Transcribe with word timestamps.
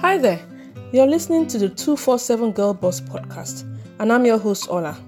Hi 0.00 0.16
there. 0.16 0.40
You're 0.92 1.06
listening 1.06 1.46
to 1.48 1.58
the 1.58 1.68
247 1.68 2.52
Girl 2.52 2.72
Boss 2.72 3.02
podcast, 3.02 3.64
and 3.98 4.10
I'm 4.10 4.24
your 4.24 4.38
host, 4.38 4.66
Ola. 4.70 4.98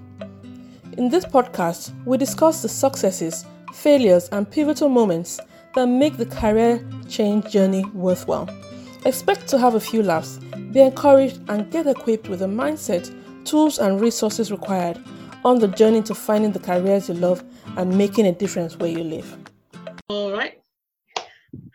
In 0.99 1.09
this 1.09 1.25
podcast, 1.25 1.91
we 2.05 2.15
discuss 2.19 2.61
the 2.61 2.69
successes, 2.69 3.43
failures, 3.73 4.29
and 4.31 4.49
pivotal 4.49 4.89
moments 4.89 5.39
that 5.73 5.87
make 5.87 6.17
the 6.17 6.27
career 6.27 6.87
change 7.09 7.49
journey 7.49 7.83
worthwhile. 7.85 8.47
Expect 9.03 9.47
to 9.47 9.57
have 9.57 9.73
a 9.73 9.79
few 9.79 10.03
laughs, 10.03 10.37
be 10.71 10.81
encouraged, 10.81 11.41
and 11.49 11.71
get 11.71 11.87
equipped 11.87 12.29
with 12.29 12.41
the 12.41 12.45
mindset, 12.45 13.11
tools, 13.45 13.79
and 13.79 13.99
resources 13.99 14.51
required 14.51 15.03
on 15.43 15.57
the 15.57 15.69
journey 15.69 16.03
to 16.03 16.13
finding 16.13 16.51
the 16.51 16.59
careers 16.59 17.09
you 17.09 17.15
love 17.15 17.43
and 17.77 17.97
making 17.97 18.27
a 18.27 18.31
difference 18.31 18.77
where 18.77 18.91
you 18.91 19.03
live. 19.03 19.37
All 20.09 20.31
right. 20.31 20.62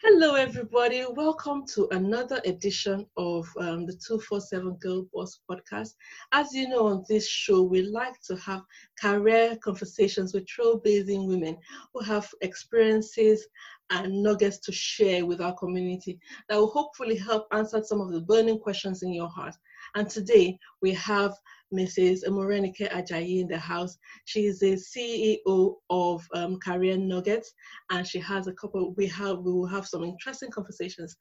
Hello, 0.05 0.37
everybody. 0.37 1.05
Welcome 1.11 1.67
to 1.75 1.89
another 1.91 2.41
edition 2.45 3.05
of 3.17 3.49
um, 3.59 3.85
the 3.85 3.95
247 3.95 4.75
Girl 4.75 5.05
Boss 5.13 5.41
podcast. 5.51 5.95
As 6.31 6.55
you 6.55 6.69
know, 6.69 6.87
on 6.87 7.05
this 7.09 7.29
show, 7.29 7.63
we 7.63 7.83
like 7.83 8.15
to 8.29 8.37
have 8.37 8.63
career 9.03 9.57
conversations 9.57 10.33
with 10.33 10.47
trailblazing 10.47 11.27
women 11.27 11.57
who 11.93 12.05
have 12.05 12.31
experiences 12.43 13.45
and 13.91 14.23
nuggets 14.23 14.61
to 14.61 14.73
share 14.73 15.27
with 15.27 15.41
our 15.41 15.55
community 15.55 16.21
that 16.49 16.57
will 16.57 16.71
hopefully 16.71 17.17
help 17.17 17.49
answer 17.51 17.83
some 17.83 18.01
of 18.01 18.13
the 18.13 18.21
burning 18.21 18.61
questions 18.61 19.03
in 19.03 19.13
your 19.13 19.29
heart. 19.29 19.57
And 19.97 20.09
today, 20.09 20.61
we 20.81 20.93
have 20.95 21.35
Mrs. 21.73 22.25
Morenike 22.29 22.91
Ajayi 22.91 23.41
in 23.41 23.49
the 23.49 23.59
house. 23.59 23.99
She 24.25 24.47
is 24.47 24.59
the 24.61 24.75
CEO 24.75 25.75
of 25.91 26.27
um, 26.35 26.59
Career 26.59 26.97
Nuggets, 26.97 27.53
and 27.91 28.07
she 28.07 28.19
has 28.21 28.47
a 28.47 28.53
couple. 28.53 28.95
We 28.95 29.07
have 29.09 29.39
we 29.39 29.53
will 29.53 29.67
have 29.67 29.87
some 29.87 30.05
interesting 30.05 30.51
conversations. 30.51 31.17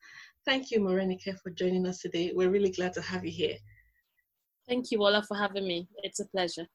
Thank 0.45 0.71
you, 0.71 0.79
Morenike, 0.79 1.37
for 1.43 1.49
joining 1.51 1.85
us 1.85 1.99
today. 1.99 2.31
We're 2.33 2.49
really 2.49 2.71
glad 2.71 2.93
to 2.93 3.01
have 3.01 3.25
you 3.25 3.31
here. 3.31 3.57
Thank 4.67 4.91
you, 4.91 5.01
Ola, 5.01 5.23
for 5.23 5.37
having 5.37 5.67
me. 5.67 5.87
It's 6.03 6.19
a 6.19 6.25
pleasure. 6.25 6.67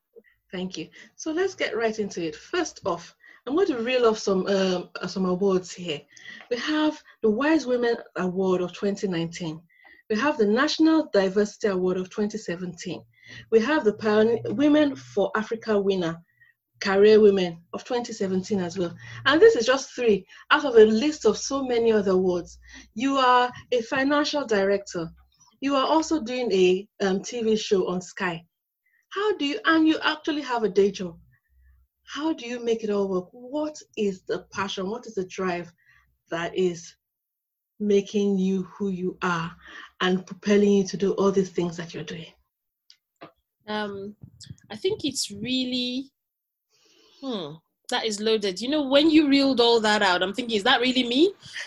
Thank 0.50 0.76
you. 0.76 0.88
So 1.16 1.32
let's 1.32 1.54
get 1.54 1.76
right 1.76 1.98
into 1.98 2.22
it. 2.22 2.36
First 2.36 2.80
off, 2.84 3.14
I'm 3.46 3.54
going 3.56 3.66
to 3.68 3.82
reel 3.82 4.06
off 4.06 4.18
some 4.18 4.46
um, 4.46 4.90
some 5.08 5.24
awards 5.24 5.72
here. 5.72 6.00
We 6.50 6.58
have 6.58 7.02
the 7.22 7.30
Wise 7.30 7.66
Women 7.66 7.96
Award 8.16 8.60
of 8.60 8.72
2019. 8.72 9.60
We 10.10 10.16
have 10.16 10.36
the 10.36 10.46
National 10.46 11.08
Diversity 11.12 11.68
Award 11.68 11.96
of 11.96 12.10
2017. 12.10 13.02
We 13.50 13.60
have 13.60 13.84
the 13.84 13.94
Pioneer 13.94 14.40
Women 14.46 14.96
for 14.96 15.30
Africa 15.36 15.80
winner, 15.80 16.22
Career 16.80 17.20
Women 17.20 17.62
of 17.72 17.84
2017 17.84 18.60
as 18.60 18.76
well. 18.76 18.94
And 19.24 19.40
this 19.40 19.54
is 19.54 19.66
just 19.66 19.92
three 19.94 20.26
out 20.50 20.64
of 20.64 20.74
a 20.74 20.84
list 20.84 21.24
of 21.24 21.38
so 21.38 21.64
many 21.64 21.92
other 21.92 22.12
awards. 22.12 22.58
You 22.94 23.16
are 23.16 23.52
a 23.70 23.82
financial 23.82 24.44
director. 24.44 25.08
You 25.60 25.76
are 25.76 25.86
also 25.86 26.20
doing 26.20 26.50
a 26.52 26.88
um, 27.00 27.20
TV 27.20 27.58
show 27.58 27.88
on 27.88 28.02
Sky. 28.02 28.44
How 29.10 29.36
do 29.36 29.44
you, 29.44 29.60
and 29.64 29.86
you 29.86 29.98
actually 30.02 30.42
have 30.42 30.64
a 30.64 30.68
day 30.68 30.90
job. 30.90 31.18
How 32.04 32.32
do 32.32 32.46
you 32.46 32.64
make 32.64 32.82
it 32.82 32.90
all 32.90 33.08
work? 33.08 33.28
What 33.30 33.78
is 33.96 34.22
the 34.22 34.46
passion? 34.52 34.90
What 34.90 35.06
is 35.06 35.14
the 35.14 35.26
drive 35.26 35.72
that 36.30 36.56
is 36.56 36.96
making 37.78 38.38
you 38.38 38.64
who 38.64 38.88
you 38.88 39.16
are 39.22 39.52
and 40.00 40.26
propelling 40.26 40.72
you 40.72 40.84
to 40.88 40.96
do 40.96 41.12
all 41.12 41.30
these 41.30 41.50
things 41.50 41.76
that 41.76 41.94
you're 41.94 42.04
doing? 42.04 42.32
Um, 43.68 44.16
I 44.70 44.76
think 44.76 45.04
it's 45.04 45.30
really, 45.30 46.10
hmm, 47.20 47.54
that 47.90 48.04
is 48.04 48.20
loaded. 48.20 48.60
You 48.60 48.70
know, 48.70 48.88
when 48.88 49.10
you 49.10 49.28
reeled 49.28 49.60
all 49.60 49.80
that 49.80 50.02
out, 50.02 50.22
I'm 50.22 50.32
thinking, 50.32 50.56
is 50.56 50.64
that 50.64 50.80
really 50.80 51.04
me? 51.04 51.32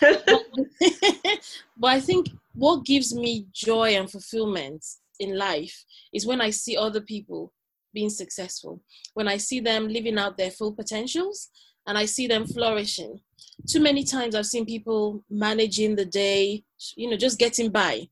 but 1.76 1.90
I 1.90 2.00
think 2.00 2.28
what 2.54 2.84
gives 2.84 3.14
me 3.14 3.46
joy 3.52 3.96
and 3.96 4.10
fulfillment 4.10 4.84
in 5.20 5.38
life 5.38 5.84
is 6.12 6.26
when 6.26 6.40
I 6.40 6.50
see 6.50 6.76
other 6.76 7.00
people 7.00 7.52
being 7.94 8.10
successful, 8.10 8.82
when 9.14 9.28
I 9.28 9.38
see 9.38 9.60
them 9.60 9.88
living 9.88 10.18
out 10.18 10.36
their 10.36 10.50
full 10.50 10.72
potentials 10.72 11.48
and 11.86 11.96
I 11.96 12.04
see 12.04 12.26
them 12.26 12.46
flourishing. 12.46 13.20
Too 13.66 13.80
many 13.80 14.04
times 14.04 14.34
I've 14.34 14.46
seen 14.46 14.66
people 14.66 15.24
managing 15.30 15.96
the 15.96 16.04
day, 16.04 16.64
you 16.96 17.08
know, 17.08 17.16
just 17.16 17.38
getting 17.38 17.70
by. 17.70 18.08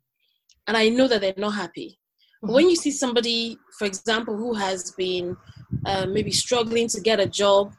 And 0.66 0.76
I 0.76 0.88
know 0.88 1.08
that 1.08 1.20
they're 1.20 1.34
not 1.36 1.54
happy. 1.54 1.98
When 2.46 2.68
you 2.68 2.76
see 2.76 2.90
somebody, 2.90 3.58
for 3.78 3.86
example, 3.86 4.36
who 4.36 4.54
has 4.54 4.90
been 4.92 5.36
uh, 5.86 6.06
maybe 6.06 6.30
struggling 6.30 6.88
to 6.88 7.00
get 7.00 7.18
a 7.18 7.26
job, 7.26 7.72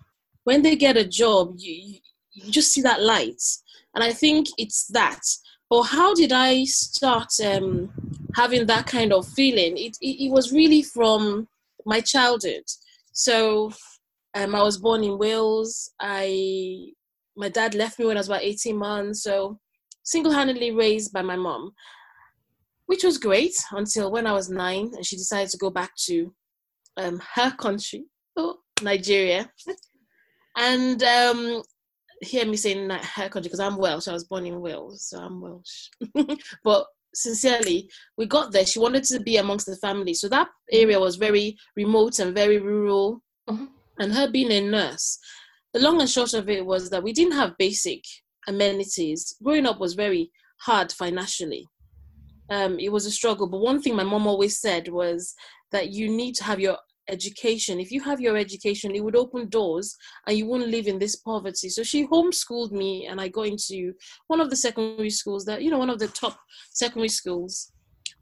when 0.44 0.62
they 0.62 0.76
get 0.76 0.98
a 0.98 1.06
job, 1.06 1.56
you, 1.58 2.00
you 2.34 2.52
just 2.52 2.72
see 2.72 2.81
that 2.81 3.02
light. 3.02 3.42
And 3.94 4.04
I 4.04 4.12
think 4.12 4.48
it's 4.58 4.88
that. 4.88 5.22
But 5.70 5.84
how 5.84 6.14
did 6.14 6.31
I 6.31 6.64
start 6.66 7.31
um, 7.44 7.92
having 8.36 8.66
that 8.66 8.88
kind 8.88 9.14
of 9.14 9.28
feeling? 9.28 9.78
It, 9.78 9.98
it, 10.02 10.25
it, 10.25 10.31
was 10.31 10.52
really 10.52 10.81
from 10.84 11.48
my 11.86 12.02
childhood. 12.02 12.64
So 13.14 13.72
um, 14.36 14.56
I 14.56 14.62
was 14.62 14.78
born 14.78 15.04
in 15.04 15.18
Wales. 15.18 15.92
I 16.00 16.88
my 17.38 17.50
dad 17.50 17.75
left 17.75 18.00
me 18.00 18.06
when 18.06 18.18
I 18.18 18.20
was 18.20 18.30
about 18.30 18.44
18 18.44 18.78
months. 18.78 19.24
So 19.24 19.59
single-handedly 20.04 20.72
raised 20.72 21.12
by 21.12 21.22
my 21.22 21.36
mom 21.36 21.74
which 22.88 23.03
was 23.03 23.18
great 23.18 23.56
until 23.72 24.12
when 24.12 24.28
I 24.28 24.34
was 24.34 24.50
nine 24.50 24.91
and 24.96 25.06
she 25.06 25.16
decided 25.16 25.50
to 25.50 25.57
go 25.57 25.69
back 25.69 25.96
to 26.06 26.34
um, 26.97 27.22
her 27.34 27.51
country, 27.51 28.06
oh, 28.38 28.57
Nigeria. 28.81 29.50
and 30.57 31.01
um, 31.03 31.63
hear 32.22 32.45
me 32.45 32.57
saying 32.57 32.90
her 32.90 33.29
country 33.29 33.50
because 33.50 33.59
I'm 33.59 33.78
Welsh. 33.78 34.07
I 34.07 34.13
was 34.13 34.25
born 34.25 34.45
in 34.45 34.62
Wales, 34.62 35.07
so 35.09 35.19
I'm 35.19 35.41
Welsh. 35.41 35.90
but 36.63 36.85
sincerely, 37.13 37.90
we 38.18 38.25
got 38.25 38.51
there. 38.51 38.66
She 38.66 38.79
wanted 38.79 39.03
to 39.06 39.19
be 39.19 39.38
amongst 39.38 39.66
the 39.66 39.75
family. 39.78 40.13
So 40.13 40.29
that 40.29 40.50
area 40.72 41.00
was 41.00 41.16
very 41.16 41.57
remote 41.75 42.19
and 42.19 42.34
very 42.35 42.59
rural. 42.59 43.22
Mm-hmm. 43.50 43.66
And 44.00 44.13
her 44.13 44.29
being 44.29 44.51
a 44.51 44.62
nurse, 44.62 45.18
the 45.74 45.79
long 45.79 46.01
and 46.01 46.09
short 46.09 46.34
of 46.34 46.50
it 46.50 46.66
was 46.66 46.90
that 46.90 47.03
we 47.03 47.13
didn't 47.13 47.34
have 47.34 47.57
basic 47.57 48.01
amenities. 48.47 49.35
Growing 49.41 49.66
up 49.66 49.79
was 49.79 49.94
very 49.94 50.31
hard 50.59 50.91
financially 50.91 51.68
um, 52.50 52.79
it 52.79 52.91
was 52.91 53.06
a 53.06 53.11
struggle. 53.11 53.47
But 53.47 53.61
one 53.61 53.81
thing 53.81 53.95
my 53.95 54.03
mom 54.03 54.28
always 54.28 54.59
said 54.59 54.88
was 54.88 55.33
that 55.72 55.91
you 55.91 56.09
need 56.09 56.35
to 56.35 56.44
have 56.44 56.59
your 56.59 56.78
education. 57.07 57.79
If 57.79 57.91
you 57.91 58.01
have 58.01 58.19
your 58.19 58.38
education, 58.38 58.95
it 58.95 59.03
would 59.03 59.16
open 59.16 59.50
doors 59.50 59.95
and 60.28 60.38
you 60.38 60.45
wouldn't 60.47 60.72
live 60.72 60.88
in 60.88 61.00
this 61.00 61.16
poverty. 61.16 61.69
So 61.69 61.83
she 61.83 62.07
homeschooled 62.07 62.72
me 62.72 63.06
and 63.07 63.22
I 63.22 63.28
got 63.28 63.47
into 63.47 63.94
one 64.28 64.41
of 64.41 64.50
the 64.50 64.56
secondary 64.56 65.09
schools 65.09 65.45
that, 65.45 65.61
you 65.61 65.69
know, 65.69 65.78
one 65.78 65.89
of 65.89 66.00
the 66.00 66.07
top 66.07 66.38
secondary 66.72 67.09
schools. 67.09 67.72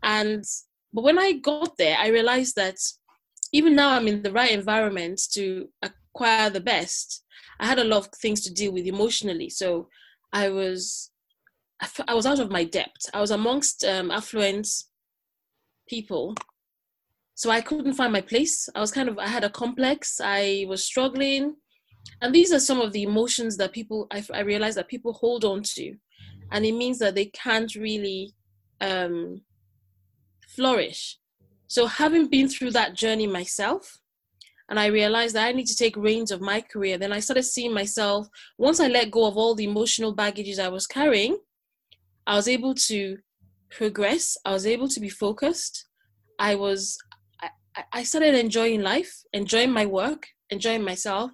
And, 0.03 0.43
but 0.93 1.03
when 1.03 1.17
I 1.17 1.33
got 1.33 1.77
there, 1.77 1.97
I 1.97 2.07
realized 2.07 2.55
that 2.55 2.75
even 3.51 3.75
now 3.75 3.91
I'm 3.91 4.07
in 4.07 4.21
the 4.21 4.31
right 4.31 4.51
environment 4.51 5.21
to 5.33 5.69
acquire 5.81 6.49
the 6.49 6.61
best. 6.61 7.23
I 7.59 7.67
had 7.67 7.79
a 7.79 7.83
lot 7.83 8.07
of 8.07 8.09
things 8.21 8.41
to 8.41 8.53
deal 8.53 8.73
with 8.73 8.85
emotionally. 8.85 9.49
So 9.49 9.87
I 10.33 10.49
was 10.49 11.11
I 12.07 12.13
was 12.13 12.25
out 12.25 12.39
of 12.39 12.51
my 12.51 12.63
depth. 12.63 13.09
I 13.13 13.21
was 13.21 13.31
amongst 13.31 13.83
um, 13.83 14.11
affluent 14.11 14.67
people. 15.87 16.35
So 17.35 17.49
I 17.49 17.61
couldn't 17.61 17.93
find 17.93 18.13
my 18.13 18.21
place. 18.21 18.69
I 18.75 18.79
was 18.79 18.91
kind 18.91 19.09
of, 19.09 19.17
I 19.17 19.27
had 19.27 19.43
a 19.43 19.49
complex. 19.49 20.21
I 20.23 20.65
was 20.67 20.85
struggling. 20.85 21.55
And 22.21 22.33
these 22.33 22.53
are 22.53 22.59
some 22.59 22.79
of 22.79 22.91
the 22.93 23.03
emotions 23.03 23.57
that 23.57 23.73
people, 23.73 24.07
I, 24.11 24.23
I 24.33 24.41
realized 24.41 24.77
that 24.77 24.87
people 24.87 25.13
hold 25.13 25.43
on 25.45 25.63
to. 25.75 25.95
And 26.51 26.65
it 26.65 26.73
means 26.73 26.99
that 26.99 27.15
they 27.15 27.25
can't 27.25 27.73
really 27.75 28.33
um, 28.81 29.41
flourish. 30.55 31.17
So 31.67 31.87
having 31.87 32.27
been 32.27 32.47
through 32.47 32.71
that 32.71 32.93
journey 32.93 33.25
myself, 33.25 33.99
and 34.69 34.79
I 34.79 34.87
realized 34.87 35.35
that 35.35 35.47
I 35.47 35.51
need 35.51 35.67
to 35.67 35.75
take 35.75 35.97
reins 35.97 36.31
of 36.31 36.39
my 36.39 36.61
career. 36.61 36.97
Then 36.97 37.11
I 37.11 37.19
started 37.19 37.43
seeing 37.43 37.73
myself, 37.73 38.27
once 38.57 38.79
I 38.79 38.87
let 38.87 39.11
go 39.11 39.25
of 39.25 39.37
all 39.37 39.55
the 39.55 39.65
emotional 39.65 40.13
baggages 40.13 40.59
I 40.59 40.69
was 40.69 40.87
carrying, 40.87 41.37
I 42.25 42.35
was 42.35 42.47
able 42.47 42.73
to 42.75 43.17
progress. 43.69 44.37
I 44.45 44.51
was 44.51 44.65
able 44.65 44.87
to 44.89 44.99
be 44.99 45.09
focused. 45.09 45.85
I 46.39 46.55
was, 46.55 46.97
I, 47.41 47.49
I 47.91 48.03
started 48.03 48.35
enjoying 48.35 48.81
life, 48.81 49.13
enjoying 49.33 49.71
my 49.71 49.85
work, 49.85 50.27
enjoying 50.49 50.83
myself. 50.83 51.31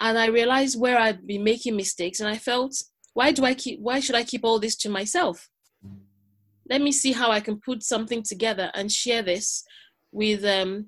And 0.00 0.18
I 0.18 0.26
realized 0.26 0.80
where 0.80 0.98
I'd 0.98 1.26
been 1.26 1.44
making 1.44 1.76
mistakes. 1.76 2.20
And 2.20 2.28
I 2.28 2.36
felt, 2.36 2.74
why 3.14 3.32
do 3.32 3.44
I 3.44 3.54
keep, 3.54 3.80
why 3.80 4.00
should 4.00 4.14
I 4.14 4.24
keep 4.24 4.44
all 4.44 4.58
this 4.58 4.76
to 4.76 4.88
myself? 4.88 5.48
Let 6.68 6.80
me 6.80 6.92
see 6.92 7.12
how 7.12 7.30
I 7.30 7.40
can 7.40 7.60
put 7.60 7.82
something 7.82 8.22
together 8.22 8.70
and 8.74 8.90
share 8.90 9.22
this 9.22 9.64
with, 10.12 10.44
um, 10.44 10.86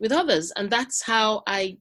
with 0.00 0.12
others. 0.12 0.52
And 0.56 0.70
that's 0.70 1.02
how 1.02 1.42
I 1.46 1.78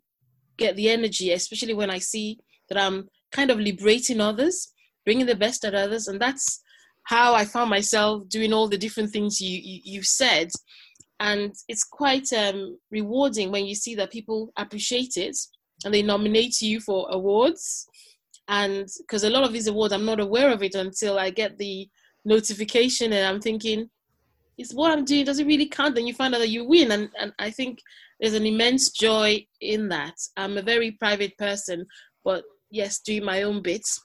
get 0.58 0.76
the 0.76 0.90
energy, 0.90 1.32
especially 1.32 1.74
when 1.74 1.90
I 1.90 2.00
see 2.00 2.40
that 2.70 2.78
I'm 2.78 3.10
kind 3.32 3.50
of 3.50 3.60
liberating 3.60 4.20
others, 4.20 4.74
bringing 5.06 5.26
the 5.26 5.36
best 5.36 5.64
at 5.66 5.74
others. 5.74 6.08
And 6.08 6.20
that's 6.20 6.62
how 7.04 7.34
I 7.34 7.46
found 7.46 7.70
myself 7.70 8.28
doing 8.30 8.54
all 8.54 8.68
the 8.68 8.78
different 8.78 9.12
things 9.12 9.42
you, 9.42 9.60
you, 9.62 9.82
you 9.84 10.04
said. 10.04 10.50
And 11.20 11.54
it's 11.68 11.84
quite 11.84 12.32
um, 12.34 12.78
rewarding 12.92 13.52
when 13.52 13.66
you 13.66 13.76
see 13.76 13.96
that 13.96 14.12
people 14.12 14.52
appreciate 14.58 15.18
it 15.18 15.38
and 15.86 15.94
they 15.94 16.02
nominate 16.02 16.62
you 16.62 16.80
for 16.80 17.08
awards. 17.12 17.88
And 18.48 18.88
because 19.00 19.24
a 19.24 19.30
lot 19.30 19.44
of 19.44 19.54
these 19.54 19.68
awards, 19.68 19.94
I'm 19.94 20.06
not 20.06 20.20
aware 20.20 20.52
of 20.52 20.64
it 20.64 20.76
until 20.76 21.20
I 21.20 21.30
get 21.30 21.58
the 21.58 21.88
notification 22.26 23.14
and 23.14 23.26
I'm 23.28 23.42
thinking, 23.42 23.90
is 24.58 24.74
what 24.74 24.92
I'm 24.92 25.06
doing, 25.06 25.26
does 25.26 25.40
it 25.40 25.48
really 25.48 25.68
count? 25.68 25.96
Then 25.96 26.08
you 26.08 26.14
find 26.14 26.34
out 26.36 26.40
that 26.40 26.50
you 26.50 26.66
win. 26.66 26.92
And, 26.92 27.10
and 27.20 27.34
I 27.40 27.50
think 27.50 27.80
there's 28.20 28.34
an 28.34 28.46
immense 28.46 28.92
joy 28.92 29.46
in 29.62 29.90
that. 29.90 30.16
I'm 30.38 30.58
a 30.58 30.62
very 30.62 30.92
private 30.92 31.38
person, 31.38 31.86
but 32.24 32.44
yes, 32.70 33.00
doing 33.00 33.26
my 33.26 33.44
own 33.44 33.62
bits, 33.62 34.02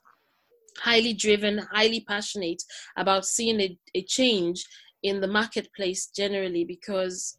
highly 0.79 1.13
driven, 1.13 1.59
highly 1.73 2.01
passionate 2.01 2.63
about 2.97 3.27
seeing 3.27 3.61
a, 3.61 3.79
a 3.95 4.03
change 4.03 4.65
in 5.03 5.21
the 5.21 5.29
marketplace 5.29 6.07
generally 6.07 6.65
because 6.65 7.39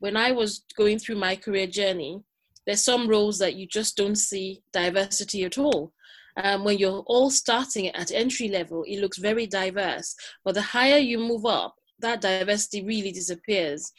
when 0.00 0.16
I 0.16 0.32
was 0.32 0.64
going 0.76 0.98
through 0.98 1.16
my 1.16 1.36
career 1.36 1.66
journey, 1.66 2.22
there's 2.66 2.84
some 2.84 3.08
roles 3.08 3.38
that 3.38 3.54
you 3.54 3.66
just 3.66 3.96
don't 3.96 4.16
see 4.16 4.62
diversity 4.72 5.44
at 5.44 5.58
all. 5.58 5.92
Um, 6.36 6.64
when 6.64 6.78
you're 6.78 7.02
all 7.06 7.30
starting 7.30 7.88
at 7.88 8.12
entry 8.12 8.48
level, 8.48 8.84
it 8.84 9.00
looks 9.00 9.18
very 9.18 9.46
diverse. 9.46 10.14
But 10.44 10.54
the 10.54 10.62
higher 10.62 10.98
you 10.98 11.18
move 11.18 11.44
up, 11.44 11.74
that 11.98 12.20
diversity 12.20 12.84
really 12.84 13.12
disappears. 13.12 13.92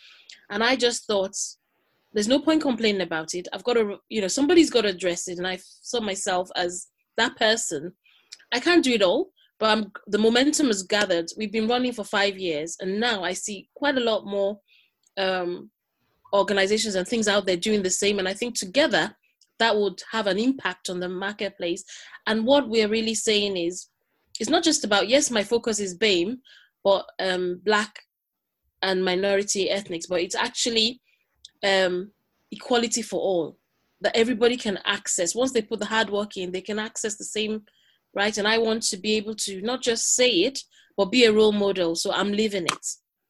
And 0.50 0.64
I 0.64 0.76
just 0.76 1.06
thought, 1.06 1.36
there's 2.14 2.28
no 2.28 2.40
point 2.40 2.62
complaining 2.62 3.02
about 3.02 3.34
it. 3.36 3.48
I've 3.54 3.64
got 3.64 3.74
to, 3.74 3.98
you 4.10 4.22
know, 4.22 4.28
somebody's 4.28 4.70
got 4.70 4.82
to 4.82 4.90
address 4.90 5.28
it. 5.28 5.38
And 5.38 5.48
I 5.48 5.60
saw 5.62 6.02
myself 6.02 6.50
as 6.56 6.88
that 7.18 7.38
person. 7.38 7.94
I 8.52 8.60
can't 8.60 8.84
do 8.84 8.92
it 8.92 9.02
all, 9.02 9.32
but 9.60 9.70
I'm, 9.70 9.92
the 10.08 10.18
momentum 10.18 10.68
has 10.68 10.84
gathered. 10.84 11.30
We've 11.38 11.52
been 11.52 11.68
running 11.68 11.94
for 11.94 12.04
five 12.04 12.38
years, 12.38 12.78
and 12.80 13.00
now 13.00 13.24
I 13.24 13.34
see 13.34 13.70
quite 13.76 13.98
a 13.98 14.02
lot 14.02 14.26
more 14.26 14.60
um, 15.18 15.70
organizations 16.34 16.96
and 16.96 17.08
things 17.08 17.28
out 17.28 17.46
there 17.46 17.58
doing 17.58 17.84
the 17.84 17.90
same. 17.90 18.20
And 18.20 18.28
I 18.28 18.34
think 18.34 18.56
together 18.56 19.16
that 19.60 19.78
would 19.78 20.02
have 20.12 20.28
an 20.28 20.40
impact 20.40 20.90
on 20.90 21.00
the 21.00 21.10
marketplace. 21.10 21.84
And 22.26 22.46
what 22.46 22.70
we're 22.70 22.90
really 22.90 23.14
saying 23.14 23.58
is, 23.58 23.88
it's 24.40 24.50
not 24.50 24.64
just 24.64 24.84
about, 24.84 25.08
yes, 25.08 25.30
my 25.30 25.44
focus 25.44 25.80
is 25.80 25.98
BAME, 25.98 26.38
but 26.84 27.06
um, 27.20 27.62
Black 27.64 27.94
and 28.82 29.06
minority 29.06 29.70
ethnics, 29.70 30.08
but 30.08 30.22
it's 30.22 30.36
actually 30.36 31.00
um, 31.64 32.12
equality 32.52 33.04
for 33.04 33.20
all 33.20 33.58
that 34.02 34.18
everybody 34.18 34.58
can 34.58 34.80
access. 34.86 35.36
Once 35.36 35.52
they 35.52 35.62
put 35.62 35.80
the 35.80 35.86
hard 35.86 36.10
work 36.10 36.38
in, 36.38 36.52
they 36.52 36.62
can 36.62 36.80
access 36.80 37.18
the 37.18 37.24
same 37.24 37.62
right. 38.14 38.38
And 38.38 38.48
I 38.48 38.58
want 38.58 38.84
to 38.84 38.98
be 38.98 39.14
able 39.14 39.36
to 39.36 39.62
not 39.62 39.82
just 39.82 40.16
say 40.16 40.30
it, 40.30 40.60
but 40.98 41.12
be 41.12 41.26
a 41.26 41.34
role 41.34 41.52
model. 41.52 41.96
So 41.96 42.12
I'm 42.12 42.32
living 42.32 42.66
it. 42.66 42.88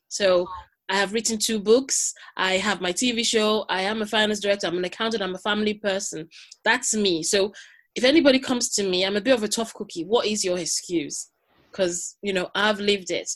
So 0.10 0.48
I 0.89 0.95
have 0.95 1.13
written 1.13 1.38
two 1.38 1.60
books. 1.60 2.13
I 2.36 2.54
have 2.54 2.81
my 2.81 2.92
TV 2.92 3.25
show. 3.25 3.66
I 3.69 3.83
am 3.83 4.01
a 4.01 4.06
finance 4.06 4.39
director. 4.39 4.68
I'm 4.68 4.78
an 4.78 4.86
accountant. 4.86 5.24
I'm 5.24 5.36
a 5.36 5.39
family 5.39 5.75
person. 5.75 6.28
That's 6.66 6.94
me. 6.94 7.24
So 7.24 7.54
if 7.95 8.04
anybody 8.04 8.39
comes 8.39 8.69
to 8.74 8.83
me, 8.83 9.06
I'm 9.06 9.16
a 9.16 9.22
bit 9.22 9.33
of 9.36 9.44
a 9.44 9.48
tough 9.48 9.74
cookie. 9.74 10.04
What 10.04 10.25
is 10.25 10.44
your 10.44 10.57
excuse? 10.57 11.30
Because, 11.72 12.18
you 12.22 12.33
know, 12.33 12.50
I've 12.56 12.80
lived 12.80 13.12
it. 13.12 13.30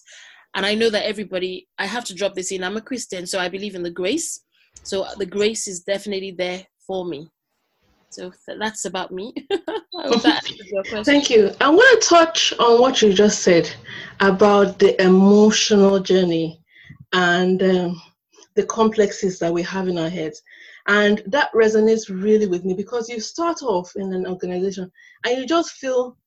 And 0.56 0.66
I 0.66 0.74
know 0.74 0.90
that 0.90 1.06
everybody, 1.06 1.68
I 1.78 1.86
have 1.86 2.06
to 2.06 2.16
drop 2.16 2.34
this 2.34 2.52
in. 2.52 2.64
I'm 2.64 2.78
a 2.78 2.82
Christian, 2.82 3.26
so 3.26 3.40
I 3.40 3.50
believe 3.50 3.76
in 3.76 3.84
the 3.84 3.90
grace. 3.92 4.42
So 4.84 5.06
the 5.18 5.26
grace 5.26 5.68
is 5.68 5.82
definitely 5.82 6.32
there 6.32 6.66
for 6.86 7.06
me. 7.06 7.30
So 8.16 8.32
that's 8.60 8.86
about 8.86 9.12
me. 9.12 9.34
Thank 11.04 11.30
you. 11.30 11.52
I 11.60 11.70
want 11.70 12.02
to 12.02 12.08
touch 12.08 12.54
on 12.60 12.80
what 12.80 13.02
you 13.02 13.14
just 13.14 13.42
said 13.42 13.70
about 14.22 14.80
the 14.80 15.00
emotional 15.02 16.00
journey 16.00 16.62
and 17.12 17.62
um, 17.62 18.02
the 18.56 18.66
complexes 18.66 19.38
that 19.40 19.54
we 19.54 19.64
have 19.64 19.90
in 19.90 19.98
our 19.98 20.10
heads. 20.10 20.42
And 20.88 21.22
that 21.28 21.52
resonates 21.54 22.10
really 22.10 22.48
with 22.48 22.64
me 22.64 22.74
because 22.74 23.10
you 23.10 23.20
start 23.20 23.62
off 23.62 23.92
in 23.98 24.14
an 24.14 24.26
organization 24.28 24.90
and 25.26 25.38
you 25.38 25.46
just 25.46 25.72
feel 25.74 26.18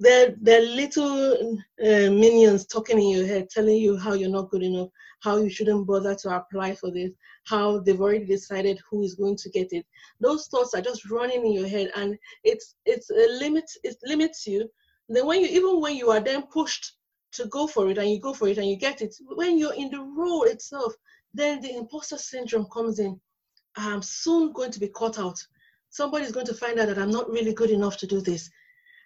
they're, 0.00 0.34
they're 0.40 0.62
little 0.62 1.58
uh, 1.84 2.10
minions 2.10 2.66
talking 2.66 2.98
in 2.98 3.08
your 3.08 3.26
head, 3.26 3.50
telling 3.50 3.76
you 3.76 3.96
how 3.96 4.14
you're 4.14 4.30
not 4.30 4.50
good 4.50 4.62
enough, 4.62 4.88
how 5.20 5.38
you 5.38 5.50
shouldn't 5.50 5.86
bother 5.86 6.14
to 6.14 6.36
apply 6.36 6.74
for 6.74 6.90
this, 6.90 7.10
how 7.44 7.80
they've 7.80 8.00
already 8.00 8.24
decided 8.24 8.80
who 8.88 9.02
is 9.02 9.14
going 9.14 9.36
to 9.36 9.50
get 9.50 9.72
it. 9.72 9.84
Those 10.20 10.46
thoughts 10.46 10.74
are 10.74 10.80
just 10.82 11.10
running 11.10 11.44
in 11.44 11.52
your 11.52 11.68
head, 11.68 11.90
and 11.96 12.16
it's 12.44 12.76
it's 12.84 13.10
a 13.10 13.38
limit. 13.40 13.64
It 13.82 13.96
limits 14.04 14.46
you. 14.46 14.70
Then 15.08 15.26
when 15.26 15.40
you 15.40 15.48
even 15.48 15.80
when 15.80 15.96
you 15.96 16.10
are 16.10 16.20
then 16.20 16.42
pushed 16.42 16.94
to 17.32 17.46
go 17.46 17.66
for 17.66 17.90
it 17.90 17.98
and 17.98 18.10
you 18.10 18.20
go 18.20 18.32
for 18.32 18.48
it 18.48 18.58
and 18.58 18.68
you 18.68 18.76
get 18.76 19.02
it. 19.02 19.14
When 19.20 19.58
you're 19.58 19.74
in 19.74 19.90
the 19.90 20.00
role 20.00 20.44
itself, 20.44 20.94
then 21.34 21.60
the 21.60 21.76
imposter 21.76 22.18
syndrome 22.18 22.66
comes 22.72 22.98
in. 22.98 23.20
I'm 23.76 24.02
soon 24.02 24.52
going 24.52 24.70
to 24.72 24.80
be 24.80 24.88
caught 24.88 25.18
out. 25.18 25.38
Somebody's 25.90 26.32
going 26.32 26.46
to 26.46 26.54
find 26.54 26.78
out 26.78 26.88
that 26.88 26.98
I'm 26.98 27.10
not 27.10 27.30
really 27.30 27.54
good 27.54 27.70
enough 27.70 27.96
to 27.98 28.06
do 28.06 28.20
this. 28.20 28.50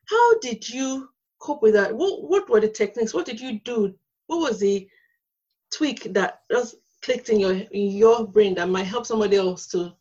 How 0.07 0.39
did 0.41 0.69
you 0.69 1.09
cope 1.41 1.63
with 1.63 1.75
that? 1.75 1.95
What, 1.95 2.29
what 2.29 2.49
were 2.49 2.61
the 2.61 2.69
techniques? 2.69 3.15
What 3.15 3.27
did 3.27 3.41
you 3.41 3.61
do? 3.61 3.95
What 4.27 4.41
was 4.41 4.61
the 4.61 4.89
tweak 5.73 6.13
that 6.13 6.41
just 6.51 6.77
clicked 7.03 7.29
in 7.29 7.41
your 7.41 7.53
in 7.53 7.91
your 7.91 8.27
brain 8.27 8.55
that 8.55 8.69
might 8.69 8.85
help 8.85 9.07
somebody 9.07 9.37
else 9.37 9.67
to 9.69 9.93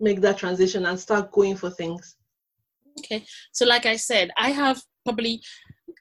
make 0.00 0.20
that 0.20 0.38
transition 0.38 0.86
and 0.86 0.98
start 0.98 1.32
going 1.32 1.56
for 1.56 1.70
things? 1.70 2.16
Okay, 3.00 3.24
so 3.52 3.66
like 3.66 3.86
I 3.86 3.96
said, 3.96 4.30
I 4.36 4.50
have 4.50 4.80
probably 5.04 5.42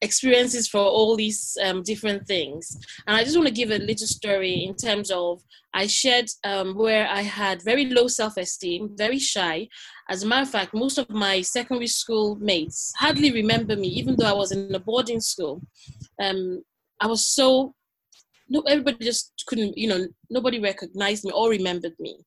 experiences 0.01 0.67
for 0.67 0.81
all 0.81 1.15
these 1.15 1.57
um, 1.63 1.83
different 1.83 2.27
things. 2.27 2.77
And 3.07 3.15
I 3.15 3.23
just 3.23 3.37
want 3.37 3.47
to 3.47 3.53
give 3.53 3.71
a 3.71 3.77
little 3.77 4.07
story 4.07 4.63
in 4.65 4.75
terms 4.75 5.11
of 5.11 5.41
I 5.73 5.87
shared 5.87 6.29
um, 6.43 6.75
where 6.75 7.07
I 7.07 7.21
had 7.21 7.63
very 7.63 7.85
low 7.85 8.07
self 8.07 8.37
esteem, 8.37 8.91
very 8.95 9.19
shy. 9.19 9.67
As 10.09 10.23
a 10.23 10.27
matter 10.27 10.43
of 10.43 10.49
fact, 10.49 10.73
most 10.73 10.97
of 10.97 11.09
my 11.09 11.41
secondary 11.41 11.87
school 11.87 12.35
mates 12.35 12.91
hardly 12.97 13.31
remember 13.31 13.75
me, 13.75 13.87
even 13.87 14.15
though 14.15 14.27
I 14.27 14.33
was 14.33 14.51
in 14.51 14.73
a 14.75 14.79
boarding 14.79 15.21
school. 15.21 15.61
Um, 16.21 16.63
I 16.99 17.07
was 17.07 17.25
so, 17.25 17.73
no, 18.49 18.61
everybody 18.61 19.03
just 19.03 19.43
couldn't, 19.47 19.77
you 19.77 19.87
know, 19.87 20.07
nobody 20.29 20.59
recognized 20.59 21.23
me 21.25 21.31
or 21.31 21.49
remembered 21.49 21.95
me. 21.99 22.17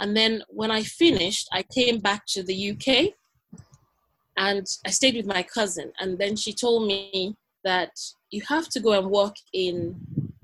And 0.00 0.16
then 0.16 0.42
when 0.48 0.70
I 0.70 0.82
finished, 0.82 1.48
I 1.52 1.62
came 1.62 1.98
back 1.98 2.22
to 2.28 2.42
the 2.42 2.70
UK 2.70 3.14
and 4.40 4.66
I 4.86 4.90
stayed 4.90 5.16
with 5.16 5.26
my 5.26 5.42
cousin. 5.42 5.92
And 6.00 6.18
then 6.18 6.34
she 6.34 6.54
told 6.54 6.86
me 6.86 7.34
that 7.62 7.90
you 8.30 8.40
have 8.48 8.70
to 8.70 8.80
go 8.80 8.92
and 8.92 9.10
work 9.10 9.36
in 9.52 9.94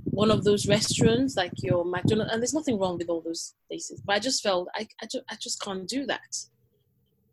one 0.04 0.30
of 0.30 0.44
those 0.44 0.68
restaurants 0.68 1.34
like 1.34 1.52
your 1.62 1.82
McDonald's. 1.82 2.30
And 2.30 2.42
there's 2.42 2.52
nothing 2.52 2.78
wrong 2.78 2.98
with 2.98 3.08
all 3.08 3.22
those 3.22 3.54
places. 3.68 4.02
But 4.06 4.16
I 4.16 4.18
just 4.18 4.42
felt 4.42 4.68
I, 4.74 4.86
I, 5.02 5.06
just, 5.10 5.24
I 5.30 5.36
just 5.40 5.62
can't 5.62 5.88
do 5.88 6.04
that. 6.06 6.36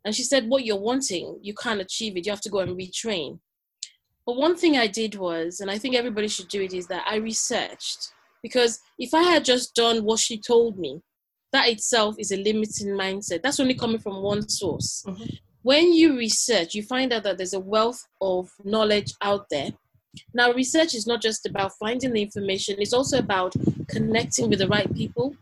And 0.06 0.14
she 0.14 0.24
said, 0.24 0.48
What 0.48 0.64
you're 0.64 0.80
wanting, 0.80 1.38
you 1.42 1.52
can't 1.54 1.82
achieve 1.82 2.16
it. 2.16 2.24
You 2.24 2.32
have 2.32 2.40
to 2.42 2.50
go 2.50 2.60
and 2.60 2.78
retrain. 2.78 3.40
But 4.24 4.36
one 4.36 4.56
thing 4.56 4.78
I 4.78 4.86
did 4.86 5.16
was, 5.16 5.60
and 5.60 5.70
I 5.70 5.76
think 5.76 5.94
everybody 5.94 6.28
should 6.28 6.48
do 6.48 6.62
it, 6.62 6.72
is 6.72 6.86
that 6.86 7.04
I 7.06 7.16
researched. 7.16 8.10
Because 8.42 8.80
if 8.98 9.12
I 9.12 9.22
had 9.22 9.44
just 9.44 9.74
done 9.74 10.02
what 10.02 10.18
she 10.18 10.40
told 10.40 10.78
me, 10.78 11.02
that 11.52 11.68
itself 11.68 12.16
is 12.18 12.32
a 12.32 12.38
limiting 12.38 12.88
mindset. 12.88 13.42
That's 13.42 13.60
only 13.60 13.74
coming 13.74 13.98
from 13.98 14.22
one 14.22 14.48
source. 14.48 15.04
Mm-hmm 15.06 15.36
when 15.64 15.94
you 15.94 16.16
research, 16.16 16.74
you 16.74 16.82
find 16.82 17.10
out 17.10 17.22
that 17.22 17.38
there's 17.38 17.54
a 17.54 17.58
wealth 17.58 18.06
of 18.20 18.50
knowledge 18.64 19.14
out 19.22 19.46
there. 19.50 19.70
Now, 20.34 20.52
research 20.52 20.94
is 20.94 21.06
not 21.06 21.22
just 21.22 21.46
about 21.46 21.72
finding 21.80 22.12
the 22.12 22.20
information, 22.20 22.76
it's 22.78 22.92
also 22.92 23.18
about 23.18 23.54
connecting 23.88 24.50
with 24.50 24.58
the 24.58 24.68
right 24.68 24.94
people. 24.94 25.34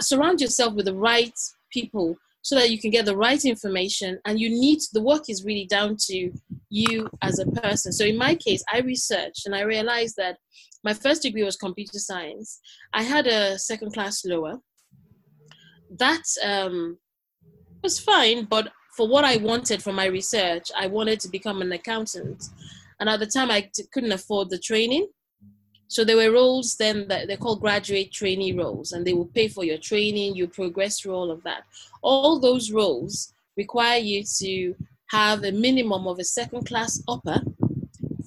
Surround 0.00 0.40
yourself 0.40 0.72
with 0.72 0.86
the 0.86 0.94
right 0.94 1.38
people 1.70 2.16
so 2.40 2.54
that 2.54 2.70
you 2.70 2.80
can 2.80 2.90
get 2.90 3.04
the 3.04 3.16
right 3.16 3.44
information. 3.44 4.18
And 4.24 4.40
you 4.40 4.48
need 4.48 4.78
the 4.94 5.02
work 5.02 5.28
is 5.28 5.44
really 5.44 5.66
down 5.66 5.98
to 6.06 6.32
you 6.70 7.06
as 7.20 7.38
a 7.38 7.44
person. 7.46 7.92
So, 7.92 8.06
in 8.06 8.16
my 8.16 8.34
case, 8.34 8.64
I 8.72 8.80
researched 8.80 9.44
and 9.44 9.54
I 9.54 9.60
realized 9.60 10.16
that 10.16 10.38
my 10.84 10.94
first 10.94 11.20
degree 11.20 11.44
was 11.44 11.56
computer 11.56 11.98
science. 11.98 12.60
I 12.94 13.02
had 13.02 13.26
a 13.26 13.58
second 13.58 13.92
class 13.92 14.24
lower. 14.24 14.58
That 15.98 16.22
um, 16.42 16.96
was 17.82 18.00
fine, 18.00 18.46
but 18.46 18.72
for 18.96 19.08
what 19.08 19.24
I 19.24 19.38
wanted 19.38 19.82
for 19.82 19.92
my 19.92 20.06
research, 20.06 20.70
I 20.76 20.86
wanted 20.86 21.20
to 21.20 21.28
become 21.28 21.62
an 21.62 21.72
accountant. 21.72 22.44
And 23.00 23.08
at 23.08 23.20
the 23.20 23.26
time, 23.26 23.50
I 23.50 23.70
t- 23.72 23.84
couldn't 23.92 24.12
afford 24.12 24.50
the 24.50 24.58
training. 24.58 25.08
So 25.88 26.04
there 26.04 26.16
were 26.16 26.30
roles 26.30 26.76
then 26.76 27.08
that 27.08 27.26
they're 27.26 27.36
called 27.36 27.60
graduate 27.60 28.12
trainee 28.12 28.52
roles, 28.52 28.92
and 28.92 29.06
they 29.06 29.12
will 29.12 29.26
pay 29.26 29.48
for 29.48 29.64
your 29.64 29.78
training, 29.78 30.36
you 30.36 30.46
progress 30.46 31.00
through 31.00 31.14
all 31.14 31.30
of 31.30 31.42
that. 31.42 31.64
All 32.02 32.38
those 32.38 32.70
roles 32.70 33.32
require 33.56 33.98
you 33.98 34.24
to 34.38 34.74
have 35.10 35.44
a 35.44 35.52
minimum 35.52 36.06
of 36.06 36.18
a 36.18 36.24
second 36.24 36.66
class 36.66 37.02
upper 37.08 37.42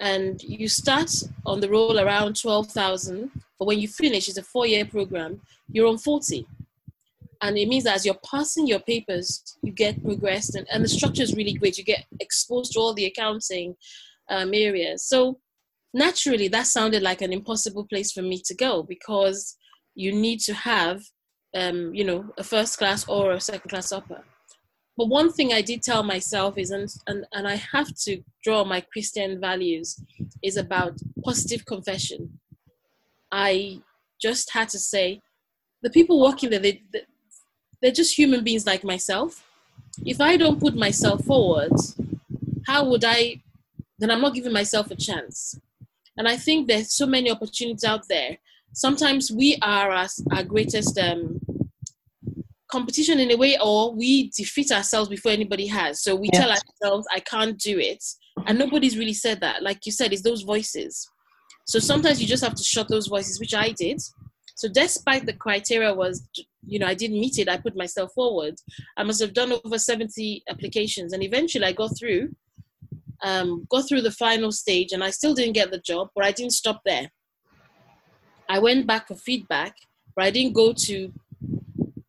and 0.00 0.42
you 0.42 0.68
start 0.68 1.10
on 1.44 1.60
the 1.60 1.68
roll 1.68 1.98
around 1.98 2.40
12,000, 2.40 3.30
but 3.58 3.66
when 3.66 3.78
you 3.78 3.88
finish, 3.88 4.28
it's 4.28 4.38
a 4.38 4.42
four 4.42 4.66
year 4.66 4.84
program, 4.84 5.40
you're 5.70 5.88
on 5.88 5.98
40. 5.98 6.46
And 7.42 7.58
it 7.58 7.68
means 7.68 7.84
that 7.84 7.96
as 7.96 8.06
you're 8.06 8.18
passing 8.24 8.66
your 8.66 8.80
papers, 8.80 9.56
you 9.62 9.72
get 9.72 10.02
progressed, 10.02 10.54
and, 10.54 10.66
and 10.72 10.82
the 10.82 10.88
structure 10.88 11.22
is 11.22 11.34
really 11.34 11.52
great. 11.52 11.76
You 11.76 11.84
get 11.84 12.06
exposed 12.18 12.72
to 12.72 12.80
all 12.80 12.94
the 12.94 13.04
accounting 13.04 13.76
um, 14.30 14.54
areas. 14.54 15.04
So 15.04 15.38
naturally, 15.92 16.48
that 16.48 16.66
sounded 16.66 17.02
like 17.02 17.20
an 17.20 17.32
impossible 17.32 17.86
place 17.86 18.10
for 18.12 18.22
me 18.22 18.40
to 18.46 18.54
go 18.54 18.82
because 18.82 19.56
you 19.94 20.12
need 20.12 20.40
to 20.40 20.54
have 20.54 21.02
um, 21.56 21.94
you 21.94 22.04
know, 22.04 22.26
a 22.36 22.44
first 22.44 22.78
class 22.78 23.08
or 23.08 23.32
a 23.32 23.40
second 23.40 23.68
class 23.68 23.92
upper. 23.92 24.22
But 24.96 25.08
one 25.08 25.30
thing 25.30 25.52
I 25.52 25.60
did 25.60 25.82
tell 25.82 26.02
myself 26.02 26.56
is, 26.56 26.70
and, 26.70 26.88
and, 27.06 27.26
and 27.32 27.46
I 27.46 27.56
have 27.56 27.94
to 28.04 28.22
draw 28.42 28.64
my 28.64 28.80
Christian 28.80 29.40
values, 29.40 30.00
is 30.42 30.56
about 30.56 30.98
positive 31.22 31.66
confession. 31.66 32.38
I 33.30 33.80
just 34.20 34.52
had 34.52 34.70
to 34.70 34.78
say, 34.78 35.20
the 35.82 35.90
people 35.90 36.20
working 36.20 36.50
there, 36.50 36.60
they, 36.60 36.82
they're 37.82 37.90
just 37.90 38.16
human 38.16 38.42
beings 38.42 38.66
like 38.66 38.84
myself. 38.84 39.44
If 40.04 40.20
I 40.20 40.36
don't 40.36 40.60
put 40.60 40.74
myself 40.74 41.24
forward, 41.24 41.72
how 42.66 42.88
would 42.88 43.04
I? 43.04 43.42
Then 43.98 44.10
I'm 44.10 44.20
not 44.20 44.34
giving 44.34 44.52
myself 44.52 44.90
a 44.90 44.96
chance. 44.96 45.58
And 46.16 46.26
I 46.26 46.36
think 46.36 46.66
there's 46.66 46.92
so 46.92 47.06
many 47.06 47.30
opportunities 47.30 47.84
out 47.84 48.08
there. 48.08 48.38
Sometimes 48.72 49.30
we 49.30 49.58
are 49.62 49.90
as 49.92 50.20
our 50.32 50.42
greatest 50.42 50.98
um, 50.98 51.40
competition 52.76 53.18
in 53.20 53.30
a 53.30 53.36
way, 53.36 53.56
or 53.62 53.94
we 53.94 54.30
defeat 54.36 54.70
ourselves 54.70 55.08
before 55.08 55.32
anybody 55.32 55.66
has. 55.66 56.02
So 56.02 56.14
we 56.14 56.28
tell 56.28 56.50
ourselves, 56.50 57.06
I 57.14 57.20
can't 57.20 57.58
do 57.58 57.78
it. 57.78 58.02
And 58.46 58.58
nobody's 58.58 58.98
really 58.98 59.14
said 59.14 59.40
that. 59.40 59.62
Like 59.62 59.86
you 59.86 59.92
said, 59.92 60.12
it's 60.12 60.22
those 60.22 60.42
voices. 60.42 61.08
So 61.66 61.78
sometimes 61.78 62.20
you 62.20 62.28
just 62.28 62.44
have 62.44 62.54
to 62.54 62.62
shut 62.62 62.88
those 62.88 63.06
voices, 63.06 63.40
which 63.40 63.54
I 63.54 63.70
did. 63.70 63.98
So 64.56 64.68
despite 64.68 65.24
the 65.24 65.32
criteria 65.32 65.92
was, 65.94 66.28
you 66.66 66.78
know, 66.78 66.86
I 66.86 66.94
didn't 66.94 67.20
meet 67.20 67.38
it, 67.38 67.48
I 67.48 67.56
put 67.56 67.76
myself 67.76 68.12
forward. 68.14 68.54
I 68.96 69.02
must 69.04 69.20
have 69.22 69.32
done 69.32 69.52
over 69.64 69.78
70 69.78 70.44
applications 70.48 71.12
and 71.12 71.22
eventually 71.22 71.64
I 71.64 71.72
got 71.72 71.92
through, 71.98 72.34
um, 73.22 73.66
got 73.70 73.88
through 73.88 74.02
the 74.02 74.18
final 74.24 74.52
stage 74.52 74.92
and 74.92 75.02
I 75.02 75.10
still 75.10 75.34
didn't 75.34 75.54
get 75.60 75.70
the 75.70 75.80
job, 75.80 76.08
but 76.14 76.24
I 76.24 76.32
didn't 76.32 76.52
stop 76.52 76.80
there. 76.84 77.10
I 78.48 78.58
went 78.58 78.86
back 78.86 79.08
for 79.08 79.16
feedback, 79.16 79.74
but 80.14 80.24
I 80.24 80.30
didn't 80.30 80.54
go 80.54 80.72
to 80.72 81.12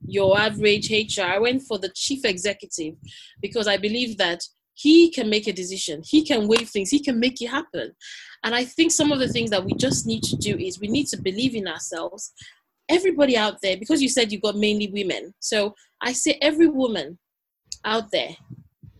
your 0.08 0.40
average 0.40 0.90
HR. 0.90 1.24
I 1.24 1.40
went 1.40 1.64
for 1.64 1.78
the 1.78 1.90
chief 1.90 2.26
executive 2.26 2.96
because 3.42 3.68
I 3.68 3.78
believe 3.78 4.18
that 4.18 4.42
he 4.74 5.10
can 5.10 5.30
make 5.30 5.48
a 5.48 5.54
decision, 5.54 6.04
he 6.06 6.24
can 6.24 6.48
wave 6.48 6.70
things, 6.70 6.92
he 6.92 7.04
can 7.04 7.20
make 7.20 7.42
it 7.42 7.48
happen. 7.48 7.94
And 8.44 8.54
I 8.54 8.64
think 8.64 8.92
some 8.92 9.12
of 9.12 9.20
the 9.20 9.28
things 9.28 9.50
that 9.50 9.66
we 9.66 9.74
just 9.74 10.06
need 10.06 10.22
to 10.24 10.36
do 10.36 10.56
is 10.56 10.80
we 10.80 10.88
need 10.88 11.08
to 11.08 11.22
believe 11.22 11.56
in 11.56 11.68
ourselves. 11.68 12.32
Everybody 12.88 13.36
out 13.36 13.60
there, 13.62 13.76
because 13.76 14.02
you 14.02 14.08
said 14.08 14.32
you've 14.32 14.44
got 14.44 14.56
mainly 14.56 14.88
women. 14.94 15.34
So 15.40 15.74
I 16.02 16.14
say 16.14 16.38
every 16.42 16.68
woman 16.68 17.18
out 17.84 18.12
there 18.12 18.36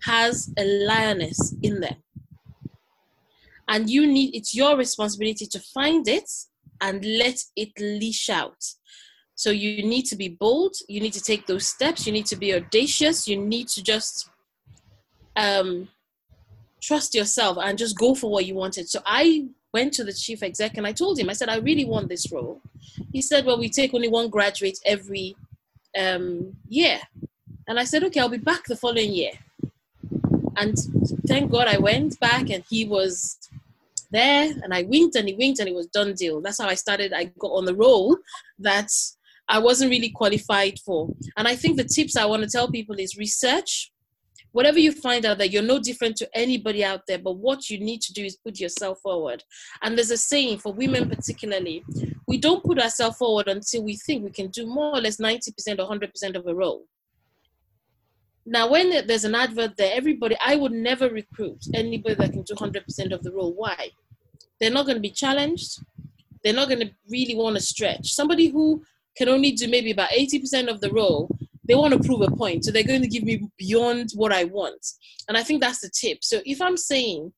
has 0.04 0.52
a 0.58 0.66
lioness 0.66 1.56
in 1.62 1.80
them. 1.80 1.96
And 3.68 3.90
you 3.90 4.08
need, 4.08 4.36
it's 4.36 4.56
your 4.56 4.78
responsibility 4.78 5.46
to 5.46 5.60
find 5.60 6.08
it 6.08 6.30
and 6.82 7.04
let 7.06 7.40
it 7.56 7.70
leash 7.80 8.30
out. 8.30 8.64
So 9.38 9.52
you 9.52 9.84
need 9.84 10.02
to 10.08 10.16
be 10.16 10.30
bold. 10.30 10.76
You 10.90 11.00
need 11.00 11.14
to 11.14 11.22
take 11.22 11.46
those 11.46 11.68
steps. 11.68 12.08
You 12.08 12.12
need 12.12 12.26
to 12.26 12.36
be 12.36 12.56
audacious. 12.56 13.28
You 13.28 13.38
need 13.38 13.68
to 13.70 13.84
just 13.84 14.30
um, 15.36 15.90
trust 16.82 17.14
yourself 17.14 17.60
and 17.62 17.78
just 17.78 18.00
go 18.00 18.16
for 18.16 18.32
what 18.32 18.48
you 18.48 18.56
wanted. 18.56 18.90
So 18.90 19.00
I 19.06 19.46
went 19.72 19.94
to 19.94 20.04
the 20.04 20.12
chief 20.12 20.42
exec 20.42 20.76
and 20.76 20.88
I 20.88 20.92
told 20.92 21.20
him, 21.20 21.30
I 21.30 21.34
said, 21.34 21.50
I 21.50 21.58
really 21.58 21.86
want 21.86 22.10
this 22.10 22.32
role. 22.32 22.60
He 23.14 23.22
said, 23.22 23.46
Well, 23.46 23.60
we 23.60 23.70
take 23.70 23.94
only 23.94 24.08
one 24.08 24.30
graduate 24.30 24.80
every 24.84 25.36
um, 25.96 26.58
year. 26.68 27.00
And 27.68 27.80
I 27.80 27.84
said, 27.84 28.04
Okay, 28.06 28.20
I'll 28.20 28.30
be 28.30 28.38
back 28.38 28.66
the 28.66 28.76
following 28.76 29.14
year. 29.14 29.34
And 30.56 30.76
thank 31.28 31.52
God 31.52 31.68
I 31.68 31.78
went 31.78 32.20
back 32.20 32.50
and 32.50 32.64
he 32.68 32.86
was 32.86 33.38
there 34.10 34.52
and 34.64 34.74
I 34.74 34.82
winked 34.82 35.16
and 35.16 35.28
he 35.28 35.36
winked 35.36 35.60
and 35.60 35.70
it 35.70 35.76
was 35.76 35.86
done 35.86 36.16
deal. 36.16 36.42
That's 36.42 36.60
how 36.60 36.68
I 36.68 36.74
started. 36.74 37.14
I 37.14 37.26
got 37.38 37.52
on 37.52 37.66
the 37.66 37.76
role 37.76 38.18
that 38.58 38.90
I 39.50 39.60
wasn't 39.60 39.92
really 39.92 40.10
qualified 40.10 40.80
for. 40.80 41.10
And 41.38 41.48
I 41.48 41.56
think 41.56 41.78
the 41.78 41.84
tips 41.84 42.16
I 42.16 42.26
want 42.26 42.44
to 42.44 42.50
tell 42.50 42.70
people 42.70 43.00
is 43.00 43.18
research. 43.18 43.92
Whatever 44.52 44.80
you 44.80 44.92
find 44.92 45.26
out 45.26 45.38
that 45.38 45.52
you're 45.52 45.62
no 45.62 45.80
different 45.80 46.16
to 46.18 46.30
anybody 46.34 46.84
out 46.84 47.02
there, 47.08 47.20
but 47.20 47.38
what 47.38 47.70
you 47.70 47.80
need 47.80 48.02
to 48.02 48.14
do 48.14 48.26
is 48.26 48.38
put 48.38 48.60
yourself 48.60 49.00
forward. 49.02 49.44
And 49.82 49.98
there's 49.98 50.12
a 50.12 50.18
saying 50.18 50.60
for 50.60 50.74
women, 50.74 51.10
particularly, 51.10 51.84
we 52.28 52.38
don't 52.38 52.64
put 52.64 52.80
ourselves 52.80 53.18
forward 53.18 53.48
until 53.48 53.84
we 53.84 53.98
think 53.98 54.24
we 54.24 54.32
can 54.32 54.48
do 54.48 54.66
more 54.66 54.98
or 54.98 55.02
less 55.02 55.18
90% 55.18 55.50
or 55.80 55.98
100% 55.98 56.36
of 56.36 56.48
a 56.48 56.56
role. 56.56 56.86
Now, 58.46 58.70
when 58.70 59.06
there's 59.06 59.26
an 59.26 59.36
advert 59.36 59.76
there, 59.78 59.94
everybody, 59.94 60.38
I 60.44 60.56
would 60.56 60.72
never 60.72 61.10
recruit 61.10 61.60
anybody 61.74 62.16
that 62.16 62.32
can 62.32 62.44
do 62.44 62.56
100% 62.56 63.12
of 63.12 63.22
the 63.22 63.34
role. 63.34 63.54
Why? 63.54 63.90
They're 64.60 64.72
not 64.72 64.86
going 64.86 64.96
to 64.96 65.02
be 65.02 65.12
challenged. 65.12 65.80
They're 66.44 66.54
not 66.54 66.70
going 66.70 66.80
to 66.80 66.92
really 67.10 67.36
want 67.36 67.58
to 67.58 67.62
stretch. 67.62 68.14
Somebody 68.14 68.48
who 68.48 68.84
can 69.18 69.30
only 69.30 69.52
do 69.52 69.68
maybe 69.68 69.92
about 69.92 70.10
80% 70.10 70.70
of 70.70 70.82
the 70.82 70.92
role, 70.92 71.30
they 71.68 71.76
want 71.76 71.94
to 71.94 72.00
prove 72.00 72.22
a 72.22 72.32
point. 72.32 72.64
So 72.64 72.72
they're 72.72 72.84
going 72.84 73.02
to 73.02 73.08
give 73.08 73.24
me 73.24 73.42
beyond 73.58 74.12
what 74.16 74.32
I 74.32 74.46
want. 74.46 74.86
And 75.28 75.38
I 75.38 75.44
think 75.44 75.62
that's 75.62 75.82
the 75.82 75.90
tip. 75.90 76.24
So 76.24 76.42
if 76.46 76.62
I'm 76.62 76.78
saying 76.78 77.34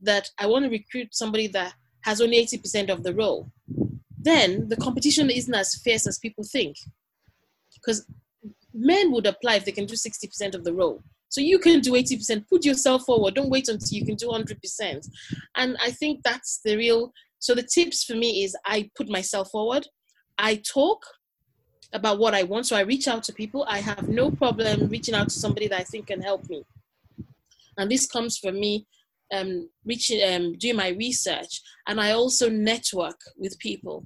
that 0.00 0.28
I 0.38 0.46
want 0.46 0.64
to 0.64 0.70
recruit 0.70 1.14
somebody 1.14 1.48
that 1.48 1.74
has 2.02 2.20
only 2.20 2.44
80% 2.46 2.90
of 2.90 3.02
the 3.02 3.14
role, 3.14 3.50
then 4.18 4.68
the 4.68 4.76
competition 4.76 5.28
isn't 5.28 5.54
as 5.54 5.80
fierce 5.84 6.06
as 6.06 6.18
people 6.18 6.44
think. 6.44 6.76
Because 7.74 8.06
men 8.72 9.12
would 9.12 9.26
apply 9.26 9.56
if 9.56 9.64
they 9.64 9.72
can 9.72 9.86
do 9.86 9.94
60% 9.94 10.54
of 10.54 10.64
the 10.64 10.72
role. 10.72 11.02
So 11.28 11.40
you 11.40 11.58
can 11.58 11.80
do 11.80 11.92
80%. 11.92 12.48
Put 12.48 12.64
yourself 12.64 13.04
forward. 13.04 13.34
Don't 13.34 13.50
wait 13.50 13.68
until 13.68 13.98
you 13.98 14.06
can 14.06 14.14
do 14.14 14.28
100%. 14.28 15.08
And 15.56 15.76
I 15.82 15.90
think 15.90 16.22
that's 16.22 16.60
the 16.64 16.76
real. 16.76 17.12
So 17.38 17.54
the 17.54 17.62
tips 17.62 18.04
for 18.04 18.14
me 18.14 18.44
is 18.44 18.56
I 18.64 18.90
put 18.96 19.08
myself 19.08 19.50
forward. 19.50 19.86
I 20.38 20.56
talk 20.56 21.04
about 21.94 22.18
what 22.18 22.34
I 22.34 22.42
want. 22.42 22.66
So 22.66 22.76
I 22.76 22.80
reach 22.80 23.08
out 23.08 23.22
to 23.24 23.32
people. 23.32 23.64
I 23.68 23.78
have 23.78 24.08
no 24.08 24.30
problem 24.30 24.88
reaching 24.88 25.14
out 25.14 25.28
to 25.30 25.34
somebody 25.34 25.68
that 25.68 25.80
I 25.80 25.84
think 25.84 26.08
can 26.08 26.20
help 26.20 26.48
me. 26.50 26.64
And 27.78 27.90
this 27.90 28.06
comes 28.06 28.36
from 28.36 28.60
me 28.60 28.86
um, 29.32 29.68
reaching, 29.84 30.20
um, 30.28 30.58
doing 30.58 30.76
my 30.76 30.88
research. 30.88 31.62
And 31.86 32.00
I 32.00 32.12
also 32.12 32.50
network 32.50 33.18
with 33.38 33.58
people. 33.58 34.04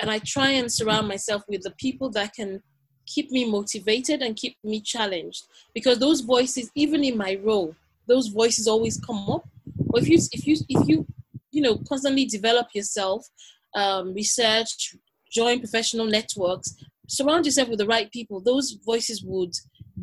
And 0.00 0.10
I 0.10 0.20
try 0.20 0.50
and 0.50 0.70
surround 0.70 1.08
myself 1.08 1.42
with 1.48 1.62
the 1.62 1.72
people 1.72 2.10
that 2.10 2.34
can 2.34 2.62
keep 3.06 3.30
me 3.30 3.50
motivated 3.50 4.22
and 4.22 4.36
keep 4.36 4.56
me 4.62 4.80
challenged. 4.80 5.44
Because 5.74 5.98
those 5.98 6.20
voices, 6.20 6.70
even 6.74 7.02
in 7.02 7.16
my 7.16 7.38
role, 7.42 7.74
those 8.06 8.28
voices 8.28 8.68
always 8.68 9.00
come 9.00 9.28
up. 9.30 9.48
But 9.76 10.02
if 10.02 10.08
you, 10.08 10.18
if 10.32 10.46
you, 10.46 10.56
if 10.68 10.88
you, 10.88 11.06
you 11.50 11.62
know, 11.62 11.78
constantly 11.88 12.26
develop 12.26 12.68
yourself, 12.74 13.26
um, 13.74 14.14
research, 14.14 14.96
join 15.30 15.58
professional 15.58 16.06
networks, 16.06 16.74
surround 17.06 17.44
yourself 17.44 17.68
with 17.68 17.78
the 17.78 17.86
right 17.86 18.10
people, 18.10 18.40
those 18.40 18.78
voices 18.84 19.22
would 19.24 19.52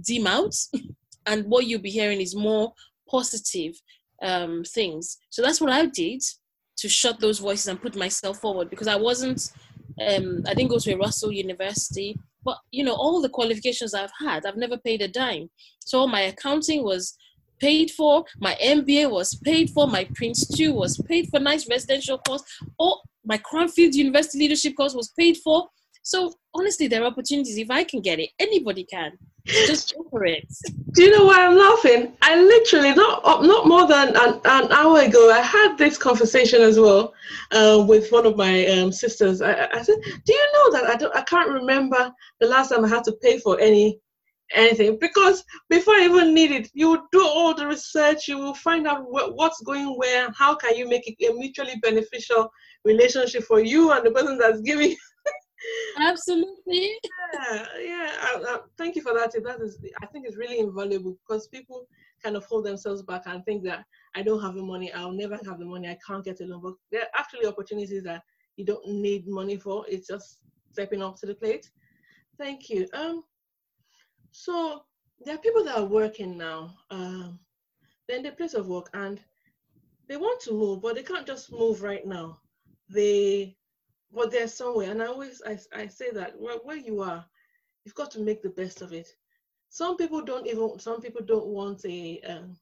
dim 0.01 0.27
out, 0.27 0.55
and 1.25 1.45
what 1.45 1.67
you'll 1.67 1.81
be 1.81 1.89
hearing 1.89 2.22
is 2.22 2.36
more 2.36 2.74
positive 3.10 3.75
um, 4.22 4.63
things. 4.63 5.17
So 5.29 5.41
that's 5.41 5.62
what 5.62 5.72
I 5.72 5.86
did 5.86 6.22
to 6.77 6.89
shut 6.89 7.19
those 7.19 7.39
voices 7.39 7.67
and 7.67 7.81
put 7.81 7.95
myself 7.95 8.39
forward 8.39 8.69
because 8.69 8.88
I 8.88 8.95
wasn't, 8.95 9.51
um, 10.01 10.43
I 10.48 10.53
didn't 10.53 10.72
go 10.72 10.79
to 10.79 10.93
a 10.93 10.98
Russell 10.98 11.31
University, 11.31 12.17
but 12.43 12.57
you 12.72 12.83
know, 12.83 12.93
all 12.93 13.22
the 13.22 13.29
qualifications 13.29 13.93
I've 13.93 14.12
had, 14.19 14.45
I've 14.45 14.57
never 14.57 14.77
paid 14.77 15.01
a 15.01 15.07
dime. 15.07 15.50
So 15.79 16.07
my 16.07 16.22
accounting 16.22 16.83
was 16.83 17.15
paid 17.60 17.91
for, 17.91 18.25
my 18.39 18.57
MBA 18.62 19.10
was 19.10 19.36
paid 19.36 19.69
for, 19.69 19.88
my 19.88 20.07
Prince 20.15 20.48
2 20.48 20.74
was 20.74 20.98
paid 21.07 21.29
for, 21.29 21.39
nice 21.39 21.69
residential 21.69 22.17
course, 22.17 22.43
all 22.77 23.03
my 23.25 23.38
Cranfield 23.38 23.95
University 23.95 24.39
leadership 24.39 24.75
course 24.75 24.93
was 24.93 25.10
paid 25.17 25.38
for. 25.38 25.67
So 26.03 26.33
honestly, 26.53 26.88
there 26.88 27.01
are 27.01 27.07
opportunities. 27.07 27.57
If 27.57 27.72
I 27.72 27.83
can 27.83 28.01
get 28.01 28.19
it, 28.19 28.29
anybody 28.39 28.83
can. 28.83 29.17
Just 29.45 29.93
go 29.95 30.05
for 30.10 30.25
it. 30.25 30.45
Do 30.93 31.03
you 31.03 31.12
know 31.12 31.25
why 31.25 31.45
I'm 31.45 31.57
laughing? 31.57 32.13
I 32.22 32.41
literally 32.41 32.93
not 32.93 33.24
not 33.43 33.67
more 33.67 33.88
than 33.88 34.15
an, 34.15 34.39
an 34.45 34.72
hour 34.72 35.00
ago, 35.01 35.31
I 35.31 35.41
had 35.41 35.77
this 35.77 35.98
conversation 35.98 36.62
as 36.62 36.79
well 36.79 37.13
uh, 37.51 37.83
with 37.86 38.10
one 38.12 38.25
of 38.25 38.38
my 38.38 38.65
um, 38.67 38.91
sisters. 38.91 39.41
I, 39.41 39.67
I 39.74 39.81
said, 39.81 39.98
"Do 40.25 40.33
you 40.33 40.48
know 40.53 40.72
that 40.74 40.89
I 40.89 40.95
don't? 40.95 41.15
I 41.15 41.24
can't 41.24 41.50
remember 41.50 42.12
the 42.39 42.48
last 42.48 42.69
time 42.69 42.86
I 42.86 42.88
had 42.88 43.03
to 43.05 43.17
pay 43.22 43.38
for 43.39 43.60
any 43.60 44.00
anything 44.55 44.98
because 45.00 45.43
before 45.69 45.95
I 45.95 46.05
even 46.05 46.33
need 46.33 46.51
it, 46.51 46.69
you 46.74 46.89
will 46.91 47.07
do 47.12 47.22
all 47.22 47.53
the 47.53 47.67
research. 47.67 48.27
You 48.29 48.38
will 48.38 48.55
find 48.55 48.88
out 48.88 49.10
what, 49.10 49.36
what's 49.36 49.62
going 49.62 49.98
where. 49.98 50.31
How 50.38 50.55
can 50.55 50.77
you 50.77 50.88
make 50.88 51.03
it 51.05 51.29
a 51.29 51.33
mutually 51.33 51.75
beneficial 51.81 52.50
relationship 52.86 53.43
for 53.43 53.60
you 53.60 53.91
and 53.91 54.05
the 54.05 54.12
person 54.12 54.38
that's 54.38 54.62
giving 54.62 54.95
Absolutely. 56.00 56.98
Yeah, 57.34 57.65
yeah. 57.79 58.12
I, 58.22 58.43
I, 58.48 58.60
thank 58.77 58.96
you 58.96 59.01
for 59.01 59.13
that. 59.13 59.32
That 59.43 59.62
is, 59.62 59.84
I 60.01 60.05
think 60.08 60.25
it's 60.27 60.38
really 60.38 60.60
invaluable 60.60 61.17
because 61.27 61.48
people 61.48 61.88
kind 62.24 62.36
of 62.36 62.46
hold 62.46 62.65
themselves 62.65 63.03
back 63.03 63.24
and 63.25 63.43
think 63.46 63.63
that 63.63 63.86
I 64.15 64.22
don't 64.24 64.41
have 64.41 64.55
the 64.55 64.63
money, 64.63 64.91
I'll 64.93 65.12
never 65.12 65.38
have 65.46 65.60
the 65.60 65.65
money, 65.65 65.89
I 65.89 65.98
can't 66.05 66.24
get 66.24 66.41
a 66.41 66.46
loan. 66.46 66.62
But 66.62 66.74
there 66.91 67.01
are 67.01 67.20
actually 67.20 67.48
opportunities 67.48 68.03
that 68.03 68.24
you 68.55 68.65
don't 68.65 68.88
need 68.88 69.27
money 69.27 69.58
for. 69.58 69.86
It's 69.88 70.08
just 70.08 70.39
stepping 70.72 71.01
up 71.01 71.17
to 71.17 71.25
the 71.25 71.36
plate. 71.36 71.70
Thank 72.38 72.70
you. 72.70 72.88
Um, 72.93 73.24
so 74.32 74.84
there 75.24 75.36
are 75.36 75.39
people 75.39 75.63
that 75.65 75.77
are 75.77 75.86
working 75.86 76.38
now. 76.38 76.75
Um, 76.89 77.39
they're 78.08 78.17
in 78.17 78.24
the 78.24 78.32
place 78.32 78.53
of 78.53 78.67
work 78.67 78.89
and 78.93 79.20
they 80.08 80.17
want 80.17 80.41
to 80.41 80.51
move, 80.51 80.82
but 80.82 80.96
they 80.96 81.03
can't 81.03 81.27
just 81.27 81.51
move 81.51 81.82
right 81.82 82.05
now. 82.05 82.39
They 82.89 83.55
but 84.13 84.32
there's 84.32 84.53
somewhere 84.53 84.91
and 84.91 85.01
i 85.01 85.05
always 85.05 85.41
i, 85.46 85.58
I 85.74 85.88
say 85.88 86.12
that 86.12 86.39
where, 86.39 86.58
where 86.58 86.77
you 86.77 87.01
are 87.01 87.25
you've 87.86 87.96
got 87.96 88.12
to 88.12 88.20
make 88.20 88.41
the 88.41 88.50
best 88.50 88.82
of 88.82 88.93
it. 88.93 89.10
Some 89.70 89.98
people 89.98 90.24
don't 90.24 90.48
even. 90.48 90.79
Some 90.79 91.01
people 91.01 91.22
don't 91.25 91.48
want 91.48 91.86
a. 91.86 92.20
Um, 92.22 92.58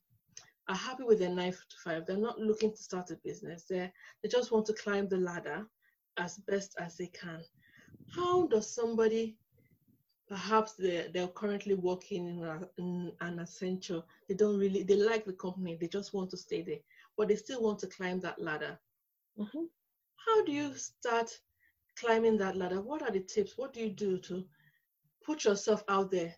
are 0.68 0.76
happy 0.76 1.04
with 1.04 1.20
their 1.20 1.30
nine 1.30 1.52
to 1.52 1.78
five. 1.84 2.06
They're 2.06 2.18
not 2.18 2.40
looking 2.40 2.72
to 2.72 2.78
start 2.78 3.12
a 3.12 3.16
business. 3.16 3.66
They 3.70 3.92
they 4.22 4.30
just 4.30 4.52
want 4.52 4.66
to 4.68 4.74
climb 4.74 5.08
the 5.08 5.18
ladder 5.18 5.66
as 6.18 6.38
best 6.38 6.76
as 6.80 6.98
they 6.98 7.08
can. 7.08 7.42
How 8.16 8.48
does 8.48 8.74
somebody 8.74 9.38
perhaps 10.28 10.76
they're, 10.80 11.10
they're 11.14 11.28
currently 11.28 11.74
working 11.74 12.26
in, 12.26 12.44
a, 12.44 12.62
in 12.78 13.12
an 13.20 13.40
essential 13.40 14.06
they 14.30 14.34
don't 14.34 14.58
really 14.58 14.82
they 14.82 14.96
like 14.96 15.26
the 15.26 15.34
company 15.34 15.76
they 15.76 15.90
just 15.90 16.14
want 16.14 16.30
to 16.30 16.38
stay 16.38 16.62
there 16.62 16.78
but 17.18 17.28
they 17.28 17.36
still 17.36 17.62
want 17.62 17.78
to 17.78 17.88
climb 17.88 18.18
that 18.22 18.42
ladder 18.42 18.80
mm-hmm. 19.38 19.66
How 20.26 20.44
do 20.46 20.52
you 20.52 20.74
start 20.76 21.30
climbing 21.98 22.38
that 22.38 22.56
ladder? 22.56 22.82
What 22.82 23.02
are 23.02 23.12
the 23.12 23.22
tips? 23.22 23.58
What 23.58 23.74
do 23.74 23.82
you 23.82 23.90
do 23.90 24.18
to 24.20 24.44
put 25.26 25.46
yourself 25.46 25.84
out 25.88 26.12
there 26.12 26.34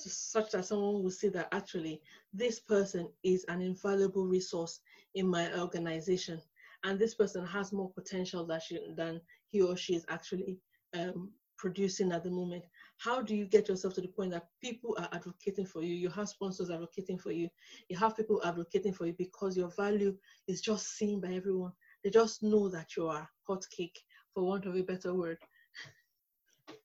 to, 0.00 0.08
such 0.08 0.52
that 0.52 0.64
someone 0.66 1.02
will 1.02 1.10
see 1.10 1.28
that 1.28 1.48
actually 1.52 2.00
this 2.32 2.60
person 2.60 3.08
is 3.22 3.44
an 3.48 3.60
invaluable 3.60 4.26
resource 4.26 4.80
in 5.14 5.28
my 5.28 5.56
organization 5.58 6.40
and 6.84 6.98
this 6.98 7.14
person 7.14 7.46
has 7.46 7.72
more 7.72 7.90
potential 7.92 8.44
than, 8.44 8.60
she, 8.60 8.78
than 8.96 9.20
he 9.48 9.62
or 9.62 9.76
she 9.76 9.94
is 9.94 10.04
actually 10.08 10.58
um, 10.94 11.30
producing 11.56 12.12
at 12.12 12.22
the 12.24 12.30
moment? 12.30 12.64
How 12.98 13.22
do 13.22 13.34
you 13.34 13.46
get 13.46 13.68
yourself 13.68 13.94
to 13.94 14.00
the 14.00 14.08
point 14.08 14.32
that 14.32 14.48
people 14.60 14.96
are 14.98 15.08
advocating 15.12 15.66
for 15.66 15.82
you? 15.82 15.94
You 15.94 16.10
have 16.10 16.28
sponsors 16.28 16.70
advocating 16.70 17.18
for 17.18 17.32
you. 17.32 17.48
You 17.88 17.96
have 17.96 18.16
people 18.16 18.40
advocating 18.44 18.92
for 18.92 19.06
you 19.06 19.14
because 19.16 19.56
your 19.56 19.70
value 19.70 20.16
is 20.46 20.60
just 20.60 20.96
seen 20.96 21.20
by 21.20 21.28
everyone 21.28 21.72
they 22.04 22.10
just 22.10 22.42
know 22.42 22.68
that 22.68 22.96
you 22.96 23.08
are 23.08 23.28
hot 23.48 23.64
cake 23.74 23.98
for 24.32 24.44
want 24.44 24.66
of 24.66 24.76
a 24.76 24.82
better 24.82 25.14
word. 25.14 25.38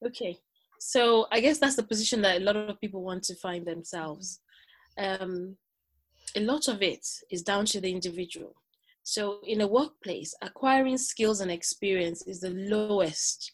Okay. 0.05 0.37
So 0.81 1.27
i 1.29 1.41
guess 1.41 1.59
that's 1.59 1.75
the 1.75 1.83
position 1.83 2.21
that 2.21 2.41
a 2.41 2.43
lot 2.43 2.55
of 2.55 2.79
people 2.79 3.03
want 3.03 3.23
to 3.23 3.35
find 3.35 3.65
themselves. 3.65 4.39
Um, 4.97 5.57
a 6.35 6.39
lot 6.39 6.69
of 6.69 6.81
it 6.81 7.05
is 7.29 7.41
down 7.41 7.65
to 7.65 7.81
the 7.81 7.91
individual. 7.91 8.55
So 9.03 9.39
in 9.45 9.61
a 9.61 9.67
workplace 9.67 10.33
acquiring 10.41 10.97
skills 10.97 11.41
and 11.41 11.51
experience 11.51 12.25
is 12.27 12.39
the 12.39 12.51
lowest 12.51 13.53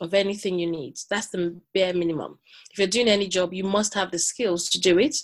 of 0.00 0.14
anything 0.14 0.58
you 0.58 0.70
need. 0.70 0.94
That's 1.10 1.28
the 1.28 1.60
bare 1.74 1.92
minimum. 1.92 2.38
If 2.70 2.78
you're 2.78 2.88
doing 2.88 3.08
any 3.08 3.28
job, 3.28 3.52
you 3.52 3.64
must 3.64 3.94
have 3.94 4.10
the 4.10 4.18
skills 4.18 4.70
to 4.70 4.80
do 4.80 4.98
it 4.98 5.16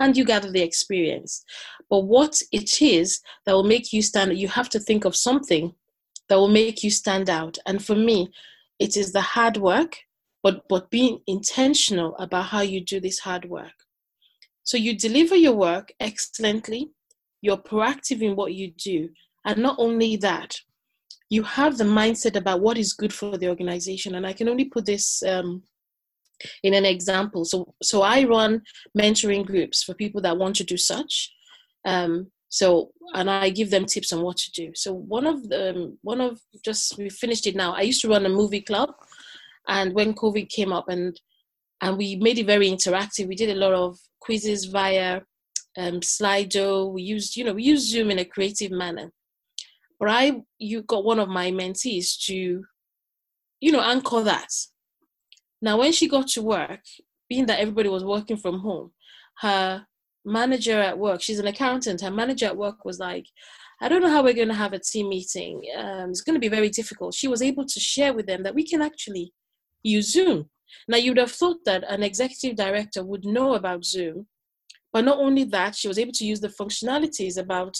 and 0.00 0.16
you 0.16 0.24
gather 0.24 0.50
the 0.50 0.62
experience. 0.62 1.44
But 1.90 2.00
what 2.00 2.40
it 2.52 2.82
is 2.82 3.20
that 3.44 3.52
will 3.52 3.64
make 3.64 3.92
you 3.92 4.02
stand, 4.02 4.38
you 4.38 4.48
have 4.48 4.68
to 4.70 4.80
think 4.80 5.04
of 5.04 5.16
something 5.16 5.74
that 6.28 6.36
will 6.36 6.48
make 6.48 6.82
you 6.82 6.90
stand 6.90 7.30
out. 7.30 7.58
And 7.66 7.84
for 7.84 7.94
me, 7.94 8.30
it 8.78 8.96
is 8.96 9.12
the 9.12 9.20
hard 9.20 9.56
work, 9.56 9.96
but, 10.42 10.68
but 10.68 10.90
being 10.90 11.20
intentional 11.26 12.16
about 12.16 12.46
how 12.46 12.60
you 12.60 12.84
do 12.84 13.00
this 13.00 13.20
hard 13.20 13.46
work. 13.46 13.72
So 14.62 14.76
you 14.76 14.96
deliver 14.96 15.34
your 15.34 15.54
work 15.54 15.92
excellently, 15.98 16.90
you're 17.40 17.56
proactive 17.56 18.20
in 18.20 18.36
what 18.36 18.54
you 18.54 18.72
do. 18.72 19.08
And 19.44 19.58
not 19.58 19.76
only 19.78 20.16
that, 20.16 20.60
you 21.30 21.42
have 21.42 21.76
the 21.76 21.84
mindset 21.84 22.36
about 22.36 22.60
what 22.60 22.78
is 22.78 22.92
good 22.92 23.12
for 23.12 23.36
the 23.36 23.48
organization 23.48 24.14
and 24.14 24.26
i 24.26 24.32
can 24.32 24.48
only 24.48 24.64
put 24.64 24.86
this 24.86 25.22
um, 25.24 25.62
in 26.62 26.74
an 26.74 26.84
example. 26.84 27.44
So 27.44 27.74
so 27.82 28.02
i 28.02 28.24
run 28.24 28.62
mentoring 28.96 29.46
groups 29.46 29.82
for 29.82 29.94
people 29.94 30.20
that 30.22 30.38
want 30.38 30.56
to 30.56 30.64
do 30.64 30.76
such. 30.76 31.32
Um, 31.84 32.30
so 32.50 32.90
and 33.14 33.30
i 33.30 33.50
give 33.50 33.70
them 33.70 33.86
tips 33.86 34.12
on 34.12 34.22
what 34.22 34.36
to 34.38 34.50
do. 34.52 34.72
So 34.74 34.92
one 34.92 35.26
of 35.26 35.48
the 35.48 35.70
um, 35.70 35.98
one 36.02 36.20
of 36.20 36.40
just 36.64 36.96
we 36.98 37.10
finished 37.10 37.46
it 37.46 37.56
now. 37.56 37.72
I 37.72 37.82
used 37.82 38.02
to 38.02 38.08
run 38.08 38.26
a 38.26 38.30
movie 38.40 38.62
club 38.62 38.90
and 39.68 39.92
when 39.92 40.14
covid 40.14 40.48
came 40.48 40.72
up 40.72 40.88
and 40.88 41.20
and 41.82 41.96
we 41.98 42.16
made 42.16 42.38
it 42.38 42.46
very 42.46 42.68
interactive 42.68 43.28
we 43.28 43.36
did 43.36 43.50
a 43.50 43.60
lot 43.64 43.74
of 43.74 43.98
quizzes 44.20 44.64
via 44.64 45.20
um, 45.76 46.00
slido. 46.00 46.90
We 46.92 47.02
used 47.02 47.36
you 47.36 47.44
know 47.44 47.54
we 47.54 47.64
used 47.64 47.90
zoom 47.90 48.10
in 48.10 48.18
a 48.18 48.24
creative 48.24 48.70
manner. 48.70 49.12
But 49.98 50.10
I, 50.10 50.42
you 50.58 50.82
got 50.82 51.04
one 51.04 51.18
of 51.18 51.28
my 51.28 51.50
mentees 51.50 52.18
to, 52.26 52.64
you 53.60 53.72
know, 53.72 53.80
anchor 53.80 54.22
that. 54.22 54.48
Now, 55.60 55.78
when 55.78 55.92
she 55.92 56.08
got 56.08 56.28
to 56.28 56.42
work, 56.42 56.80
being 57.28 57.46
that 57.46 57.60
everybody 57.60 57.88
was 57.88 58.04
working 58.04 58.36
from 58.36 58.60
home, 58.60 58.92
her 59.38 59.86
manager 60.24 60.80
at 60.80 60.98
work, 60.98 61.20
she's 61.20 61.38
an 61.38 61.46
accountant, 61.46 62.00
her 62.00 62.10
manager 62.10 62.46
at 62.46 62.56
work 62.56 62.84
was 62.84 62.98
like, 62.98 63.26
I 63.80 63.88
don't 63.88 64.02
know 64.02 64.10
how 64.10 64.22
we're 64.22 64.34
going 64.34 64.48
to 64.48 64.54
have 64.54 64.72
a 64.72 64.78
team 64.78 65.08
meeting. 65.08 65.62
Um, 65.76 66.10
it's 66.10 66.22
going 66.22 66.34
to 66.34 66.40
be 66.40 66.48
very 66.48 66.68
difficult. 66.68 67.14
She 67.14 67.28
was 67.28 67.42
able 67.42 67.64
to 67.64 67.80
share 67.80 68.12
with 68.12 68.26
them 68.26 68.42
that 68.42 68.54
we 68.54 68.66
can 68.66 68.82
actually 68.82 69.32
use 69.82 70.12
Zoom. 70.12 70.50
Now, 70.88 70.96
you'd 70.96 71.18
have 71.18 71.30
thought 71.30 71.64
that 71.64 71.84
an 71.88 72.02
executive 72.02 72.56
director 72.56 73.04
would 73.04 73.24
know 73.24 73.54
about 73.54 73.84
Zoom, 73.84 74.26
but 74.92 75.04
not 75.04 75.18
only 75.18 75.44
that, 75.44 75.76
she 75.76 75.88
was 75.88 75.98
able 75.98 76.12
to 76.12 76.26
use 76.26 76.40
the 76.40 76.48
functionalities 76.48 77.38
about 77.38 77.76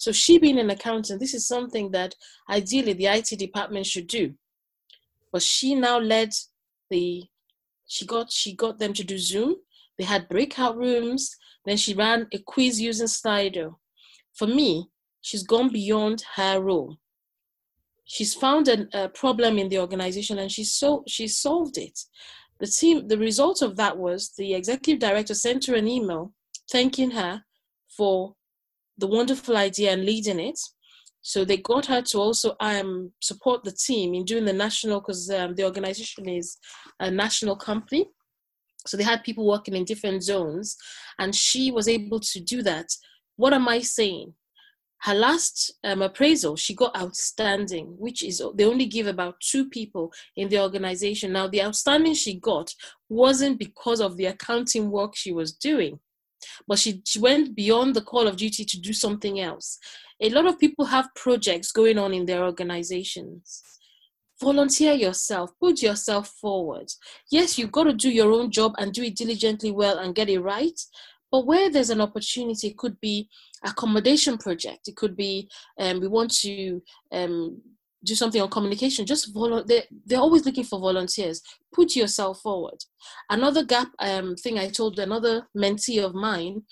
so 0.00 0.12
she 0.12 0.38
being 0.38 0.58
an 0.58 0.70
accountant, 0.70 1.20
this 1.20 1.34
is 1.34 1.46
something 1.46 1.90
that 1.90 2.14
ideally 2.48 2.94
the 2.94 3.04
IT 3.04 3.38
department 3.38 3.84
should 3.84 4.06
do. 4.06 4.32
But 5.30 5.42
she 5.42 5.74
now 5.74 5.98
led 5.98 6.30
the 6.90 7.24
she 7.86 8.06
got 8.06 8.30
she 8.30 8.54
got 8.54 8.78
them 8.78 8.92
to 8.94 9.04
do 9.04 9.18
Zoom. 9.18 9.56
They 9.98 10.04
had 10.04 10.28
breakout 10.28 10.76
rooms. 10.76 11.36
Then 11.64 11.76
she 11.76 11.94
ran 11.94 12.26
a 12.32 12.38
quiz 12.38 12.80
using 12.80 13.06
Slido. 13.06 13.76
For 14.34 14.46
me, 14.46 14.88
she's 15.20 15.42
gone 15.42 15.70
beyond 15.70 16.24
her 16.36 16.60
role. 16.60 16.96
She's 18.04 18.34
found 18.34 18.68
a, 18.68 18.86
a 18.92 19.08
problem 19.08 19.58
in 19.58 19.68
the 19.68 19.78
organization 19.78 20.38
and 20.38 20.50
she 20.50 20.64
so 20.64 21.04
she 21.06 21.28
solved 21.28 21.78
it. 21.78 21.98
The 22.58 22.66
team, 22.66 23.08
the 23.08 23.18
result 23.18 23.62
of 23.62 23.76
that 23.76 23.96
was 23.96 24.32
the 24.36 24.54
executive 24.54 25.00
director 25.00 25.34
sent 25.34 25.66
her 25.66 25.74
an 25.74 25.88
email 25.88 26.32
thanking 26.70 27.10
her 27.12 27.42
for 27.88 28.34
the 28.98 29.06
wonderful 29.06 29.56
idea 29.56 29.92
and 29.92 30.04
leading 30.04 30.38
it. 30.38 30.58
So 31.30 31.44
they 31.44 31.58
got 31.58 31.86
her 31.86 32.02
to 32.02 32.18
also 32.18 32.56
um, 32.58 33.12
support 33.20 33.62
the 33.62 33.70
team 33.70 34.14
in 34.14 34.24
doing 34.24 34.44
the 34.44 34.52
national, 34.52 34.98
because 35.00 35.30
um, 35.30 35.54
the 35.54 35.64
organization 35.64 36.28
is 36.28 36.58
a 36.98 37.08
national 37.08 37.54
company. 37.54 38.06
So 38.84 38.96
they 38.96 39.04
had 39.04 39.22
people 39.22 39.46
working 39.46 39.76
in 39.76 39.84
different 39.84 40.24
zones, 40.24 40.76
and 41.20 41.32
she 41.32 41.70
was 41.70 41.86
able 41.86 42.18
to 42.18 42.40
do 42.40 42.62
that. 42.62 42.88
What 43.36 43.52
am 43.52 43.68
I 43.68 43.80
saying? 43.80 44.34
Her 45.02 45.14
last 45.14 45.72
um, 45.84 46.02
appraisal, 46.02 46.56
she 46.56 46.74
got 46.74 46.96
outstanding, 46.96 47.94
which 47.96 48.24
is 48.24 48.42
they 48.56 48.64
only 48.64 48.86
give 48.86 49.06
about 49.06 49.40
two 49.40 49.68
people 49.68 50.12
in 50.34 50.48
the 50.48 50.60
organization. 50.60 51.32
Now, 51.32 51.46
the 51.46 51.62
outstanding 51.62 52.14
she 52.14 52.40
got 52.40 52.74
wasn't 53.08 53.56
because 53.60 54.00
of 54.00 54.16
the 54.16 54.26
accounting 54.26 54.90
work 54.90 55.14
she 55.14 55.30
was 55.30 55.52
doing 55.52 56.00
but 56.66 56.78
she, 56.78 57.02
she 57.04 57.18
went 57.18 57.54
beyond 57.54 57.94
the 57.94 58.00
call 58.00 58.26
of 58.26 58.36
duty 58.36 58.64
to 58.64 58.80
do 58.80 58.92
something 58.92 59.40
else. 59.40 59.78
A 60.20 60.30
lot 60.30 60.46
of 60.46 60.58
people 60.58 60.84
have 60.86 61.14
projects 61.14 61.72
going 61.72 61.98
on 61.98 62.12
in 62.12 62.26
their 62.26 62.44
organizations. 62.44 63.62
Volunteer 64.40 64.94
yourself, 64.94 65.50
put 65.60 65.82
yourself 65.82 66.28
forward. 66.40 66.90
Yes, 67.30 67.58
you've 67.58 67.72
got 67.72 67.84
to 67.84 67.92
do 67.92 68.10
your 68.10 68.32
own 68.32 68.50
job 68.50 68.74
and 68.78 68.92
do 68.92 69.02
it 69.02 69.16
diligently 69.16 69.70
well 69.70 69.98
and 69.98 70.14
get 70.14 70.30
it 70.30 70.40
right. 70.40 70.78
But 71.30 71.46
where 71.46 71.70
there's 71.70 71.90
an 71.90 72.00
opportunity, 72.00 72.68
it 72.68 72.78
could 72.78 73.00
be 73.00 73.28
accommodation 73.64 74.38
project. 74.38 74.88
It 74.88 74.96
could 74.96 75.16
be 75.16 75.48
um, 75.78 76.00
we 76.00 76.08
want 76.08 76.32
to 76.38 76.82
um, 77.12 77.60
do 78.04 78.14
something 78.14 78.40
on 78.40 78.48
communication 78.48 79.04
just 79.04 79.32
volunteer 79.34 79.64
they're, 79.66 79.98
they're 80.06 80.20
always 80.20 80.44
looking 80.46 80.64
for 80.64 80.80
volunteers. 80.80 81.42
Put 81.72 81.96
yourself 81.96 82.40
forward. 82.40 82.78
Another 83.28 83.64
gap 83.64 83.88
um, 83.98 84.36
thing 84.36 84.58
i 84.58 84.68
told 84.68 84.98
another 84.98 85.46
mentee 85.56 86.02
of 86.02 86.14
mine 86.14 86.62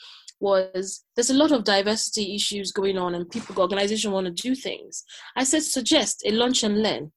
was 0.40 1.04
there's 1.16 1.30
a 1.30 1.34
lot 1.34 1.52
of 1.52 1.64
diversity 1.64 2.34
issues 2.34 2.70
going 2.70 2.96
on 2.96 3.14
and 3.14 3.28
people 3.30 3.60
organization 3.60 4.12
want 4.12 4.26
to 4.26 4.42
do 4.42 4.54
things. 4.54 5.04
I 5.36 5.44
said 5.44 5.62
suggest 5.62 6.22
a 6.24 6.30
lunch 6.30 6.62
and 6.62 6.82
learn. 6.82 7.12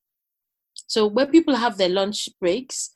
So 0.87 1.07
where 1.07 1.27
people 1.27 1.55
have 1.55 1.77
their 1.77 1.89
lunch 1.89 2.27
breaks 2.39 2.91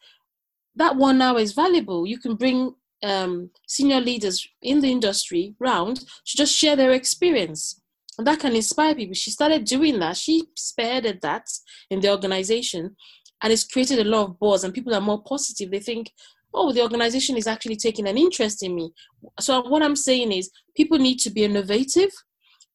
that 0.76 0.96
one 0.96 1.22
hour 1.22 1.40
is 1.40 1.54
valuable. 1.54 2.06
You 2.06 2.20
can 2.20 2.36
bring 2.36 2.76
um, 3.04 3.52
senior 3.68 4.02
leaders 4.02 4.48
in 4.62 4.82
the 4.82 4.92
industry 4.92 5.56
round 5.60 6.00
to 6.00 6.38
just 6.38 6.54
share 6.54 6.76
their 6.76 6.92
experience 6.92 7.82
that 8.18 8.40
can 8.40 8.56
inspire 8.56 8.96
people. 8.96 9.14
She 9.14 9.32
started 9.32 9.66
doing 9.66 10.00
that. 10.00 10.18
She 10.18 10.44
spearheaded 10.58 11.22
that 11.22 11.48
in 11.90 12.00
the 12.00 12.10
organization, 12.10 12.96
and 13.42 13.54
it's 13.54 13.66
created 13.66 14.00
a 14.00 14.10
lot 14.10 14.26
of 14.26 14.40
buzz. 14.40 14.64
And 14.64 14.74
people 14.74 14.94
are 14.96 15.02
more 15.02 15.22
positive. 15.22 15.72
They 15.72 15.80
think, 15.80 16.12
"Oh, 16.54 16.72
the 16.72 16.82
organization 16.82 17.36
is 17.38 17.48
actually 17.48 17.76
taking 17.76 18.08
an 18.08 18.18
interest 18.18 18.64
in 18.64 18.76
me." 18.76 18.92
So 19.40 19.62
what 19.68 19.84
I'm 19.84 19.96
saying 19.96 20.32
is, 20.32 20.50
people 20.76 20.98
need 20.98 21.20
to 21.20 21.30
be 21.30 21.44
innovative. 21.44 22.12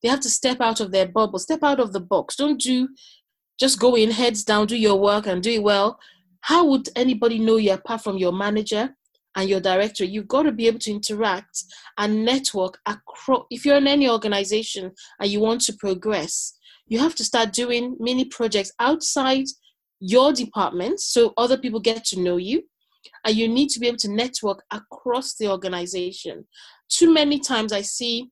They 0.03 0.09
have 0.09 0.21
to 0.21 0.31
step 0.31 0.61
out 0.61 0.81
of 0.81 0.93
their 0.93 1.07
bubble, 1.07 1.39
step 1.39 1.63
out 1.63 1.81
of 1.81 1.93
the 1.93 2.01
box. 2.01 2.37
Don't 2.37 2.61
do 2.61 2.89
just 3.59 3.79
go 3.79 3.95
in 3.95 4.11
heads 4.11 4.43
down, 4.43 4.67
do 4.67 4.77
your 4.77 4.99
work 4.99 5.27
and 5.27 5.43
do 5.43 5.51
it 5.51 5.63
well. 5.63 6.01
How 6.41 6.65
would 6.65 6.89
anybody 6.97 7.39
know 7.39 7.57
you 7.57 7.73
apart 7.73 8.03
from 8.03 8.17
your 8.17 8.33
manager? 8.33 8.97
And 9.37 9.49
your 9.49 9.61
director 9.61 10.05
you've 10.05 10.29
got 10.29 10.43
to 10.43 10.53
be 10.53 10.67
able 10.67 10.79
to 10.79 10.91
interact 10.91 11.65
and 11.99 12.25
network 12.25 12.79
across 12.87 13.45
if 13.51 13.65
you're 13.65 13.77
in 13.77 13.87
any 13.87 14.09
organization 14.09 14.91
and 15.21 15.31
you 15.31 15.41
want 15.41 15.61
to 15.61 15.73
progress 15.75 16.55
you 16.87 16.99
have 16.99 17.15
to 17.15 17.25
start 17.25 17.53
doing 17.53 17.97
mini 18.01 18.25
projects 18.25 18.73
outside 18.81 19.47
your 20.01 20.33
department 20.33 20.99
so 20.99 21.33
other 21.37 21.57
people 21.57 21.79
get 21.79 22.05
to 22.05 22.21
know 22.21 22.37
you 22.37 22.63
and 23.25 23.37
you 23.37 23.49
need 23.49 23.69
to 23.69 23.81
be 23.81 23.87
able 23.87 23.99
to 23.99 24.11
network 24.11 24.63
across 24.71 25.35
the 25.35 25.49
organization. 25.49 26.47
Too 26.89 27.13
many 27.13 27.39
times 27.39 27.73
I 27.73 27.83
see 27.83 28.31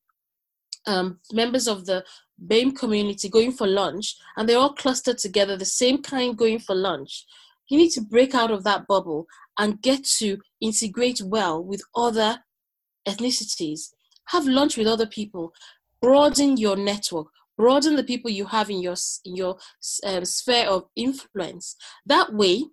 um, 0.86 1.20
members 1.32 1.68
of 1.68 1.86
the 1.86 2.04
BAME 2.46 2.76
community 2.76 3.28
going 3.28 3.52
for 3.52 3.66
lunch 3.66 4.16
and 4.36 4.48
they're 4.48 4.58
all 4.58 4.74
clustered 4.74 5.18
together, 5.18 5.56
the 5.56 5.64
same 5.64 6.02
kind 6.02 6.36
going 6.36 6.58
for 6.58 6.74
lunch. 6.74 7.26
You 7.68 7.78
need 7.78 7.90
to 7.90 8.00
break 8.00 8.34
out 8.34 8.50
of 8.50 8.64
that 8.64 8.86
bubble 8.86 9.26
and 9.58 9.82
get 9.82 10.04
to 10.18 10.38
integrate 10.60 11.20
well 11.22 11.62
with 11.62 11.82
other 11.94 12.38
ethnicities. 13.06 13.90
Have 14.28 14.46
lunch 14.46 14.76
with 14.76 14.86
other 14.86 15.06
people, 15.06 15.52
broaden 16.00 16.56
your 16.56 16.76
network, 16.76 17.28
broaden 17.56 17.96
the 17.96 18.04
people 18.04 18.30
you 18.30 18.46
have 18.46 18.70
in 18.70 18.80
your 18.80 18.96
in 19.24 19.36
your 19.36 19.58
um, 20.04 20.24
sphere 20.24 20.66
of 20.66 20.84
influence. 20.96 21.76
That 22.06 22.32
way, 22.32 22.64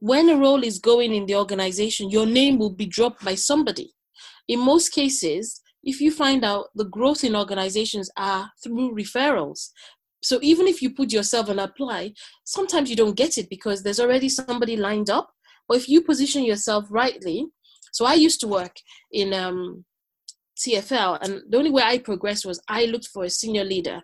when 0.00 0.28
a 0.28 0.36
role 0.36 0.62
is 0.62 0.78
going 0.78 1.14
in 1.14 1.26
the 1.26 1.36
organization, 1.36 2.10
your 2.10 2.26
name 2.26 2.58
will 2.58 2.70
be 2.70 2.86
dropped 2.86 3.24
by 3.24 3.36
somebody. 3.36 3.94
In 4.46 4.60
most 4.60 4.90
cases, 4.90 5.62
if 5.82 6.00
you 6.00 6.10
find 6.10 6.44
out 6.44 6.66
the 6.74 6.84
growth 6.84 7.24
in 7.24 7.36
organizations 7.36 8.10
are 8.16 8.50
through 8.62 8.94
referrals. 8.94 9.70
So 10.24 10.38
even 10.42 10.66
if 10.66 10.82
you 10.82 10.90
put 10.90 11.12
yourself 11.12 11.48
and 11.48 11.60
apply, 11.60 12.14
sometimes 12.44 12.90
you 12.90 12.96
don't 12.96 13.16
get 13.16 13.38
it 13.38 13.48
because 13.48 13.82
there's 13.82 14.00
already 14.00 14.28
somebody 14.28 14.76
lined 14.76 15.10
up. 15.10 15.30
But 15.68 15.78
if 15.78 15.88
you 15.88 16.02
position 16.02 16.44
yourself 16.44 16.86
rightly, 16.90 17.46
so 17.92 18.04
I 18.04 18.14
used 18.14 18.40
to 18.40 18.48
work 18.48 18.76
in 19.12 19.32
um, 19.32 19.84
TFL, 20.58 21.18
and 21.22 21.42
the 21.48 21.58
only 21.58 21.70
way 21.70 21.82
I 21.82 21.98
progressed 21.98 22.44
was 22.44 22.60
I 22.68 22.86
looked 22.86 23.08
for 23.08 23.24
a 23.24 23.30
senior 23.30 23.64
leader 23.64 24.02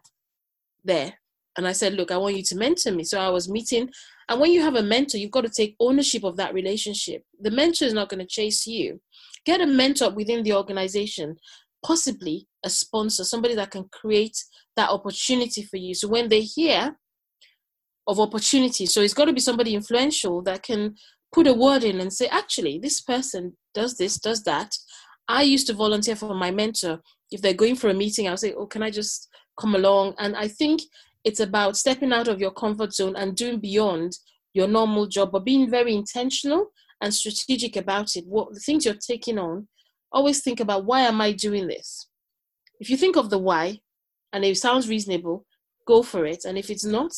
there. 0.84 1.14
And 1.56 1.66
I 1.66 1.72
said, 1.72 1.94
Look, 1.94 2.12
I 2.12 2.16
want 2.16 2.36
you 2.36 2.44
to 2.44 2.56
mentor 2.56 2.92
me. 2.92 3.02
So 3.04 3.20
I 3.20 3.28
was 3.28 3.50
meeting 3.50 3.90
and 4.30 4.40
when 4.40 4.52
you 4.52 4.62
have 4.62 4.76
a 4.76 4.82
mentor, 4.82 5.18
you've 5.18 5.32
got 5.32 5.40
to 5.40 5.50
take 5.50 5.74
ownership 5.80 6.22
of 6.22 6.36
that 6.36 6.54
relationship. 6.54 7.24
The 7.40 7.50
mentor 7.50 7.84
is 7.84 7.92
not 7.92 8.08
going 8.08 8.20
to 8.20 8.26
chase 8.26 8.64
you. 8.64 9.00
Get 9.44 9.60
a 9.60 9.66
mentor 9.66 10.10
within 10.10 10.44
the 10.44 10.52
organization, 10.52 11.36
possibly 11.84 12.46
a 12.64 12.70
sponsor, 12.70 13.24
somebody 13.24 13.54
that 13.54 13.70
can 13.70 13.84
create 13.92 14.36
that 14.76 14.90
opportunity 14.90 15.62
for 15.62 15.76
you. 15.76 15.94
So 15.94 16.08
when 16.08 16.28
they 16.28 16.40
hear 16.42 16.96
of 18.06 18.20
opportunity, 18.20 18.86
so 18.86 19.00
it's 19.00 19.14
got 19.14 19.26
to 19.26 19.32
be 19.32 19.40
somebody 19.40 19.74
influential 19.74 20.42
that 20.42 20.62
can 20.62 20.94
put 21.32 21.46
a 21.46 21.54
word 21.54 21.84
in 21.84 22.00
and 22.00 22.12
say, 22.12 22.26
actually, 22.28 22.78
this 22.78 23.00
person 23.00 23.56
does 23.74 23.96
this, 23.96 24.18
does 24.18 24.42
that. 24.44 24.72
I 25.28 25.42
used 25.42 25.66
to 25.68 25.74
volunteer 25.74 26.16
for 26.16 26.34
my 26.34 26.50
mentor. 26.50 27.00
If 27.30 27.40
they're 27.40 27.54
going 27.54 27.76
for 27.76 27.88
a 27.88 27.94
meeting, 27.94 28.28
I'll 28.28 28.36
say, 28.36 28.52
oh, 28.52 28.66
can 28.66 28.82
I 28.82 28.90
just 28.90 29.28
come 29.58 29.74
along? 29.74 30.14
And 30.18 30.36
I 30.36 30.48
think 30.48 30.80
it's 31.24 31.40
about 31.40 31.76
stepping 31.76 32.12
out 32.12 32.28
of 32.28 32.40
your 32.40 32.50
comfort 32.50 32.92
zone 32.92 33.14
and 33.16 33.36
doing 33.36 33.60
beyond 33.60 34.12
your 34.54 34.66
normal 34.66 35.06
job, 35.06 35.30
but 35.30 35.44
being 35.44 35.70
very 35.70 35.94
intentional 35.94 36.72
and 37.00 37.14
strategic 37.14 37.76
about 37.76 38.16
it. 38.16 38.24
What 38.26 38.52
the 38.52 38.60
things 38.60 38.84
you're 38.84 38.94
taking 38.94 39.38
on, 39.38 39.68
always 40.12 40.42
think 40.42 40.58
about 40.60 40.84
why 40.84 41.02
am 41.02 41.20
I 41.20 41.32
doing 41.32 41.68
this? 41.68 42.08
If 42.80 42.88
you 42.88 42.96
think 42.96 43.16
of 43.16 43.30
the 43.30 43.38
why 43.38 43.80
and 44.32 44.44
it 44.44 44.56
sounds 44.56 44.88
reasonable, 44.88 45.44
go 45.86 46.02
for 46.02 46.24
it. 46.24 46.44
And 46.46 46.56
if 46.56 46.70
it's 46.70 46.84
not, 46.84 47.12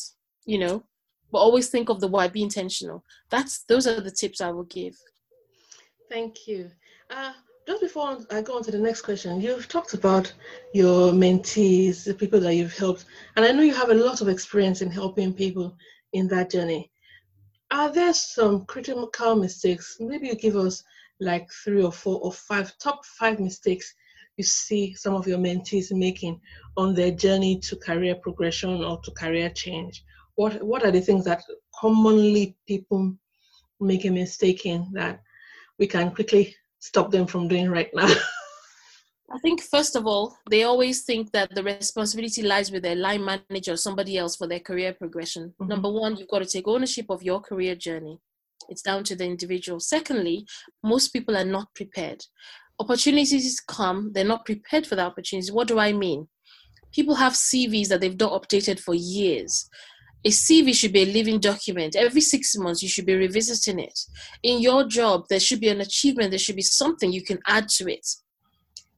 you 0.45 0.59
know, 0.59 0.85
but 1.31 1.39
always 1.39 1.69
think 1.69 1.89
of 1.89 2.01
the 2.01 2.09
why, 2.09 2.29
be 2.29 2.43
intentional. 2.43 3.05
That's 3.31 3.63
those 3.65 3.87
are 3.87 4.01
the 4.01 4.11
tips 4.11 4.41
I 4.41 4.51
will 4.51 4.65
give. 4.65 4.95
Thank 6.11 6.47
you. 6.47 6.71
Uh, 7.11 7.33
just 7.67 7.81
before 7.81 8.19
I 8.31 8.43
go 8.43 8.57
on 8.57 8.65
to 8.65 8.73
the 8.73 8.79
next 8.79 9.03
question, 9.03 9.41
you've 9.41 9.69
talked 9.69 9.95
about 9.95 10.33
your 10.75 11.13
mentees, 11.13 12.05
the 12.05 12.13
people 12.13 12.41
that 12.41 12.55
you've 12.55 12.77
helped, 12.77 13.05
and 13.37 13.45
I 13.45 13.53
know 13.53 13.63
you 13.63 13.75
have 13.75 13.91
a 13.91 13.95
lot 13.95 14.21
of 14.21 14.29
experience 14.29 14.83
in 14.83 14.91
helping 14.91 15.33
people 15.33 15.77
in 16.13 16.27
that 16.29 16.51
journey. 16.51 16.91
Are 17.71 17.91
there 17.91 18.13
some 18.13 18.67
critical 18.67 19.37
mistakes? 19.37 19.97
Maybe 20.01 20.27
you 20.27 20.35
give 20.35 20.57
us 20.57 20.83
like 21.21 21.49
three 21.65 21.83
or 21.83 21.93
four 21.93 22.21
or 22.21 22.33
five 22.33 22.77
top 22.79 23.07
five 23.07 23.39
mistakes 23.39 23.95
you 24.37 24.45
see 24.45 24.95
some 24.95 25.15
of 25.15 25.27
your 25.27 25.39
mentees 25.39 25.93
making 25.93 26.41
on 26.77 26.95
their 26.95 27.11
journey 27.11 27.59
to 27.61 27.77
career 27.77 28.15
progression 28.15 28.83
or 28.85 29.01
to 29.01 29.11
career 29.13 29.51
change. 29.51 30.05
What 30.37 30.63
what 30.63 30.85
are 30.85 30.91
the 30.91 31.01
things 31.01 31.25
that 31.27 31.43
commonly 31.79 32.57
people 32.67 33.15
make 33.81 34.05
a 34.05 34.11
mistake 34.11 34.65
in 34.65 34.89
that 34.93 35.21
we 35.79 35.87
can 35.87 36.11
quickly 36.11 36.55
stop 36.79 37.11
them 37.11 37.27
from 37.27 37.49
doing 37.49 37.71
right 37.71 37.91
now? 37.95 38.09
I 39.35 39.39
think 39.39 39.63
first 39.63 39.97
of 39.97 40.07
all, 40.07 40.37
they 40.51 40.65
always 40.65 41.05
think 41.05 41.33
that 41.33 41.55
the 41.55 41.63
responsibility 41.63 42.43
lies 42.43 42.71
with 42.71 42.83
their 42.83 42.95
line 42.95 43.25
manager 43.25 43.73
or 43.73 43.79
somebody 43.79 44.19
else 44.19 44.37
for 44.37 44.47
their 44.47 44.61
career 44.61 44.93
progression. 44.93 45.55
Mm-hmm. 45.59 45.69
Number 45.69 45.91
one, 45.91 46.17
you've 46.17 46.29
got 46.29 46.41
to 46.41 46.47
take 46.47 46.69
ownership 46.69 47.07
of 47.09 47.23
your 47.23 47.41
career 47.41 47.75
journey. 47.75 48.19
It's 48.69 48.83
down 48.83 49.05
to 49.05 49.17
the 49.17 49.25
individual. 49.25 49.81
Secondly, 49.81 50.47
most 50.85 51.09
people 51.09 51.37
are 51.37 51.45
not 51.45 51.75
prepared. 51.75 52.25
Opportunities 52.83 53.61
come, 53.61 54.11
they're 54.13 54.25
not 54.25 54.45
prepared 54.45 54.87
for 54.87 54.97
the 54.97 55.03
opportunities. 55.03 55.53
What 55.53 55.69
do 55.69 55.79
I 55.79 55.93
mean? 55.93 56.29
People 56.93 57.15
have 57.15 57.33
CVs 57.33 57.89
that 57.89 58.01
they've 58.01 58.19
not 58.19 58.43
updated 58.43 58.81
for 58.81 58.95
years 58.95 59.69
a 60.25 60.29
CV 60.29 60.75
should 60.75 60.93
be 60.93 61.03
a 61.03 61.13
living 61.13 61.41
document. 61.41 61.97
Every 61.97 62.21
six 62.21 62.57
months, 62.57 62.83
you 62.83 62.89
should 62.89 63.07
be 63.07 63.15
revisiting 63.15 63.81
it. 63.81 63.99
In 64.43 64.61
your 64.61 64.87
job, 64.87 65.25
there 65.29 65.41
should 65.41 65.61
be 65.61 65.69
an 65.69 65.81
achievement, 65.81 66.31
there 66.31 66.39
should 66.39 66.57
be 66.57 66.63
something 66.63 67.13
you 67.13 67.23
can 67.25 67.41
add 67.47 67.69
to 67.71 67.93
it. 67.93 68.07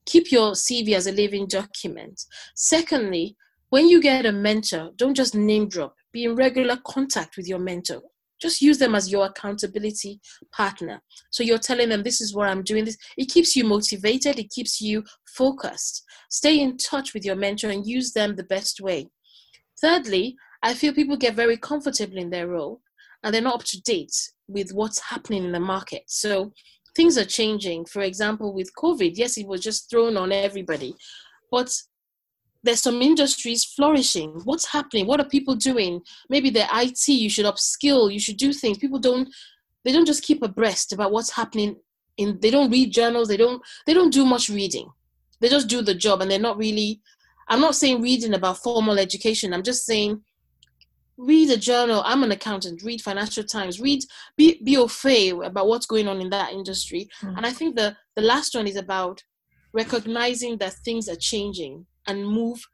Keep 0.07 0.31
your 0.31 0.53
CV 0.53 0.95
as 0.95 1.07
a 1.07 1.13
living 1.13 1.47
document. 1.47 2.21
Secondly, 2.55 3.37
when 3.71 3.89
you 3.89 4.03
get 4.03 4.27
a 4.27 4.33
mentor, 4.33 4.91
don't 4.97 5.15
just 5.15 5.35
name 5.35 5.69
drop, 5.69 5.95
be 6.13 6.25
in 6.25 6.35
regular 6.35 6.77
contact 6.87 7.37
with 7.37 7.49
your 7.49 7.59
mentor. 7.59 8.03
Just 8.41 8.61
use 8.61 8.79
them 8.79 8.95
as 8.95 9.11
your 9.11 9.27
accountability 9.27 10.21
partner. 10.53 11.01
So 11.31 11.43
you're 11.43 11.59
telling 11.59 11.89
them, 11.89 12.03
this 12.03 12.21
is 12.21 12.35
what 12.35 12.49
I'm 12.49 12.63
doing. 12.63 12.85
This 12.85 12.99
it 13.17 13.31
keeps 13.31 13.55
you 13.57 13.65
motivated, 13.65 14.39
it 14.39 14.51
keeps 14.51 14.81
you 14.81 15.05
focused. 15.37 16.05
Stay 16.31 16.61
in 16.61 16.77
touch 16.77 17.15
with 17.15 17.25
your 17.25 17.37
mentor 17.37 17.71
and 17.71 17.87
use 17.87 18.13
them 18.13 18.35
the 18.35 18.45
best 18.45 18.81
way. 18.81 19.09
Thirdly, 19.81 20.37
I 20.63 20.75
feel 20.75 20.95
people 20.95 21.17
get 21.17 21.35
very 21.35 21.57
comfortable 21.57 22.17
in 22.17 22.31
their 22.31 22.49
role 22.49 22.81
and 23.23 23.35
they're 23.35 23.43
not 23.43 23.57
up 23.57 23.65
to 23.65 23.81
date 23.83 24.15
with 24.49 24.73
what's 24.73 25.01
happening 25.01 25.45
in 25.45 25.53
the 25.53 25.61
market. 25.61 26.03
So 26.07 26.53
things 26.95 27.19
are 27.19 27.25
changing. 27.25 27.87
For 27.87 28.03
example, 28.03 28.55
with 28.55 28.71
COVID, 28.77 29.13
yes, 29.15 29.37
it 29.37 29.47
was 29.47 29.61
just 29.61 29.91
thrown 29.91 30.17
on 30.17 30.33
everybody, 30.33 30.95
but 31.51 31.75
there's 32.65 32.83
some 32.83 33.03
industries 33.03 33.65
flourishing. 33.65 34.41
What's 34.45 34.67
happening? 34.67 35.07
What 35.07 35.21
are 35.21 35.29
people 35.29 35.55
doing? 35.55 36.01
Maybe 36.31 36.51
their 36.51 36.69
IT, 36.73 37.07
you 37.09 37.29
should 37.29 37.45
upskill, 37.45 38.13
you 38.13 38.19
should 38.19 38.39
do 38.39 38.53
things. 38.53 38.79
People 38.79 38.99
don't 38.99 39.29
they 39.85 39.93
don't 39.93 40.07
just 40.07 40.23
keep 40.23 40.43
abreast 40.43 40.95
about 40.95 41.13
what's 41.13 41.31
happening 41.31 41.77
in 42.17 42.39
they 42.41 42.51
don't 42.51 42.71
read 42.71 42.93
journals, 42.93 43.29
they 43.29 43.37
don't 43.37 43.63
they 43.87 43.93
don't 43.93 44.13
do 44.13 44.25
much 44.25 44.49
reading. 44.49 44.89
They 45.41 45.49
just 45.49 45.69
do 45.69 45.83
the 45.83 45.95
job 45.95 46.23
and 46.23 46.31
they're 46.31 46.39
not 46.39 46.57
really 46.57 47.01
I'm 47.49 47.61
not 47.61 47.77
saying 47.77 48.01
reading 48.01 48.35
about 48.35 48.63
formal 48.63 48.99
education. 48.99 49.53
I'm 49.53 49.63
just 49.63 49.85
saying 49.85 50.23
read 51.19 51.51
a 51.51 51.59
journal. 51.59 52.03
I'm 52.05 52.23
an 52.23 52.33
accountant. 52.33 52.83
Read 52.83 53.03
Financial 53.03 53.45
Times. 53.45 53.79
Read 53.79 54.03
be 54.39 54.59
be 54.65 54.79
au 54.79 54.89
fait 54.89 55.31
about 55.31 55.69
what's 55.69 55.87
going 55.87 56.09
on 56.09 56.23
in 56.23 56.31
that 56.31 56.53
industry. 56.53 57.09
Mm. 57.23 57.37
And 57.37 57.47
I 57.47 57.53
think 57.53 57.77
the 57.77 57.95
the 58.17 58.23
last 58.23 58.55
one 58.55 58.67
is 58.67 58.77
about 58.77 59.23
recognizing 59.75 60.57
that 60.59 60.73
things 60.85 61.11
are 61.11 61.17
changing 61.17 61.85
and 62.07 62.27
move 62.27 62.67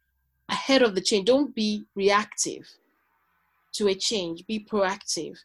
ahead 0.49 0.83
of 0.83 0.95
the 0.95 1.01
change. 1.01 1.27
Don't 1.27 1.55
be 1.55 1.85
reactive 1.95 2.69
to 3.73 3.89
a 3.89 3.95
change. 3.95 4.47
Be 4.47 4.67
proactive. 4.71 5.39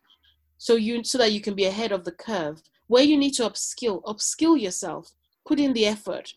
So 0.57 0.75
you 0.75 1.03
so 1.03 1.17
that 1.17 1.31
you 1.31 1.41
can 1.41 1.55
be 1.55 1.65
ahead 1.65 1.91
of 1.91 2.03
the 2.03 2.11
curve. 2.11 2.61
Where 2.87 3.03
you 3.03 3.17
need 3.17 3.33
to 3.35 3.43
upskill, 3.43 4.03
upskill 4.03 4.59
yourself. 4.59 5.11
Put 5.47 5.59
in 5.59 5.73
the 5.73 5.85
effort. 5.85 6.33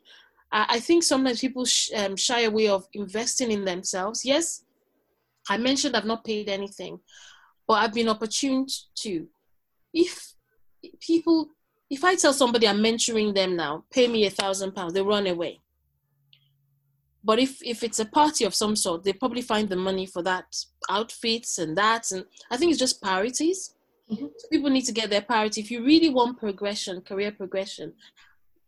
I 0.50 0.80
think 0.80 1.02
sometimes 1.02 1.40
people 1.40 1.66
sh- 1.66 1.90
um, 1.94 2.16
shy 2.16 2.42
away 2.42 2.68
of 2.68 2.88
investing 2.94 3.50
in 3.52 3.66
themselves. 3.66 4.24
Yes, 4.24 4.64
I 5.48 5.58
mentioned 5.58 5.94
I've 5.94 6.06
not 6.06 6.24
paid 6.24 6.48
anything, 6.48 7.00
but 7.66 7.74
I've 7.74 7.92
been 7.92 8.08
opportuned 8.08 8.70
to. 8.96 9.28
If 9.92 10.34
people, 11.00 11.50
if 11.90 12.02
I 12.02 12.14
tell 12.14 12.32
somebody 12.32 12.66
I'm 12.66 12.78
mentoring 12.82 13.34
them 13.34 13.56
now, 13.56 13.84
pay 13.90 14.08
me 14.08 14.24
a 14.26 14.30
thousand 14.30 14.72
pounds, 14.72 14.94
they 14.94 15.02
run 15.02 15.26
away. 15.26 15.60
But 17.28 17.38
if 17.38 17.62
if 17.62 17.82
it's 17.82 17.98
a 17.98 18.06
party 18.06 18.44
of 18.46 18.54
some 18.54 18.74
sort, 18.74 19.04
they 19.04 19.12
probably 19.12 19.42
find 19.42 19.68
the 19.68 19.76
money 19.76 20.06
for 20.06 20.22
that 20.22 20.46
outfits 20.88 21.58
and 21.58 21.76
that, 21.76 22.10
and 22.10 22.24
I 22.50 22.56
think 22.56 22.70
it's 22.70 22.80
just 22.80 23.02
priorities. 23.02 23.74
Mm-hmm. 24.10 24.28
So 24.38 24.48
people 24.50 24.70
need 24.70 24.86
to 24.86 24.92
get 24.92 25.10
their 25.10 25.20
priority. 25.20 25.60
If 25.60 25.70
you 25.70 25.84
really 25.84 26.08
want 26.08 26.38
progression, 26.38 27.02
career 27.02 27.30
progression, 27.30 27.92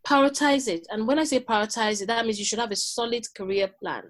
prioritize 0.05 0.67
it. 0.67 0.85
And 0.91 1.07
when 1.07 1.17
I 1.17 1.23
say 1.23 1.39
prioritize 1.39 2.03
it, 2.03 2.05
that 2.05 2.23
means 2.23 2.37
you 2.37 2.45
should 2.45 2.59
have 2.59 2.69
a 2.69 2.75
solid 2.75 3.25
career 3.35 3.67
plan 3.67 4.03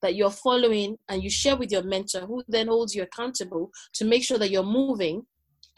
that 0.00 0.16
you're 0.16 0.32
following 0.32 0.98
and 1.08 1.22
you 1.22 1.30
share 1.30 1.54
with 1.54 1.70
your 1.70 1.84
mentor 1.84 2.22
who 2.26 2.42
then 2.48 2.66
holds 2.66 2.96
you 2.96 3.04
accountable 3.04 3.70
to 3.92 4.04
make 4.04 4.24
sure 4.24 4.38
that 4.38 4.50
you're 4.50 4.64
moving 4.64 5.24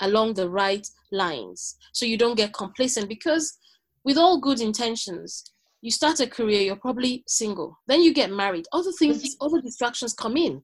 along 0.00 0.32
the 0.32 0.48
right 0.48 0.88
lines 1.12 1.76
so 1.92 2.06
you 2.06 2.16
don't 2.16 2.36
get 2.38 2.54
complacent 2.54 3.06
because 3.06 3.58
with 4.02 4.16
all 4.16 4.40
good 4.40 4.62
intentions 4.62 5.52
you 5.84 5.90
start 5.90 6.18
a 6.20 6.26
career 6.26 6.62
you're 6.62 6.84
probably 6.86 7.22
single 7.26 7.78
then 7.86 8.02
you 8.02 8.12
get 8.12 8.30
married 8.30 8.66
other 8.72 8.92
things 8.98 9.36
other 9.40 9.60
distractions 9.60 10.14
come 10.14 10.36
in 10.36 10.62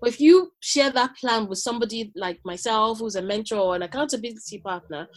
but 0.00 0.08
if 0.08 0.20
you 0.20 0.50
share 0.60 0.90
that 0.90 1.16
plan 1.16 1.46
with 1.48 1.58
somebody 1.58 2.10
like 2.16 2.38
myself 2.44 2.98
who's 2.98 3.16
a 3.16 3.22
mentor 3.22 3.58
or 3.58 3.76
an 3.76 3.82
accountability 3.82 4.58
partner 4.58 5.08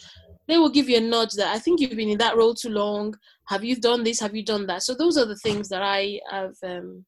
they 0.47 0.57
will 0.57 0.69
give 0.69 0.89
you 0.89 0.97
a 0.97 1.01
nudge 1.01 1.33
that 1.33 1.53
I 1.53 1.59
think 1.59 1.79
you've 1.79 1.95
been 1.95 2.09
in 2.09 2.17
that 2.19 2.37
role 2.37 2.53
too 2.53 2.69
long. 2.69 3.13
Have 3.47 3.63
you 3.63 3.75
done 3.75 4.03
this? 4.03 4.19
Have 4.21 4.35
you 4.35 4.43
done 4.43 4.65
that? 4.67 4.83
So 4.83 4.93
those 4.93 5.17
are 5.17 5.25
the 5.25 5.35
things 5.35 5.67
that 5.69 5.81
I 5.81 6.19
have 6.31 6.55
um, 6.63 7.05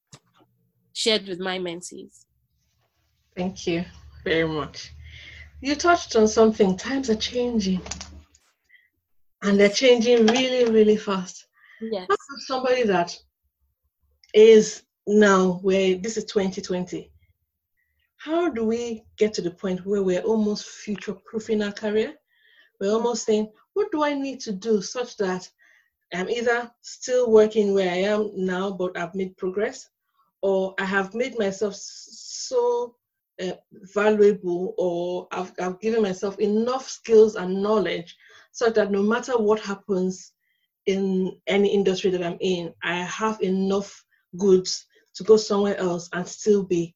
shared 0.93 1.27
with 1.27 1.39
my 1.39 1.57
mentees. 1.57 2.25
Thank 3.35 3.65
you 3.65 3.85
very 4.25 4.47
much. 4.47 4.91
You 5.61 5.75
touched 5.75 6.15
on 6.17 6.27
something. 6.27 6.75
Times 6.75 7.09
are 7.09 7.15
changing, 7.15 7.81
and 9.41 9.59
they're 9.59 9.69
changing 9.69 10.27
really, 10.27 10.69
really 10.69 10.97
fast. 10.97 11.45
Yes. 11.81 12.07
Somebody 12.39 12.83
that 12.83 13.17
is 14.33 14.83
now 15.07 15.59
where 15.61 15.95
this 15.95 16.17
is 16.17 16.25
2020. 16.25 17.11
How 18.17 18.49
do 18.49 18.65
we 18.65 19.03
get 19.17 19.33
to 19.35 19.41
the 19.41 19.51
point 19.51 19.85
where 19.85 20.03
we're 20.03 20.21
almost 20.21 20.67
future 20.67 21.13
proofing 21.13 21.63
our 21.63 21.71
career? 21.71 22.15
We're 22.79 22.91
almost 22.91 23.25
saying, 23.25 23.51
what 23.73 23.91
do 23.91 24.03
I 24.03 24.13
need 24.13 24.41
to 24.41 24.51
do 24.51 24.81
such 24.81 25.15
that 25.17 25.49
I'm 26.13 26.29
either 26.29 26.69
still 26.81 27.31
working 27.31 27.73
where 27.73 27.91
I 27.91 27.97
am 27.97 28.31
now, 28.35 28.71
but 28.71 28.97
I've 28.97 29.15
made 29.15 29.37
progress, 29.37 29.89
or 30.41 30.73
I 30.79 30.85
have 30.85 31.13
made 31.13 31.37
myself 31.37 31.75
so 31.75 32.95
uh, 33.41 33.53
valuable, 33.71 34.73
or 34.77 35.27
I've, 35.31 35.53
I've 35.61 35.79
given 35.79 36.01
myself 36.01 36.39
enough 36.39 36.89
skills 36.89 37.35
and 37.35 37.61
knowledge 37.61 38.17
so 38.51 38.69
that 38.69 38.91
no 38.91 39.03
matter 39.03 39.37
what 39.37 39.59
happens 39.59 40.33
in 40.89 41.37
any 41.45 41.71
industry 41.71 42.09
that 42.09 42.23
I'm 42.23 42.37
in, 42.39 42.73
I 42.81 42.95
have 43.03 43.39
enough 43.43 44.03
goods 44.37 44.87
to 45.15 45.23
go 45.23 45.37
somewhere 45.37 45.77
else 45.77 46.09
and 46.13 46.27
still 46.27 46.63
be 46.63 46.95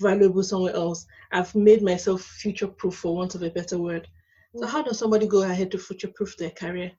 valuable 0.00 0.42
somewhere 0.42 0.74
else. 0.74 1.06
I've 1.32 1.54
made 1.54 1.82
myself 1.82 2.22
future 2.22 2.68
proof, 2.68 2.96
for 2.96 3.16
want 3.16 3.34
of 3.34 3.42
a 3.42 3.50
better 3.50 3.78
word. 3.78 4.06
So, 4.54 4.66
how 4.66 4.82
does 4.82 4.98
somebody 4.98 5.26
go 5.26 5.42
ahead 5.42 5.70
to 5.70 5.78
future 5.78 6.12
proof 6.14 6.36
their 6.36 6.50
career 6.50 6.92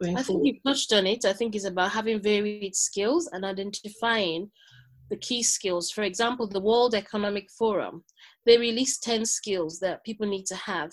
going 0.00 0.16
I 0.16 0.22
forward? 0.22 0.44
think 0.44 0.54
you've 0.54 0.62
touched 0.62 0.92
on 0.92 1.06
it. 1.08 1.24
I 1.24 1.32
think 1.32 1.56
it's 1.56 1.64
about 1.64 1.90
having 1.90 2.22
varied 2.22 2.76
skills 2.76 3.28
and 3.32 3.44
identifying 3.44 4.50
the 5.10 5.16
key 5.16 5.42
skills. 5.42 5.90
For 5.90 6.02
example, 6.02 6.46
the 6.46 6.60
World 6.60 6.94
Economic 6.94 7.50
Forum, 7.50 8.04
they 8.46 8.58
released 8.58 9.02
10 9.02 9.24
skills 9.24 9.80
that 9.80 10.04
people 10.04 10.26
need 10.28 10.46
to 10.46 10.56
have. 10.56 10.92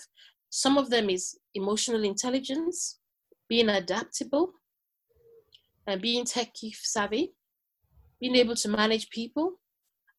Some 0.50 0.76
of 0.76 0.90
them 0.90 1.08
is 1.10 1.38
emotional 1.54 2.02
intelligence, 2.02 2.98
being 3.48 3.68
adaptable, 3.68 4.52
and 5.86 6.02
being 6.02 6.24
tech 6.24 6.52
savvy, 6.82 7.32
being 8.20 8.36
able 8.36 8.56
to 8.56 8.68
manage 8.68 9.08
people, 9.10 9.54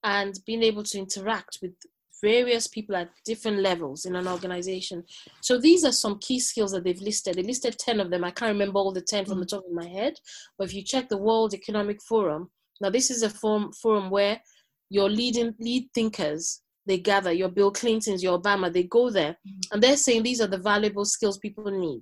and 0.04 0.40
being 0.46 0.64
able 0.64 0.84
to 0.84 0.98
interact 0.98 1.60
with 1.62 1.74
various 2.22 2.68
people 2.68 2.96
at 2.96 3.10
different 3.26 3.60
levels 3.60 4.06
in 4.06 4.16
an 4.16 4.28
organization. 4.28 5.04
So 5.42 5.60
these 5.60 5.84
are 5.84 5.92
some 5.92 6.18
key 6.20 6.40
skills 6.40 6.72
that 6.72 6.84
they've 6.84 7.02
listed. 7.02 7.36
They 7.36 7.44
listed 7.44 7.78
10 7.78 8.00
of 8.00 8.10
them. 8.10 8.24
I 8.24 8.32
can't 8.32 8.52
remember 8.52 8.80
all 8.80 8.92
the 8.92 9.02
10 9.02 9.26
from 9.26 9.40
the 9.40 9.46
mm. 9.46 9.50
top 9.50 9.66
of 9.66 9.72
my 9.72 9.88
head, 9.88 10.14
but 10.58 10.68
if 10.68 10.74
you 10.74 10.84
check 10.84 11.10
the 11.10 11.18
World 11.18 11.54
Economic 11.54 12.02
Forum, 12.02 12.50
now 12.82 12.90
this 12.90 13.12
is 13.12 13.24
a 13.24 13.30
forum, 13.30 13.72
forum 13.74 14.10
where 14.10 14.42
your 14.90 15.10
leading 15.10 15.54
lead 15.60 15.90
thinkers 15.94 16.62
they 16.86 16.98
gather 16.98 17.34
your 17.34 17.50
bill 17.50 17.70
clintons 17.70 18.24
your 18.24 18.40
obama 18.40 18.72
they 18.72 18.84
go 18.84 19.10
there 19.10 19.36
mm. 19.46 19.60
and 19.72 19.84
they're 19.84 19.98
saying 19.98 20.24
these 20.24 20.40
are 20.40 20.48
the 20.48 20.58
valuable 20.58 21.04
skills 21.04 21.38
people 21.38 21.66
need 21.66 22.02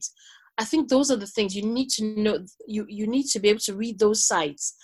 i 0.57 0.65
think 0.65 0.89
those 0.89 1.11
are 1.11 1.17
the 1.17 1.27
things 1.27 1.55
you 1.55 1.63
need 1.63 1.89
to 1.89 2.03
know 2.21 2.39
you 2.67 2.85
you 2.89 3.07
need 3.07 3.25
to 3.25 3.39
be 3.39 3.49
able 3.49 3.59
to 3.59 3.75
read 3.75 3.99
those 3.99 4.25
sites 4.25 4.75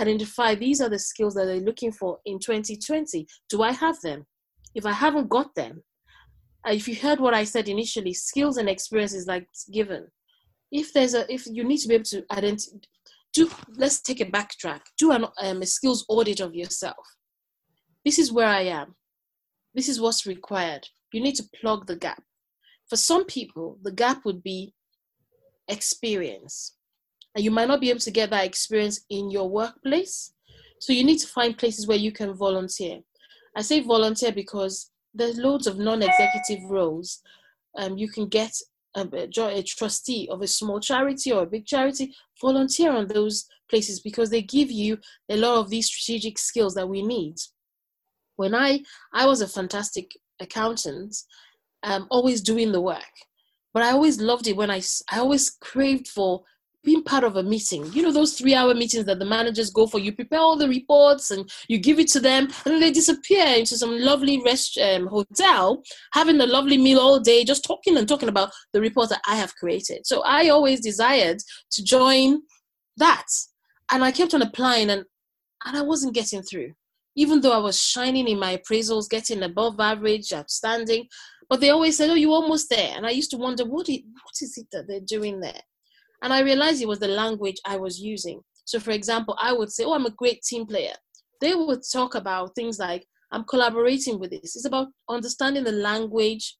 identify 0.00 0.54
these 0.54 0.80
are 0.80 0.88
the 0.88 0.98
skills 0.98 1.34
that 1.34 1.44
they're 1.44 1.60
looking 1.60 1.92
for 1.92 2.18
in 2.26 2.38
2020 2.38 3.26
do 3.48 3.62
i 3.62 3.70
have 3.70 4.00
them 4.00 4.26
if 4.74 4.84
I 4.84 4.92
haven't 4.92 5.28
got 5.28 5.54
them, 5.54 5.82
uh, 6.66 6.72
if 6.72 6.88
you 6.88 6.96
heard 6.96 7.20
what 7.20 7.34
I 7.34 7.44
said 7.44 7.68
initially, 7.68 8.12
skills 8.12 8.56
and 8.56 8.68
experience 8.68 9.14
is 9.14 9.26
like 9.26 9.46
given. 9.72 10.06
If 10.72 10.92
there's 10.92 11.14
a, 11.14 11.32
if 11.32 11.46
you 11.46 11.64
need 11.64 11.78
to 11.78 11.88
be 11.88 11.94
able 11.94 12.04
to 12.04 12.24
identify, 12.32 12.78
do 13.32 13.50
let's 13.76 14.00
take 14.00 14.20
a 14.20 14.26
backtrack. 14.26 14.80
Do 14.98 15.12
an, 15.12 15.26
um, 15.42 15.62
a 15.62 15.66
skills 15.66 16.04
audit 16.08 16.40
of 16.40 16.54
yourself. 16.54 17.06
This 18.04 18.18
is 18.18 18.32
where 18.32 18.48
I 18.48 18.62
am. 18.62 18.94
This 19.74 19.88
is 19.88 20.00
what's 20.00 20.26
required. 20.26 20.86
You 21.12 21.20
need 21.20 21.34
to 21.36 21.48
plug 21.60 21.86
the 21.86 21.96
gap. 21.96 22.22
For 22.88 22.96
some 22.96 23.24
people, 23.24 23.78
the 23.82 23.92
gap 23.92 24.24
would 24.24 24.42
be 24.42 24.74
experience, 25.68 26.76
and 27.34 27.44
you 27.44 27.50
might 27.50 27.68
not 27.68 27.80
be 27.80 27.90
able 27.90 28.00
to 28.00 28.10
get 28.10 28.30
that 28.30 28.44
experience 28.44 29.00
in 29.10 29.30
your 29.30 29.48
workplace. 29.48 30.32
So 30.80 30.92
you 30.92 31.04
need 31.04 31.18
to 31.18 31.28
find 31.28 31.56
places 31.56 31.86
where 31.86 31.96
you 31.96 32.12
can 32.12 32.34
volunteer. 32.34 33.00
I 33.56 33.62
say 33.62 33.80
volunteer 33.80 34.32
because 34.32 34.90
there's 35.14 35.38
loads 35.38 35.66
of 35.66 35.78
non-executive 35.78 36.68
roles. 36.68 37.20
Um, 37.78 37.96
you 37.96 38.08
can 38.08 38.28
get 38.28 38.52
a, 38.96 39.08
a, 39.12 39.62
trustee 39.62 40.28
of 40.30 40.42
a 40.42 40.46
small 40.46 40.80
charity 40.80 41.32
or 41.32 41.42
a 41.42 41.46
big 41.46 41.66
charity, 41.66 42.14
volunteer 42.40 42.92
on 42.92 43.08
those 43.08 43.46
places 43.70 44.00
because 44.00 44.30
they 44.30 44.42
give 44.42 44.70
you 44.70 44.98
a 45.28 45.36
lot 45.36 45.58
of 45.58 45.70
these 45.70 45.86
strategic 45.86 46.38
skills 46.38 46.74
that 46.74 46.88
we 46.88 47.02
need. 47.02 47.36
When 48.36 48.54
I 48.54 48.80
I 49.12 49.26
was 49.26 49.40
a 49.40 49.48
fantastic 49.48 50.10
accountant, 50.40 51.16
um, 51.82 52.06
always 52.10 52.40
doing 52.40 52.72
the 52.72 52.80
work, 52.80 53.14
but 53.74 53.82
I 53.82 53.90
always 53.90 54.20
loved 54.20 54.46
it 54.46 54.56
when 54.56 54.70
I 54.70 54.80
I 55.10 55.18
always 55.18 55.50
craved 55.50 56.08
for 56.08 56.44
being 56.84 57.02
part 57.02 57.24
of 57.24 57.36
a 57.36 57.42
meeting. 57.42 57.90
You 57.92 58.02
know 58.02 58.12
those 58.12 58.34
three 58.38 58.54
hour 58.54 58.74
meetings 58.74 59.06
that 59.06 59.18
the 59.18 59.24
managers 59.24 59.70
go 59.70 59.86
for? 59.86 59.98
You 59.98 60.12
prepare 60.12 60.38
all 60.38 60.56
the 60.56 60.68
reports 60.68 61.30
and 61.30 61.50
you 61.66 61.78
give 61.78 61.98
it 61.98 62.08
to 62.08 62.20
them 62.20 62.48
and 62.64 62.80
they 62.80 62.92
disappear 62.92 63.46
into 63.46 63.76
some 63.76 63.98
lovely 63.98 64.40
rest 64.44 64.78
um, 64.78 65.06
hotel 65.06 65.82
having 66.12 66.40
a 66.40 66.46
lovely 66.46 66.78
meal 66.78 67.00
all 67.00 67.18
day 67.18 67.44
just 67.44 67.64
talking 67.64 67.96
and 67.96 68.06
talking 68.06 68.28
about 68.28 68.50
the 68.72 68.80
report 68.80 69.08
that 69.08 69.22
i 69.26 69.34
have 69.34 69.54
created. 69.56 70.06
So 70.06 70.22
i 70.22 70.48
always 70.50 70.80
desired 70.80 71.38
to 71.72 71.82
join 71.82 72.42
that. 72.98 73.26
And 73.90 74.04
i 74.04 74.12
kept 74.12 74.34
on 74.34 74.42
applying 74.42 74.90
and 74.90 75.04
and 75.64 75.76
i 75.76 75.82
wasn't 75.82 76.14
getting 76.14 76.42
through. 76.42 76.72
Even 77.16 77.40
though 77.40 77.52
i 77.52 77.58
was 77.58 77.80
shining 77.80 78.28
in 78.28 78.38
my 78.38 78.58
appraisals 78.58 79.08
getting 79.08 79.42
above 79.42 79.80
average 79.80 80.32
outstanding 80.32 81.08
but 81.48 81.60
they 81.60 81.70
always 81.70 81.96
said 81.96 82.10
oh 82.10 82.14
you're 82.14 82.30
almost 82.30 82.68
there 82.70 82.92
and 82.96 83.06
i 83.06 83.10
used 83.10 83.30
to 83.30 83.36
wonder 83.36 83.64
what 83.64 83.88
is, 83.88 83.98
what 83.98 84.34
is 84.40 84.56
it 84.58 84.66
that 84.72 84.86
they're 84.86 85.00
doing 85.00 85.40
there 85.40 85.60
and 86.24 86.32
I 86.32 86.40
realized 86.40 86.80
it 86.80 86.88
was 86.88 87.00
the 87.00 87.08
language 87.08 87.56
I 87.66 87.76
was 87.76 88.00
using. 88.00 88.40
So, 88.64 88.80
for 88.80 88.92
example, 88.92 89.36
I 89.38 89.52
would 89.52 89.70
say, 89.70 89.84
Oh, 89.84 89.92
I'm 89.92 90.06
a 90.06 90.10
great 90.10 90.42
team 90.42 90.66
player. 90.66 90.94
They 91.42 91.54
would 91.54 91.82
talk 91.92 92.14
about 92.14 92.54
things 92.54 92.78
like, 92.78 93.06
I'm 93.30 93.44
collaborating 93.44 94.18
with 94.18 94.30
this. 94.30 94.56
It's 94.56 94.64
about 94.64 94.88
understanding 95.06 95.64
the 95.64 95.72
language 95.72 96.56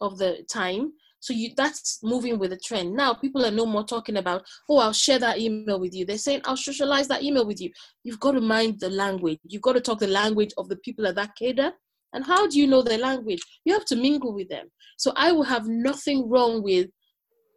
of 0.00 0.18
the 0.18 0.46
time. 0.48 0.92
So 1.18 1.32
you 1.32 1.50
that's 1.56 1.98
moving 2.04 2.38
with 2.38 2.50
the 2.50 2.58
trend. 2.58 2.94
Now 2.94 3.12
people 3.12 3.44
are 3.44 3.50
no 3.50 3.66
more 3.66 3.82
talking 3.82 4.18
about, 4.18 4.46
oh, 4.70 4.78
I'll 4.78 4.92
share 4.92 5.18
that 5.18 5.40
email 5.40 5.80
with 5.80 5.92
you. 5.92 6.06
They're 6.06 6.16
saying, 6.16 6.42
I'll 6.44 6.56
socialize 6.56 7.08
that 7.08 7.24
email 7.24 7.44
with 7.44 7.60
you. 7.60 7.72
You've 8.04 8.20
got 8.20 8.32
to 8.32 8.40
mind 8.40 8.78
the 8.78 8.90
language. 8.90 9.40
You've 9.42 9.62
got 9.62 9.72
to 9.72 9.80
talk 9.80 9.98
the 9.98 10.06
language 10.06 10.52
of 10.56 10.68
the 10.68 10.76
people 10.76 11.08
at 11.08 11.16
that 11.16 11.34
cadre. 11.34 11.72
And 12.12 12.24
how 12.24 12.46
do 12.46 12.58
you 12.58 12.66
know 12.66 12.82
their 12.82 12.98
language? 12.98 13.40
You 13.64 13.74
have 13.74 13.84
to 13.86 13.96
mingle 13.96 14.34
with 14.34 14.48
them. 14.48 14.68
So 14.96 15.12
I 15.16 15.32
will 15.32 15.44
have 15.44 15.66
nothing 15.66 16.28
wrong 16.28 16.62
with 16.62 16.88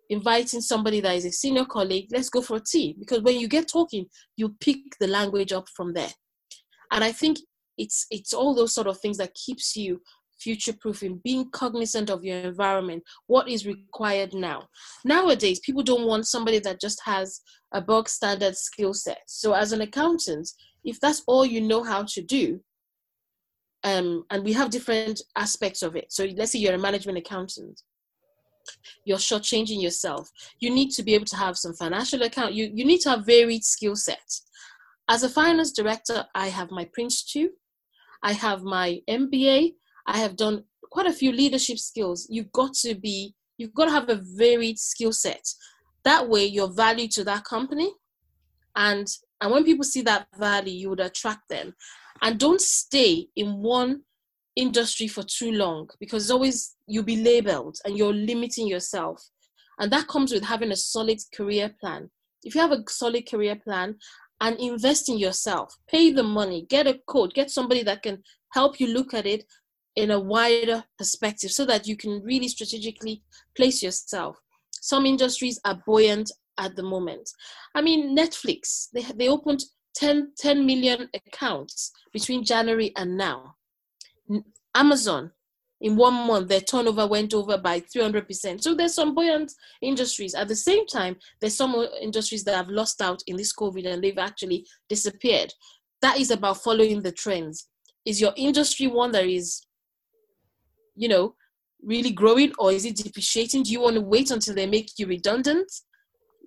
inviting 0.10 0.60
somebody 0.60 1.00
that 1.00 1.16
is 1.16 1.26
a 1.26 1.32
senior 1.32 1.66
colleague, 1.66 2.08
let's 2.12 2.30
go 2.30 2.42
for 2.42 2.60
tea. 2.60 2.96
Because 3.00 3.22
when 3.22 3.40
you 3.40 3.48
get 3.48 3.70
talking, 3.70 4.06
you 4.36 4.56
pick 4.60 4.78
the 5.00 5.08
language 5.08 5.54
up 5.54 5.68
from 5.76 5.94
there. 5.94 6.10
And 6.92 7.04
I 7.04 7.14
think 7.14 7.38
it's 7.78 8.06
it's 8.12 8.34
all 8.34 8.54
those 8.54 8.74
sort 8.74 8.88
of 8.88 9.00
things 9.00 9.18
that 9.18 9.34
keeps 9.34 9.76
you 9.76 10.02
future 10.42 10.74
proofing, 10.74 11.22
being 11.24 11.50
cognizant 11.52 12.10
of 12.10 12.24
your 12.24 12.38
environment, 12.38 13.04
what 13.28 13.48
is 13.48 13.66
required 13.66 14.34
now. 14.34 14.68
Nowadays, 15.06 15.60
people 15.60 15.84
don't 15.84 16.08
want 16.08 16.28
somebody 16.28 16.60
that 16.60 16.82
just 16.82 17.00
has 17.06 17.42
a 17.74 17.82
bog 17.82 18.10
standard 18.10 18.58
skill 18.58 18.94
set. 18.94 19.20
So, 19.28 19.54
as 19.54 19.72
an 19.72 19.82
accountant, 19.82 20.50
if 20.84 21.00
that's 21.00 21.24
all 21.28 21.46
you 21.46 21.62
know 21.62 21.84
how 21.84 22.04
to 22.04 22.22
do, 22.22 22.60
um, 23.84 24.24
and 24.30 24.44
we 24.44 24.54
have 24.54 24.70
different 24.70 25.22
aspects 25.36 25.82
of 25.82 25.96
it. 25.96 26.12
So, 26.12 26.26
let's 26.36 26.52
say 26.52 26.60
you're 26.60 26.76
a 26.76 26.80
management 26.80 27.18
accountant, 27.18 27.82
you're 29.06 29.18
shortchanging 29.18 29.82
yourself. 29.82 30.30
You 30.60 30.70
need 30.70 30.92
to 30.92 31.04
be 31.04 31.16
able 31.16 31.26
to 31.26 31.38
have 31.38 31.58
some 31.58 31.74
financial 31.74 32.22
account. 32.22 32.54
You, 32.54 32.72
you 32.74 32.86
need 32.86 33.00
to 33.02 33.10
have 33.10 33.26
varied 33.26 33.64
skill 33.64 33.96
sets. 33.96 34.46
As 35.10 35.24
a 35.24 35.30
finance 35.30 35.72
director, 35.72 36.26
I 36.36 36.48
have 36.48 36.72
my 36.72 36.86
Prince 36.94 37.24
2, 37.32 37.50
I 38.24 38.34
have 38.34 38.62
my 38.64 39.00
MBA, 39.10 39.74
I 40.08 40.18
have 40.18 40.36
done 40.36 40.64
quite 40.92 41.08
a 41.08 41.14
few 41.14 41.32
leadership 41.32 41.80
skills. 41.80 42.28
You've 42.30 42.52
got 42.52 42.74
to 42.76 42.96
be, 42.96 43.34
you've 43.58 43.74
got 43.74 43.86
to 43.86 43.92
have 43.92 44.10
a 44.10 44.22
varied 44.38 44.78
skill 44.78 45.12
set. 45.12 45.46
That 46.04 46.30
way, 46.30 46.46
you're 46.46 46.72
value 46.72 47.08
to 47.10 47.24
that 47.26 47.44
company. 47.44 47.92
And 48.76 49.08
and 49.42 49.52
when 49.52 49.64
people 49.64 49.84
see 49.84 50.04
that 50.04 50.28
value, 50.38 50.72
you 50.72 50.90
would 50.92 51.00
attract 51.00 51.50
them. 51.50 51.74
And 52.22 52.40
don't 52.40 52.62
stay 52.62 53.28
in 53.36 53.62
one 53.62 54.02
industry 54.56 55.08
for 55.08 55.24
too 55.24 55.52
long 55.52 55.90
because 56.00 56.30
always 56.30 56.76
you'll 56.88 57.04
be 57.04 57.24
labeled 57.24 57.78
and 57.86 57.98
you're 57.98 58.14
limiting 58.14 58.68
yourself. 58.68 59.24
And 59.80 59.92
that 59.92 60.08
comes 60.08 60.32
with 60.32 60.44
having 60.44 60.72
a 60.72 60.76
solid 60.76 61.20
career 61.36 61.74
plan. 61.80 62.10
If 62.44 62.56
you 62.56 62.62
have 62.62 62.72
a 62.72 62.84
solid 62.90 63.30
career 63.30 63.56
plan 63.56 63.96
and 64.40 64.60
invest 64.60 65.10
in 65.10 65.18
yourself, 65.18 65.76
pay 65.88 66.12
the 66.12 66.24
money, 66.24 66.66
get 66.70 66.88
a 66.88 67.00
coach, 67.08 67.34
get 67.34 67.50
somebody 67.50 67.84
that 67.84 68.04
can 68.04 68.22
help 68.54 68.80
you 68.80 68.88
look 68.88 69.14
at 69.14 69.26
it 69.26 69.46
in 69.96 70.12
a 70.12 70.20
wider 70.20 70.84
perspective 70.98 71.52
so 71.52 71.66
that 71.66 71.88
you 71.88 71.96
can 71.96 72.22
really 72.24 72.48
strategically 72.48 73.24
place 73.56 73.82
yourself. 73.84 74.38
Some 74.72 75.06
industries 75.06 75.60
are 75.66 75.82
buoyant 75.86 76.32
at 76.58 76.76
the 76.76 76.84
moment. 76.84 77.30
I 77.76 77.82
mean, 77.82 78.16
Netflix, 78.16 78.88
they, 78.94 79.04
they 79.16 79.30
opened 79.30 79.64
10, 79.96 80.34
10 80.38 80.66
million 80.66 81.10
accounts 81.14 81.92
between 82.14 82.44
January 82.44 82.92
and 82.96 83.18
now. 83.18 83.56
Amazon, 84.74 85.32
in 85.82 85.96
one 85.96 86.14
month, 86.14 86.48
their 86.48 86.62
turnover 86.62 87.08
went 87.08 87.34
over 87.34 87.58
by 87.58 87.82
300%. 87.82 88.62
So 88.62 88.76
there's 88.76 88.94
some 88.94 89.16
buoyant 89.16 89.52
industries. 89.82 90.36
At 90.36 90.48
the 90.48 90.56
same 90.56 90.86
time, 90.86 91.16
there's 91.40 91.56
some 91.56 91.74
uh, 91.74 91.88
industries 92.00 92.44
that 92.44 92.56
have 92.56 92.70
lost 92.70 93.02
out 93.02 93.22
in 93.26 93.36
this 93.36 93.54
COVID 93.54 93.88
and 93.88 94.04
they've 94.04 94.18
actually 94.18 94.66
disappeared. 94.88 95.52
That 96.02 96.20
is 96.20 96.30
about 96.30 96.64
following 96.64 97.02
the 97.02 97.12
trends. 97.12 97.68
Is 98.06 98.22
your 98.22 98.34
industry 98.38 98.88
one 98.88 99.12
that 99.12 99.26
is, 99.26 99.66
you 100.96 101.08
know, 101.08 101.36
really 101.84 102.12
growing 102.12 102.54
or 102.60 102.72
is 102.72 102.86
it 102.86 102.98
depreciating? 102.98 103.64
Do 103.64 103.72
you 103.72 103.82
want 103.82 103.96
to 103.96 104.02
wait 104.02 104.30
until 104.30 104.54
they 104.54 104.68
make 104.68 104.92
you 105.00 105.08
redundant? 105.08 105.72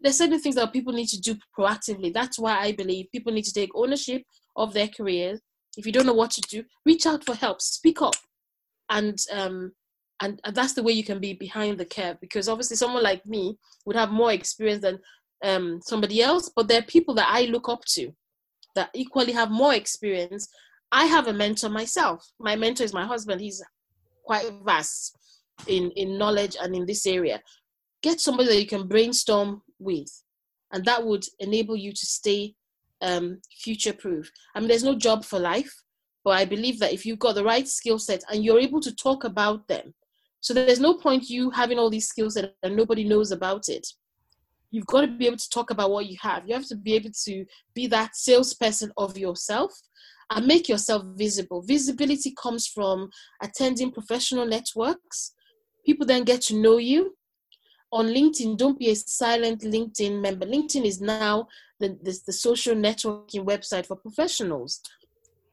There's 0.05 0.19
certain 0.19 0.39
things 0.39 0.55
that 0.55 0.73
people 0.73 0.93
need 0.93 1.09
to 1.09 1.21
do 1.21 1.35
proactively. 1.59 2.15
That's 2.15 2.39
why 2.39 2.59
I 2.59 2.71
believe 2.73 3.11
people 3.11 3.33
need 3.33 3.45
to 3.47 3.53
take 3.53 3.71
ownership 3.75 4.23
of 4.55 4.73
their 4.73 4.89
careers. 4.89 5.41
If 5.77 5.85
you 5.87 5.93
don't 5.93 6.07
know 6.07 6.15
what 6.15 6.31
to 6.33 6.41
do, 6.43 6.63
reach 6.87 7.07
out 7.07 7.25
for 7.25 7.35
help, 7.35 7.61
speak 7.61 8.01
up. 8.01 8.15
And 8.91 9.19
um 9.33 9.73
and, 10.21 10.41
that's 10.53 10.75
the 10.75 10.83
way 10.83 10.93
you 10.93 11.03
can 11.03 11.19
be 11.19 11.33
behind 11.33 11.77
the 11.79 11.85
curve 11.85 12.19
because 12.21 12.49
obviously 12.49 12.77
someone 12.77 13.03
like 13.03 13.27
me 13.27 13.59
would 13.85 13.97
have 13.97 14.11
more 14.11 14.33
experience 14.33 14.83
than 14.83 14.99
um 15.43 15.81
somebody 15.83 16.23
else 16.23 16.51
but 16.55 16.69
there 16.69 16.79
are 16.79 16.85
people 16.85 17.15
that 17.15 17.29
i 17.29 17.43
look 17.47 17.69
up 17.69 17.85
to 17.85 18.13
that 18.75 18.91
equally 18.95 19.33
have 19.33 19.51
more 19.51 19.75
experience. 19.75 20.49
I 20.93 21.07
have 21.07 21.29
a 21.29 21.33
mentor 21.33 21.69
myself. 21.69 22.27
My 22.39 22.57
mentor 22.57 22.85
is 22.85 22.93
my 22.93 23.05
husband. 23.05 23.41
He's 23.41 23.63
quite 24.25 24.51
vast 24.65 25.17
in 25.67 25.91
in 25.93 26.19
knowledge 26.19 26.57
and 26.61 26.75
in 26.75 26.87
this 26.87 27.07
area. 27.07 27.41
Get 28.03 28.21
somebody 28.21 28.49
that 28.49 28.61
you 28.61 28.67
can 28.67 28.87
brainstorm 28.87 29.63
with 29.79 30.23
and 30.73 30.85
that 30.85 31.05
would 31.05 31.25
enable 31.39 31.77
you 31.77 31.93
to 31.93 32.07
stay 32.07 32.55
um, 33.03 33.41
future 33.51 33.93
proof 33.93 34.31
i 34.55 34.61
mean 34.61 34.69
there's 34.69 34.85
no 34.85 34.95
job 34.95 35.25
for 35.25 35.39
life 35.39 35.85
but 36.25 36.39
I 36.39 36.47
believe 36.47 36.79
that 36.81 36.93
if 36.93 37.05
you've 37.05 37.19
got 37.19 37.35
the 37.35 37.45
right 37.45 37.69
skill 37.69 37.99
set 37.99 38.25
and 38.31 38.43
you're 38.43 38.59
able 38.59 38.81
to 38.81 38.95
talk 38.95 39.25
about 39.25 39.69
them, 39.69 39.95
so 40.41 40.55
there's 40.55 40.81
no 40.81 40.95
point 40.95 41.29
you 41.29 41.51
having 41.51 41.79
all 41.79 41.91
these 41.91 42.09
skills 42.09 42.37
and 42.37 42.51
nobody 42.65 43.05
knows 43.05 43.31
about 43.31 43.69
it. 43.69 43.87
You've 44.71 44.87
got 44.87 45.03
to 45.03 45.07
be 45.07 45.27
able 45.27 45.37
to 45.37 45.51
talk 45.51 45.71
about 45.71 45.91
what 45.91 46.07
you 46.07 46.17
have. 46.21 46.45
You 46.47 46.55
have 46.55 46.67
to 46.69 46.77
be 46.77 46.95
able 46.95 47.11
to 47.25 47.45
be 47.75 47.87
that 47.89 48.17
salesperson 48.17 48.91
of 48.97 49.17
yourself 49.17 49.73
and 50.31 50.47
make 50.47 50.69
yourself 50.69 51.05
visible. 51.15 51.63
Visibility 51.63 52.35
comes 52.43 52.67
from 52.67 53.11
attending 53.43 53.93
professional 53.93 54.47
networks. 54.47 55.33
People 55.87 56.07
then 56.07 56.25
get 56.25 56.41
to 56.43 56.57
know 56.57 56.79
you. 56.79 57.17
On 57.95 58.07
LinkedIn, 58.09 58.57
don't 58.57 58.77
be 58.77 58.91
a 58.91 58.97
silent 58.97 59.63
LinkedIn 59.63 60.21
member. 60.21 60.45
LinkedIn 60.45 60.85
is 60.85 61.01
now 61.01 61.47
the, 61.79 61.91
the, 62.03 62.19
the 62.27 62.33
social 62.33 62.75
networking 62.75 63.45
website 63.45 63.87
for 63.87 63.95
professionals. 63.95 64.81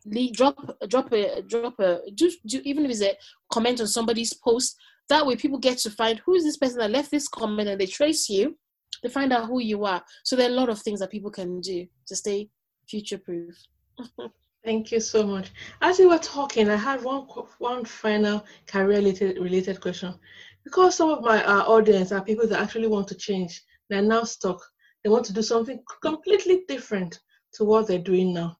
Leave, 0.05 0.33
drop 0.33 0.57
drop 0.87 1.13
a 1.13 1.43
drop 1.43 1.79
a 1.79 1.99
do, 2.15 2.31
do, 2.47 2.59
even 2.65 2.83
if 2.85 2.89
it's 2.89 3.03
a 3.03 3.15
comment 3.51 3.79
on 3.79 3.85
somebody's 3.85 4.33
post 4.33 4.75
that 5.09 5.23
way 5.23 5.35
people 5.35 5.59
get 5.59 5.77
to 5.77 5.91
find 5.91 6.17
who 6.25 6.33
is 6.33 6.43
this 6.43 6.57
person 6.57 6.79
that 6.79 6.89
left 6.89 7.11
this 7.11 7.27
comment 7.27 7.69
and 7.69 7.79
they 7.79 7.85
trace 7.85 8.27
you 8.27 8.57
they 9.03 9.09
find 9.09 9.31
out 9.31 9.45
who 9.45 9.59
you 9.59 9.85
are. 9.85 10.03
So 10.23 10.35
there 10.35 10.49
are 10.49 10.51
a 10.51 10.55
lot 10.55 10.69
of 10.69 10.79
things 10.79 11.01
that 11.01 11.11
people 11.11 11.29
can 11.29 11.61
do 11.61 11.85
to 12.07 12.15
stay 12.15 12.49
future 12.87 13.19
proof 13.19 13.55
thank 14.65 14.91
you 14.91 14.99
so 14.99 15.25
much. 15.25 15.51
As 15.81 15.99
you 15.99 16.09
were 16.09 16.17
talking 16.17 16.69
i 16.69 16.75
had 16.75 17.03
one 17.03 17.21
one 17.59 17.85
final 17.85 18.43
career 18.65 18.97
related 18.97 19.37
related 19.37 19.79
question 19.79 20.15
because 20.63 20.95
some 20.95 21.09
of 21.09 21.21
my 21.21 21.43
uh, 21.43 21.63
audience 21.63 22.11
are 22.11 22.23
people 22.23 22.47
that 22.47 22.61
actually 22.61 22.87
want 22.87 23.07
to 23.09 23.15
change. 23.15 23.63
They're 23.89 24.01
now 24.01 24.23
stuck. 24.23 24.61
They 25.03 25.09
want 25.09 25.25
to 25.25 25.33
do 25.33 25.41
something 25.41 25.81
completely 26.01 26.63
different 26.67 27.19
to 27.53 27.65
what 27.65 27.87
they're 27.87 27.99
doing 27.99 28.33
now. 28.33 28.57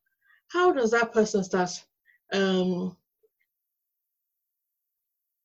How 0.48 0.72
does 0.74 0.92
that 0.92 1.14
person 1.14 1.44
start 1.44 1.72
um, 2.34 2.98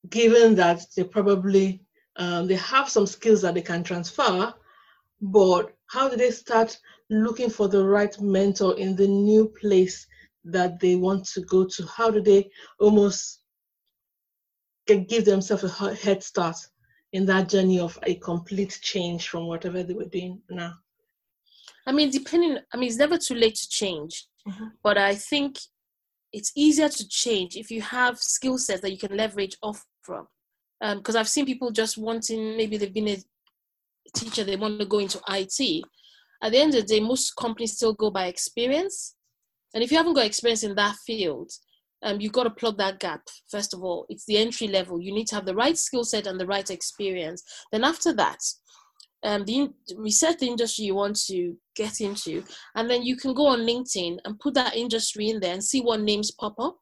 given 0.09 0.55
that 0.57 0.83
they 0.97 1.05
probably 1.05 1.83
um, 2.17 2.47
they 2.47 2.55
have 2.57 2.89
some 2.89 3.07
skills 3.07 3.43
that 3.43 3.55
they 3.55 3.63
can 3.63 3.85
transfer 3.85 4.55
but 5.21 5.75
how 5.87 6.09
do 6.09 6.17
they 6.17 6.31
start 6.31 6.79
looking 7.09 7.49
for 7.49 7.69
the 7.69 7.85
right 7.85 8.21
mentor 8.21 8.77
in 8.79 8.97
the 8.97 9.07
new 9.07 9.49
place 9.61 10.07
that 10.45 10.79
they 10.81 10.97
want 10.97 11.25
to 11.29 11.41
go 11.43 11.65
to? 11.65 11.87
How 11.87 12.11
do 12.11 12.21
they 12.21 12.51
almost 12.79 13.41
get, 14.87 15.09
give 15.09 15.25
themselves 15.25 15.65
a 15.65 15.95
head 15.95 16.23
start 16.23 16.57
in 17.13 17.25
that 17.27 17.49
journey 17.49 17.79
of 17.79 17.99
a 18.05 18.15
complete 18.17 18.79
change 18.83 19.29
from 19.29 19.47
whatever 19.47 19.83
they 19.83 19.95
were 19.95 20.05
doing 20.07 20.41
now 20.51 20.75
i 21.87 21.93
mean 21.93 22.11
depending 22.11 22.59
i 22.73 22.77
mean 22.77 22.89
it's 22.89 22.99
never 22.99 23.19
too 23.19 23.35
late 23.35 23.55
to 23.55 23.69
change 23.69 24.27
Mm-hmm. 24.49 24.67
But 24.83 24.99
I 24.99 25.15
think 25.15 25.59
it's 26.33 26.53
easier 26.55 26.89
to 26.89 27.09
change 27.09 27.57
if 27.57 27.71
you 27.71 27.83
have 27.83 28.19
skill 28.19 28.59
sets 28.59 28.83
that 28.83 28.93
you 28.93 28.99
can 28.99 29.17
leverage 29.17 29.57
off 29.63 29.85
from. 30.03 30.27
Because 30.81 31.17
um, 31.17 31.21
I've 31.21 31.29
seen 31.29 31.47
people 31.47 31.71
just 31.71 31.97
wanting, 31.97 32.57
maybe 32.57 32.77
they've 32.77 32.93
been 32.93 33.09
a 33.09 33.19
teacher, 34.15 34.45
they 34.45 34.57
want 34.57 34.79
to 34.79 34.87
go 34.87 34.99
into 34.99 35.21
IT. 35.29 35.85
At 36.43 36.53
the 36.53 36.59
end 36.59 36.75
of 36.75 36.83
the 36.83 36.87
day, 36.87 37.01
most 37.01 37.35
companies 37.37 37.73
still 37.73 37.95
go 37.95 38.11
by 38.11 38.27
experience. 38.27 39.15
And 39.75 39.83
if 39.83 39.91
you 39.91 39.97
haven't 39.97 40.15
got 40.15 40.27
experience 40.27 40.63
in 40.65 40.75
that 40.75 40.97
field, 40.97 41.51
um, 42.07 42.21
you've 42.21 42.33
got 42.33 42.45
to 42.45 42.51
plug 42.51 42.79
that 42.79 43.01
gap. 43.01 43.23
First 43.51 43.75
of 43.75 43.83
all, 43.83 44.07
it's 44.09 44.25
the 44.27 44.39
entry 44.39 44.69
level. 44.69 45.01
You 45.01 45.13
need 45.13 45.27
to 45.29 45.35
have 45.35 45.45
the 45.45 45.57
right 45.57 45.77
skill 45.77 46.05
set 46.05 46.29
and 46.29 46.39
the 46.39 46.47
right 46.47 46.71
experience. 46.71 47.43
Then 47.73 47.83
after 47.83 48.13
that, 48.15 48.39
um, 49.25 49.45
the 49.45 49.71
research 49.97 50.39
the 50.39 50.47
industry 50.47 50.85
you 50.85 50.95
want 50.95 51.17
to 51.27 51.57
get 51.75 52.01
into, 52.01 52.45
and 52.77 52.89
then 52.89 53.03
you 53.03 53.17
can 53.17 53.35
go 53.35 53.47
on 53.47 53.61
LinkedIn 53.61 54.19
and 54.25 54.39
put 54.39 54.55
that 54.55 54.77
industry 54.77 55.31
in 55.31 55.41
there 55.41 55.53
and 55.53 55.65
see 55.65 55.81
what 55.81 56.01
names 56.01 56.31
pop 56.31 56.55
up. 56.61 56.77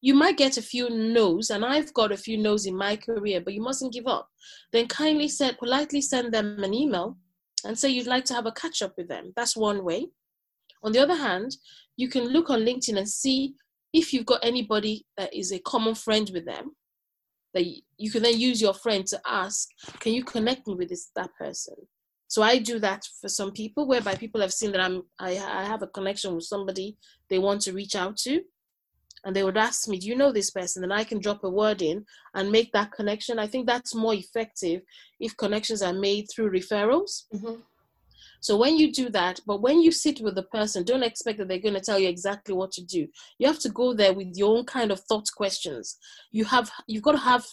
You 0.00 0.14
might 0.14 0.36
get 0.36 0.56
a 0.56 0.62
few 0.62 0.88
no's, 0.88 1.50
and 1.50 1.64
I've 1.64 1.92
got 1.92 2.12
a 2.12 2.16
few 2.16 2.38
no's 2.38 2.66
in 2.66 2.76
my 2.76 2.94
career, 2.94 3.40
but 3.40 3.54
you 3.54 3.60
mustn't 3.60 3.92
give 3.92 4.06
up. 4.06 4.28
Then 4.72 4.86
kindly 4.86 5.26
send, 5.26 5.58
politely 5.58 6.00
send 6.00 6.32
them 6.32 6.62
an 6.62 6.72
email 6.72 7.16
and 7.64 7.76
say 7.76 7.88
you'd 7.88 8.06
like 8.06 8.24
to 8.26 8.34
have 8.34 8.46
a 8.46 8.52
catch 8.52 8.82
up 8.82 8.92
with 8.96 9.08
them. 9.08 9.32
That's 9.34 9.56
one 9.56 9.84
way. 9.84 10.06
On 10.84 10.92
the 10.92 11.00
other 11.00 11.16
hand, 11.16 11.56
you 11.96 12.08
can 12.08 12.28
look 12.28 12.50
on 12.50 12.60
LinkedIn 12.60 12.96
and 12.96 13.08
see 13.08 13.54
if 13.92 14.12
you've 14.12 14.26
got 14.26 14.44
anybody 14.44 15.04
that 15.16 15.34
is 15.34 15.52
a 15.52 15.58
common 15.60 15.94
friend 15.94 16.30
with 16.32 16.44
them 16.44 16.72
that 17.54 17.64
you 17.96 18.10
can 18.10 18.22
then 18.22 18.38
use 18.38 18.60
your 18.60 18.74
friend 18.74 19.06
to 19.06 19.20
ask, 19.26 19.68
can 20.00 20.12
you 20.12 20.22
connect 20.24 20.66
me 20.66 20.74
with 20.74 20.88
this 20.90 21.10
that 21.16 21.30
person? 21.38 21.74
So 22.28 22.42
I 22.42 22.58
do 22.58 22.78
that 22.80 23.02
for 23.20 23.28
some 23.28 23.52
people, 23.52 23.88
whereby 23.88 24.14
people 24.14 24.40
have 24.42 24.52
seen 24.52 24.72
that 24.72 24.82
I'm 24.82 25.02
I, 25.18 25.30
I 25.30 25.64
have 25.64 25.82
a 25.82 25.86
connection 25.86 26.34
with 26.34 26.44
somebody 26.44 26.96
they 27.30 27.38
want 27.38 27.62
to 27.62 27.72
reach 27.72 27.96
out 27.96 28.18
to, 28.18 28.42
and 29.24 29.34
they 29.34 29.42
would 29.42 29.56
ask 29.56 29.88
me, 29.88 29.98
"Do 29.98 30.06
you 30.06 30.16
know 30.16 30.30
this 30.30 30.50
person?" 30.50 30.84
And 30.84 30.92
I 30.92 31.04
can 31.04 31.20
drop 31.20 31.42
a 31.42 31.50
word 31.50 31.80
in 31.80 32.04
and 32.34 32.52
make 32.52 32.70
that 32.72 32.92
connection. 32.92 33.38
I 33.38 33.46
think 33.46 33.66
that's 33.66 33.94
more 33.94 34.14
effective 34.14 34.82
if 35.18 35.36
connections 35.38 35.80
are 35.80 35.94
made 35.94 36.26
through 36.30 36.52
referrals. 36.52 37.24
Mm-hmm. 37.34 37.60
So 38.40 38.56
when 38.56 38.76
you 38.76 38.92
do 38.92 39.08
that, 39.10 39.40
but 39.46 39.60
when 39.60 39.80
you 39.80 39.90
sit 39.90 40.20
with 40.20 40.34
the 40.34 40.44
person, 40.44 40.84
don't 40.84 41.02
expect 41.02 41.38
that 41.38 41.48
they're 41.48 41.58
going 41.58 41.74
to 41.74 41.80
tell 41.80 41.98
you 41.98 42.08
exactly 42.08 42.54
what 42.54 42.70
to 42.72 42.84
do. 42.84 43.08
You 43.38 43.46
have 43.46 43.58
to 43.60 43.68
go 43.68 43.94
there 43.94 44.12
with 44.12 44.28
your 44.34 44.56
own 44.56 44.64
kind 44.64 44.90
of 44.90 45.00
thought 45.00 45.28
questions. 45.36 45.96
You 46.30 46.44
have 46.44 46.70
you've 46.86 47.02
got 47.02 47.12
to 47.12 47.18
have 47.18 47.44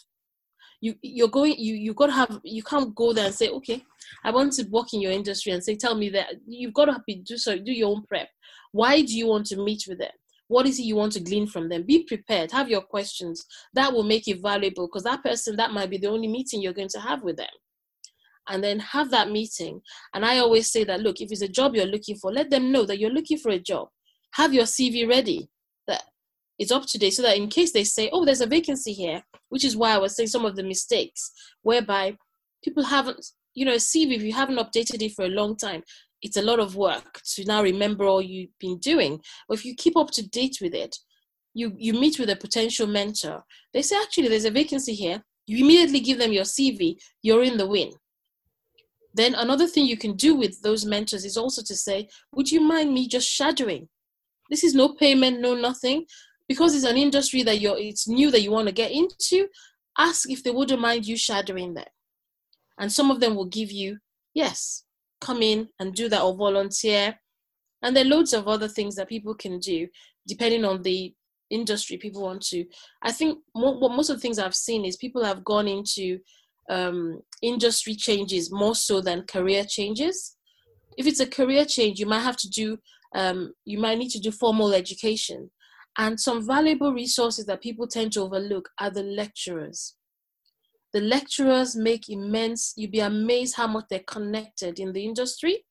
you 0.81 0.95
you're 1.01 1.27
going 1.27 1.55
you 1.57 1.73
you've 1.73 1.95
got 1.95 2.07
to 2.07 2.11
have 2.11 2.39
you 2.43 2.61
can't 2.61 2.93
go 2.95 3.13
there 3.13 3.27
and 3.27 3.33
say 3.33 3.49
okay 3.49 3.81
i 4.25 4.29
want 4.29 4.51
to 4.51 4.63
work 4.69 4.93
in 4.93 5.01
your 5.01 5.11
industry 5.11 5.53
and 5.53 5.63
say 5.63 5.73
tell 5.73 5.95
me 5.95 6.09
that 6.09 6.27
you've 6.45 6.73
got 6.73 6.85
to 6.85 7.01
be 7.07 7.15
do 7.15 7.37
so 7.37 7.57
do 7.57 7.71
your 7.71 7.89
own 7.89 8.03
prep. 8.03 8.29
Why 8.71 9.01
do 9.01 9.17
you 9.17 9.27
want 9.27 9.45
to 9.47 9.63
meet 9.63 9.85
with 9.87 9.99
them? 9.99 10.11
What 10.47 10.67
is 10.67 10.77
it 10.77 10.83
you 10.83 10.97
want 10.97 11.13
to 11.13 11.21
glean 11.21 11.47
from 11.47 11.69
them? 11.69 11.83
Be 11.83 12.03
prepared 12.03 12.51
have 12.51 12.69
your 12.69 12.81
questions. 12.81 13.45
That 13.73 13.93
will 13.93 14.03
make 14.03 14.27
it 14.27 14.41
valuable 14.41 14.87
because 14.87 15.03
that 15.03 15.23
person 15.23 15.55
that 15.55 15.71
might 15.71 15.89
be 15.89 15.97
the 15.97 16.09
only 16.09 16.27
meeting 16.27 16.61
you're 16.61 16.73
going 16.73 16.89
to 16.89 16.99
have 16.99 17.23
with 17.23 17.37
them 17.37 17.55
and 18.47 18.63
then 18.63 18.79
have 18.79 19.11
that 19.11 19.29
meeting. 19.29 19.81
And 20.13 20.25
I 20.25 20.37
always 20.37 20.71
say 20.71 20.83
that 20.85 21.01
look, 21.01 21.21
if 21.21 21.31
it's 21.31 21.41
a 21.41 21.47
job 21.47 21.75
you're 21.75 21.85
looking 21.85 22.15
for, 22.17 22.31
let 22.31 22.49
them 22.49 22.71
know 22.71 22.85
that 22.85 22.99
you're 22.99 23.11
looking 23.11 23.37
for 23.37 23.49
a 23.49 23.59
job. 23.59 23.89
Have 24.33 24.53
your 24.53 24.65
CV 24.65 25.07
ready, 25.07 25.49
that 25.87 26.03
it's 26.59 26.71
up 26.71 26.85
to 26.87 26.97
date, 26.97 27.11
so 27.11 27.21
that 27.21 27.37
in 27.37 27.47
case 27.47 27.71
they 27.71 27.83
say, 27.83 28.09
oh, 28.11 28.25
there's 28.25 28.41
a 28.41 28.47
vacancy 28.47 28.93
here, 28.93 29.23
which 29.49 29.63
is 29.63 29.75
why 29.75 29.93
I 29.93 29.97
was 29.97 30.15
saying 30.15 30.29
some 30.29 30.45
of 30.45 30.55
the 30.55 30.63
mistakes, 30.63 31.31
whereby 31.61 32.17
people 32.63 32.83
haven't, 32.83 33.25
you 33.53 33.65
know, 33.65 33.73
a 33.73 33.77
CV, 33.77 34.15
if 34.15 34.23
you 34.23 34.33
haven't 34.33 34.57
updated 34.57 35.01
it 35.01 35.13
for 35.13 35.25
a 35.25 35.29
long 35.29 35.55
time, 35.55 35.83
it's 36.21 36.37
a 36.37 36.41
lot 36.41 36.59
of 36.59 36.75
work 36.75 37.21
to 37.35 37.45
now 37.45 37.61
remember 37.61 38.05
all 38.05 38.21
you've 38.21 38.57
been 38.59 38.77
doing. 38.79 39.19
But 39.47 39.59
if 39.59 39.65
you 39.65 39.75
keep 39.75 39.95
up 39.95 40.11
to 40.11 40.27
date 40.27 40.57
with 40.61 40.73
it, 40.73 40.97
you, 41.53 41.73
you 41.77 41.93
meet 41.93 42.19
with 42.19 42.29
a 42.29 42.35
potential 42.35 42.87
mentor. 42.87 43.43
They 43.73 43.81
say, 43.81 43.95
actually, 44.01 44.27
there's 44.27 44.45
a 44.45 44.51
vacancy 44.51 44.93
here. 44.93 45.23
You 45.47 45.63
immediately 45.63 45.99
give 45.99 46.17
them 46.17 46.33
your 46.33 46.43
CV, 46.43 46.97
you're 47.21 47.43
in 47.43 47.57
the 47.57 47.67
win 47.67 47.91
then 49.15 49.33
another 49.35 49.65
thing 49.65 49.85
you 49.85 49.97
can 49.97 50.15
do 50.15 50.35
with 50.35 50.61
those 50.61 50.85
mentors 50.85 51.25
is 51.25 51.37
also 51.37 51.61
to 51.63 51.75
say, 51.75 52.07
would 52.33 52.51
you 52.51 52.61
mind 52.61 52.93
me 52.93 53.07
just 53.07 53.27
shadowing? 53.27 53.87
This 54.49 54.63
is 54.63 54.75
no 54.75 54.89
payment, 54.89 55.39
no 55.39 55.55
nothing. 55.55 56.05
because 56.47 56.75
it's 56.75 56.85
an 56.85 56.97
industry 56.97 57.43
that 57.43 57.59
you're 57.59 57.77
it's 57.77 58.07
new 58.07 58.31
that 58.31 58.41
you 58.41 58.51
want 58.51 58.67
to 58.67 58.73
get 58.73 58.91
into 58.91 59.47
ask 59.97 60.29
if 60.29 60.43
they 60.43 60.51
wouldn't 60.51 60.81
mind 60.81 61.05
you 61.05 61.17
shadowing 61.17 61.73
them 61.73 61.85
and 62.79 62.91
some 62.91 63.11
of 63.11 63.19
them 63.19 63.35
will 63.35 63.45
give 63.45 63.71
you 63.71 63.97
yes 64.33 64.83
come 65.21 65.41
in 65.41 65.67
and 65.79 65.93
do 65.93 66.09
that 66.09 66.21
or 66.21 66.35
volunteer 66.35 67.15
and 67.81 67.95
there 67.95 68.05
are 68.05 68.09
loads 68.09 68.33
of 68.33 68.47
other 68.47 68.67
things 68.67 68.95
that 68.95 69.09
people 69.09 69.33
can 69.33 69.59
do 69.59 69.87
depending 70.27 70.65
on 70.65 70.81
the 70.81 71.13
industry 71.49 71.97
people 71.97 72.23
want 72.23 72.41
to 72.41 72.65
i 73.03 73.11
think 73.11 73.37
what 73.53 73.91
most 73.91 74.09
of 74.09 74.17
the 74.17 74.21
things 74.21 74.39
i've 74.39 74.55
seen 74.55 74.83
is 74.83 74.97
people 74.97 75.23
have 75.23 75.43
gone 75.43 75.67
into 75.67 76.19
um, 76.69 77.21
industry 77.41 77.95
changes 77.95 78.51
more 78.51 78.75
so 78.75 79.01
than 79.01 79.23
career 79.23 79.63
changes 79.63 80.35
if 80.97 81.05
it's 81.05 81.19
a 81.19 81.27
career 81.27 81.65
change 81.65 81.99
you 81.99 82.05
might 82.05 82.19
have 82.19 82.37
to 82.37 82.49
do 82.49 82.77
um, 83.13 83.53
you 83.65 83.77
might 83.77 83.97
need 83.97 84.09
to 84.09 84.19
do 84.19 84.31
formal 84.31 84.73
education 84.73 85.49
and 85.97 86.19
some 86.19 86.45
valuable 86.45 86.93
resources 86.93 87.45
that 87.45 87.61
people 87.61 87.87
tend 87.87 88.11
to 88.13 88.21
overlook 88.21 88.69
are 88.79 88.89
the 88.89 89.03
lecturers. 89.03 89.95
The 90.93 90.99
lecturers 91.01 91.75
make 91.75 92.09
immense, 92.09 92.73
you'd 92.75 92.91
be 92.91 92.99
amazed 92.99 93.55
how 93.55 93.67
much 93.67 93.85
they're 93.89 93.99
connected 93.99 94.79
in 94.79 94.93
the 94.93 95.05
industry. 95.05 95.65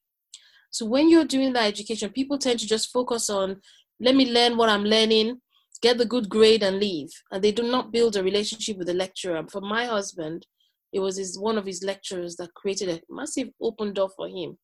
So 0.71 0.87
when 0.87 1.09
you're 1.09 1.27
doing 1.27 1.53
that 1.53 1.67
education, 1.67 2.11
people 2.11 2.39
tend 2.39 2.59
to 2.61 2.67
just 2.67 2.91
focus 2.91 3.31
on, 3.31 3.61
let 4.01 4.15
me 4.15 4.33
learn 4.33 4.57
what 4.57 4.69
I'm 4.69 4.85
learning, 4.85 5.41
get 5.81 5.99
the 5.99 6.05
good 6.07 6.29
grade 6.29 6.63
and 6.63 6.79
leave. 6.79 7.11
And 7.31 7.45
they 7.45 7.53
do 7.53 7.63
not 7.63 7.93
build 7.93 8.17
a 8.17 8.23
relationship 8.23 8.79
with 8.79 8.87
the 8.87 8.95
lecturer. 8.95 9.45
For 9.51 9.61
my 9.61 9.87
husband, 9.87 10.47
it 10.95 11.01
was 11.01 11.19
his, 11.19 11.39
one 11.39 11.59
of 11.59 11.67
his 11.67 11.83
lecturers 11.83 12.37
that 12.37 12.55
created 12.55 12.89
a 12.89 13.03
massive 13.13 13.49
open 13.61 13.93
door 13.93 14.09
for 14.17 14.29
him 14.29 14.57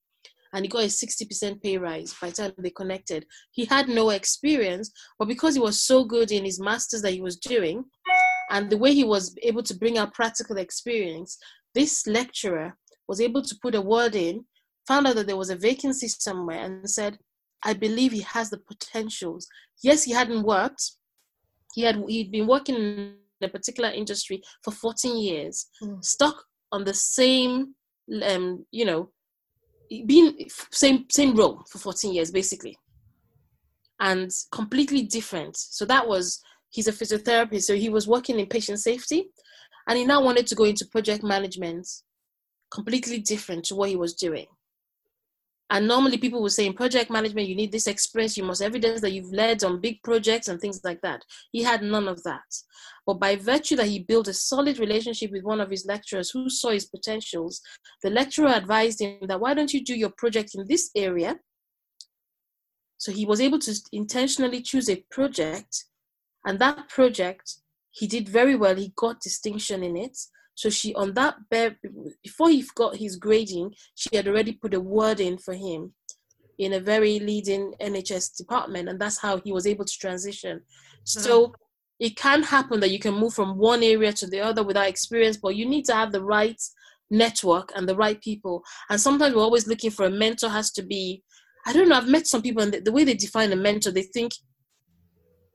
and 0.53 0.65
he 0.65 0.69
got 0.69 0.83
a 0.83 0.87
60% 0.87 1.63
pay 1.63 1.79
rise 1.79 2.15
by 2.21 2.29
the 2.31 2.35
time 2.35 2.53
they 2.59 2.71
connected. 2.71 3.25
He 3.53 3.65
had 3.67 3.89
no 3.89 4.11
experience, 4.11 4.91
but 5.19 5.29
because 5.29 5.55
he 5.55 5.61
was 5.61 5.81
so 5.81 6.05
good 6.05 6.33
in 6.33 6.45
his 6.45 6.61
master's 6.61 7.03
that 7.03 7.13
he 7.13 7.21
was 7.21 7.37
doing, 7.37 7.85
and 8.51 8.69
the 8.69 8.79
way 8.79 8.93
he 8.93 9.05
was 9.05 9.35
able 9.43 9.63
to 9.63 9.75
bring 9.75 9.97
out 9.97 10.15
practical 10.15 10.57
experience, 10.57 11.39
this 11.75 12.07
lecturer 12.07 12.77
was 13.07 13.21
able 13.21 13.43
to 13.43 13.57
put 13.63 13.77
a 13.77 13.81
word 13.81 14.17
in, 14.17 14.45
found 14.89 15.07
out 15.07 15.15
that 15.17 15.29
there 15.29 15.37
was 15.37 15.51
a 15.51 15.57
vacancy 15.57 16.09
somewhere, 16.09 16.59
and 16.59 16.91
said, 16.91 17.19
I 17.63 17.75
believe 17.75 18.13
he 18.13 18.23
has 18.23 18.51
the 18.51 18.59
potentials. 18.59 19.47
Yes, 19.83 20.03
he 20.03 20.13
hadn't 20.13 20.43
worked. 20.43 20.93
He 21.75 21.83
had 21.83 22.03
he'd 22.09 22.33
been 22.33 22.49
working 22.49 22.75
in 22.75 23.15
a 23.43 23.49
particular 23.49 23.91
industry 23.91 24.43
for 24.63 24.71
14 24.71 25.19
years, 25.19 25.67
mm. 25.83 26.05
stuck 26.05 26.45
on 26.73 26.85
the 26.85 26.95
same 26.95 27.75
um, 28.25 28.65
you 28.73 28.85
know, 28.85 29.11
being 30.07 30.49
same 30.71 31.07
same 31.11 31.35
role 31.35 31.63
for 31.71 31.79
14 31.79 32.15
years 32.15 32.31
basically. 32.31 32.77
And 34.01 34.31
completely 34.51 35.03
different. 35.03 35.57
So 35.57 35.85
that 35.85 36.09
was 36.09 36.41
he's 36.71 36.89
a 36.89 36.93
physiotherapist 36.93 37.63
so 37.63 37.75
he 37.75 37.89
was 37.89 38.09
working 38.09 38.39
in 38.39 38.47
patient 38.47 38.79
safety 38.79 39.31
and 39.89 39.99
he 39.99 40.05
now 40.05 40.23
wanted 40.23 40.47
to 40.47 40.55
go 40.55 40.65
into 40.65 40.87
project 40.87 41.23
management 41.23 41.87
completely 42.71 43.19
different 43.19 43.65
to 43.65 43.75
what 43.75 43.89
he 43.89 43.97
was 43.97 44.15
doing 44.15 44.47
and 45.71 45.87
normally 45.87 46.19
people 46.19 46.43
will 46.43 46.51
say 46.51 46.67
in 46.67 46.73
project 46.73 47.11
management, 47.11 47.47
you 47.47 47.55
need 47.55 47.71
this 47.71 47.87
experience, 47.87 48.37
you 48.37 48.43
must 48.43 48.61
evidence 48.61 49.01
that 49.01 49.13
you've 49.13 49.33
led 49.33 49.63
on 49.63 49.81
big 49.81 50.03
projects 50.03 50.49
and 50.49 50.61
things 50.61 50.81
like 50.83 51.01
that. 51.03 51.23
He 51.53 51.63
had 51.63 51.83
none 51.83 52.09
of 52.09 52.23
that. 52.25 52.43
But 53.07 53.21
by 53.21 53.37
virtue 53.37 53.77
that 53.77 53.87
he 53.87 54.01
built 54.01 54.27
a 54.27 54.35
solid 54.35 54.81
relationship 54.81 55.31
with 55.31 55.45
one 55.45 55.61
of 55.61 55.71
his 55.71 55.87
lecturers 55.87 56.31
who 56.31 56.51
saw 56.51 56.71
his 56.71 56.87
potentials, 56.87 57.61
the 58.03 58.11
lecturer 58.11 58.49
advised 58.49 59.01
him 59.01 59.19
that 59.29 59.41
why 59.41 59.55
don't 59.55 59.73
you 59.73 59.85
do 59.85 59.97
your 59.97 60.13
project 60.19 60.57
in 60.57 60.67
this 60.67 60.91
area? 60.97 61.39
So 62.99 63.13
he 63.13 63.25
was 63.25 63.41
able 63.41 63.61
to 63.61 63.75
intentionally 63.93 64.61
choose 64.63 64.91
a 64.91 65.05
project, 65.11 65.85
and 66.45 66.59
that 66.59 66.89
project 66.89 67.55
he 67.93 68.07
did 68.07 68.29
very 68.29 68.57
well. 68.57 68.75
He 68.75 68.93
got 68.97 69.21
distinction 69.21 69.83
in 69.83 69.97
it. 69.97 70.19
So 70.55 70.69
she 70.69 70.95
on 70.95 71.15
that 71.15 71.37
before 72.23 72.51
he 72.51 72.65
got 72.75 72.97
his 72.97 73.17
grading, 73.17 73.75
she 73.95 74.15
had 74.15 74.29
already 74.29 74.53
put 74.53 74.75
a 74.75 74.81
word 74.81 75.21
in 75.21 75.39
for 75.39 75.55
him 75.55 75.95
in 76.59 76.75
a 76.75 76.81
very 76.81 77.19
leading 77.21 77.73
NHS 77.81 78.37
department, 78.37 78.89
and 78.89 79.01
that's 79.01 79.19
how 79.19 79.39
he 79.39 79.53
was 79.53 79.67
able 79.67 79.87
to 79.87 79.99
transition. 79.99 80.59
Mm-hmm. 80.59 81.21
So 81.21 81.55
it 81.99 82.17
can 82.17 82.43
happen 82.43 82.81
that 82.81 82.91
you 82.91 82.99
can 82.99 83.15
move 83.15 83.33
from 83.33 83.57
one 83.57 83.83
area 83.83 84.13
to 84.13 84.27
the 84.27 84.41
other 84.41 84.63
without 84.63 84.89
experience, 84.89 85.39
but 85.39 85.57
you 85.57 85.67
need 85.67 85.87
to 85.87 85.95
have 85.95 86.13
the 86.13 86.23
right 86.23 86.61
network 87.11 87.73
and 87.75 87.89
the 87.89 87.97
right 87.97 88.21
people. 88.21 88.63
And 88.91 89.01
sometimes 89.01 89.35
we're 89.35 89.43
always 89.43 89.67
looking 89.67 89.91
for 89.91 90.05
a 90.05 90.11
mentor 90.11 90.51
has 90.51 90.71
to 90.73 90.83
be 90.83 91.23
I 91.67 91.73
don't 91.73 91.89
know. 91.89 91.97
I've 91.97 92.09
met 92.09 92.27
some 92.27 92.43
people, 92.43 92.63
and 92.63 92.73
the, 92.73 92.81
the 92.81 92.93
way 92.93 93.05
they 93.05 93.15
define 93.15 93.53
a 93.53 93.57
mentor, 93.57 93.91
they 93.91 94.03
think 94.03 94.33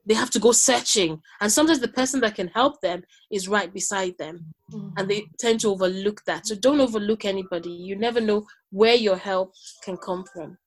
they 0.06 0.14
have 0.14 0.30
to 0.30 0.38
go 0.38 0.52
searching. 0.52 1.20
And 1.40 1.52
sometimes 1.52 1.80
the 1.80 1.88
person 1.88 2.20
that 2.20 2.36
can 2.36 2.48
help 2.48 2.80
them 2.80 3.02
is 3.30 3.48
right 3.48 3.72
beside 3.72 4.16
them. 4.18 4.54
Mm-hmm. 4.72 4.88
and 4.96 5.08
they 5.08 5.22
tend 5.38 5.60
to 5.60 5.68
overlook 5.68 6.24
that. 6.26 6.44
So 6.46 6.56
don't 6.56 6.80
overlook 6.80 7.24
anybody. 7.24 7.70
You 7.70 7.94
never 7.94 8.20
know 8.20 8.44
where 8.70 8.96
your 8.96 9.16
help 9.16 9.52
can 9.84 9.96
come 9.96 10.24
from. 10.32 10.58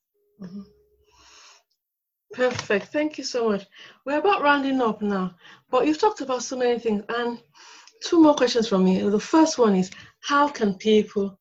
Mm-hmm. 0.42 0.62
perfect. 2.34 2.88
Thank 2.94 3.18
you 3.18 3.26
so 3.26 3.50
much. 3.50 3.66
We're 4.06 4.20
about 4.20 4.42
rounding 4.42 4.80
up 4.82 5.02
now 5.02 5.36
but 5.72 5.86
you've 5.86 6.00
talked 6.00 6.22
about 6.22 6.44
so 6.44 6.58
many 6.58 6.80
things. 6.80 7.04
And 7.10 7.40
two 8.04 8.22
more 8.22 8.36
questions 8.36 8.68
from 8.68 8.84
me. 8.86 9.02
The 9.02 9.20
first 9.20 9.58
one 9.58 9.76
is 9.76 9.92
how 10.22 10.48
can 10.48 10.76
people 10.76 11.40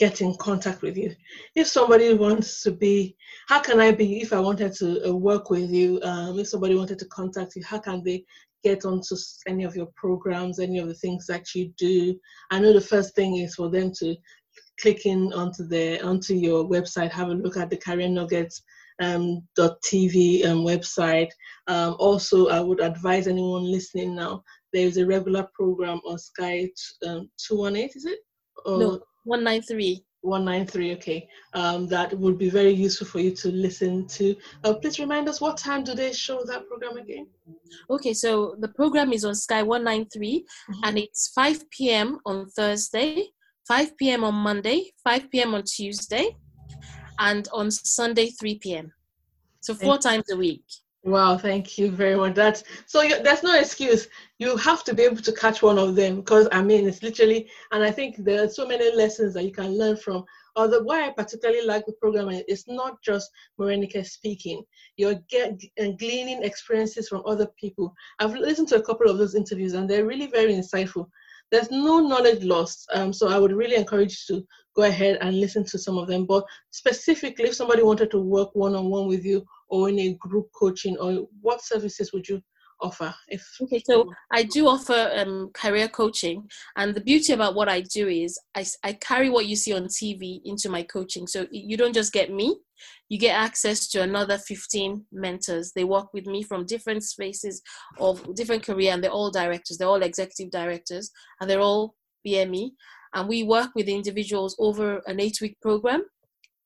get 0.00 0.22
in 0.22 0.34
contact 0.36 0.80
with 0.80 0.96
you. 0.96 1.14
If 1.54 1.66
somebody 1.66 2.14
wants 2.14 2.62
to 2.62 2.70
be, 2.72 3.16
how 3.48 3.60
can 3.60 3.78
I 3.78 3.92
be, 3.92 4.22
if 4.22 4.32
I 4.32 4.40
wanted 4.40 4.72
to 4.76 5.10
uh, 5.10 5.14
work 5.14 5.50
with 5.50 5.70
you, 5.70 6.00
um, 6.02 6.38
if 6.38 6.48
somebody 6.48 6.74
wanted 6.74 6.98
to 7.00 7.04
contact 7.06 7.54
you, 7.54 7.62
how 7.64 7.78
can 7.78 8.02
they 8.02 8.24
get 8.64 8.86
onto 8.86 9.14
any 9.46 9.64
of 9.64 9.76
your 9.76 9.88
programs, 9.96 10.58
any 10.58 10.78
of 10.78 10.88
the 10.88 10.94
things 10.94 11.26
that 11.26 11.54
you 11.54 11.70
do? 11.76 12.18
I 12.50 12.58
know 12.58 12.72
the 12.72 12.80
first 12.80 13.14
thing 13.14 13.36
is 13.36 13.54
for 13.54 13.70
them 13.70 13.92
to 13.98 14.16
click 14.80 15.04
in 15.04 15.34
onto 15.34 15.68
the 15.68 16.00
onto 16.02 16.34
your 16.34 16.64
website, 16.64 17.10
have 17.10 17.28
a 17.28 17.34
look 17.34 17.58
at 17.58 17.68
the 17.68 17.76
Career 17.76 18.08
Nuggets 18.08 18.62
um, 19.02 19.42
.tv 19.58 20.46
um, 20.46 20.64
website. 20.64 21.30
Um, 21.66 21.96
also, 21.98 22.48
I 22.48 22.60
would 22.60 22.80
advise 22.80 23.26
anyone 23.26 23.70
listening 23.70 24.14
now. 24.14 24.42
There 24.72 24.86
is 24.86 24.96
a 24.96 25.06
regular 25.06 25.46
program 25.54 26.00
on 26.06 26.18
Sky 26.18 26.70
um, 27.06 27.30
218, 27.48 27.90
is 27.94 28.04
it? 28.06 28.20
Or, 28.64 28.78
no, 28.78 29.00
193. 29.24 30.04
193 30.22 30.92
okay. 30.92 31.28
Um, 31.54 31.86
that 31.88 32.12
would 32.18 32.36
be 32.36 32.50
very 32.50 32.72
useful 32.72 33.06
for 33.06 33.20
you 33.20 33.30
to 33.36 33.50
listen 33.50 34.06
to. 34.08 34.36
Uh, 34.64 34.74
please 34.74 34.98
remind 34.98 35.28
us 35.28 35.40
what 35.40 35.56
time 35.56 35.82
do 35.82 35.94
they 35.94 36.12
show 36.12 36.44
that 36.44 36.68
program 36.68 36.98
again? 36.98 37.26
Okay 37.88 38.12
so 38.12 38.54
the 38.58 38.68
program 38.68 39.12
is 39.12 39.24
on 39.24 39.34
sky 39.34 39.62
193 39.62 40.44
mm-hmm. 40.44 40.80
and 40.84 40.98
it's 40.98 41.28
5 41.28 41.70
p.m 41.70 42.18
on 42.26 42.46
thursday 42.50 43.24
5 43.68 43.96
p.m 43.96 44.24
on 44.24 44.34
monday 44.34 44.92
5 45.04 45.30
p.m 45.30 45.54
on 45.54 45.62
tuesday 45.64 46.36
and 47.18 47.48
on 47.52 47.70
sunday 47.70 48.30
3 48.30 48.58
p.m 48.58 48.92
so 49.60 49.74
four 49.74 49.98
times 49.98 50.24
a 50.30 50.36
week 50.36 50.64
Wow, 51.02 51.38
thank 51.38 51.78
you 51.78 51.90
very 51.90 52.14
much. 52.14 52.34
That's 52.34 52.62
so 52.84 53.00
you, 53.00 53.22
there's 53.22 53.42
no 53.42 53.58
excuse. 53.58 54.06
You 54.38 54.58
have 54.58 54.84
to 54.84 54.94
be 54.94 55.04
able 55.04 55.22
to 55.22 55.32
catch 55.32 55.62
one 55.62 55.78
of 55.78 55.96
them 55.96 56.16
because 56.16 56.46
I 56.52 56.60
mean 56.60 56.86
it's 56.86 57.02
literally, 57.02 57.48
and 57.72 57.82
I 57.82 57.90
think 57.90 58.16
there 58.18 58.44
are 58.44 58.48
so 58.48 58.66
many 58.66 58.94
lessons 58.94 59.32
that 59.34 59.44
you 59.44 59.52
can 59.52 59.78
learn 59.78 59.96
from. 59.96 60.24
Or 60.56 60.68
why 60.82 61.06
I 61.06 61.10
particularly 61.10 61.64
like 61.64 61.86
the 61.86 61.92
program 61.92 62.28
it's 62.30 62.68
not 62.68 63.00
just 63.02 63.30
Morenike 63.58 64.04
speaking. 64.04 64.62
You're 64.96 65.20
get, 65.30 65.58
gleaning 65.98 66.42
experiences 66.42 67.08
from 67.08 67.22
other 67.24 67.46
people. 67.58 67.94
I've 68.18 68.34
listened 68.34 68.68
to 68.68 68.76
a 68.76 68.82
couple 68.82 69.08
of 69.08 69.16
those 69.16 69.34
interviews 69.34 69.72
and 69.72 69.88
they're 69.88 70.04
really 70.04 70.26
very 70.26 70.52
insightful. 70.52 71.08
There's 71.50 71.70
no 71.70 72.00
knowledge 72.00 72.42
lost. 72.42 72.90
Um, 72.92 73.12
so 73.12 73.28
I 73.28 73.38
would 73.38 73.52
really 73.52 73.76
encourage 73.76 74.26
you 74.28 74.36
to 74.36 74.46
go 74.74 74.82
ahead 74.82 75.18
and 75.20 75.40
listen 75.40 75.64
to 75.64 75.78
some 75.78 75.96
of 75.96 76.08
them. 76.08 76.26
But 76.26 76.44
specifically, 76.72 77.46
if 77.46 77.54
somebody 77.54 77.82
wanted 77.82 78.10
to 78.10 78.20
work 78.20 78.50
one 78.54 78.74
on 78.74 78.90
one 78.90 79.06
with 79.06 79.24
you 79.24 79.46
or 79.70 79.88
in 79.88 79.98
a 79.98 80.14
group 80.14 80.48
coaching 80.54 80.96
or 80.98 81.26
what 81.40 81.62
services 81.62 82.12
would 82.12 82.28
you 82.28 82.42
offer 82.82 83.14
if 83.28 83.46
okay 83.60 83.82
so 83.84 84.10
i 84.32 84.42
do 84.42 84.66
offer 84.66 85.10
um, 85.14 85.50
career 85.52 85.86
coaching 85.86 86.48
and 86.76 86.94
the 86.94 87.00
beauty 87.00 87.34
about 87.34 87.54
what 87.54 87.68
i 87.68 87.82
do 87.82 88.08
is 88.08 88.38
I, 88.54 88.64
I 88.82 88.94
carry 88.94 89.28
what 89.28 89.46
you 89.46 89.56
see 89.56 89.74
on 89.74 89.84
tv 89.84 90.40
into 90.44 90.68
my 90.68 90.82
coaching. 90.82 91.26
So 91.26 91.46
you 91.50 91.76
don't 91.76 91.94
just 91.94 92.12
get 92.12 92.32
me 92.32 92.56
you 93.08 93.18
get 93.18 93.34
access 93.34 93.88
to 93.88 94.02
another 94.02 94.38
15 94.38 95.04
mentors. 95.12 95.72
They 95.72 95.84
work 95.84 96.14
with 96.14 96.26
me 96.26 96.42
from 96.42 96.64
different 96.64 97.02
spaces 97.02 97.60
of 97.98 98.34
different 98.34 98.64
career 98.64 98.92
and 98.92 99.02
they're 99.02 99.10
all 99.10 99.30
directors 99.30 99.78
they're 99.78 99.88
all 99.88 100.02
executive 100.02 100.50
directors 100.50 101.10
and 101.40 101.48
they're 101.48 101.60
all 101.60 101.94
bme 102.26 102.70
and 103.14 103.28
we 103.28 103.42
work 103.42 103.70
with 103.74 103.88
individuals 103.88 104.54
over 104.58 105.00
an 105.06 105.20
eight 105.20 105.38
week 105.40 105.56
program 105.60 106.04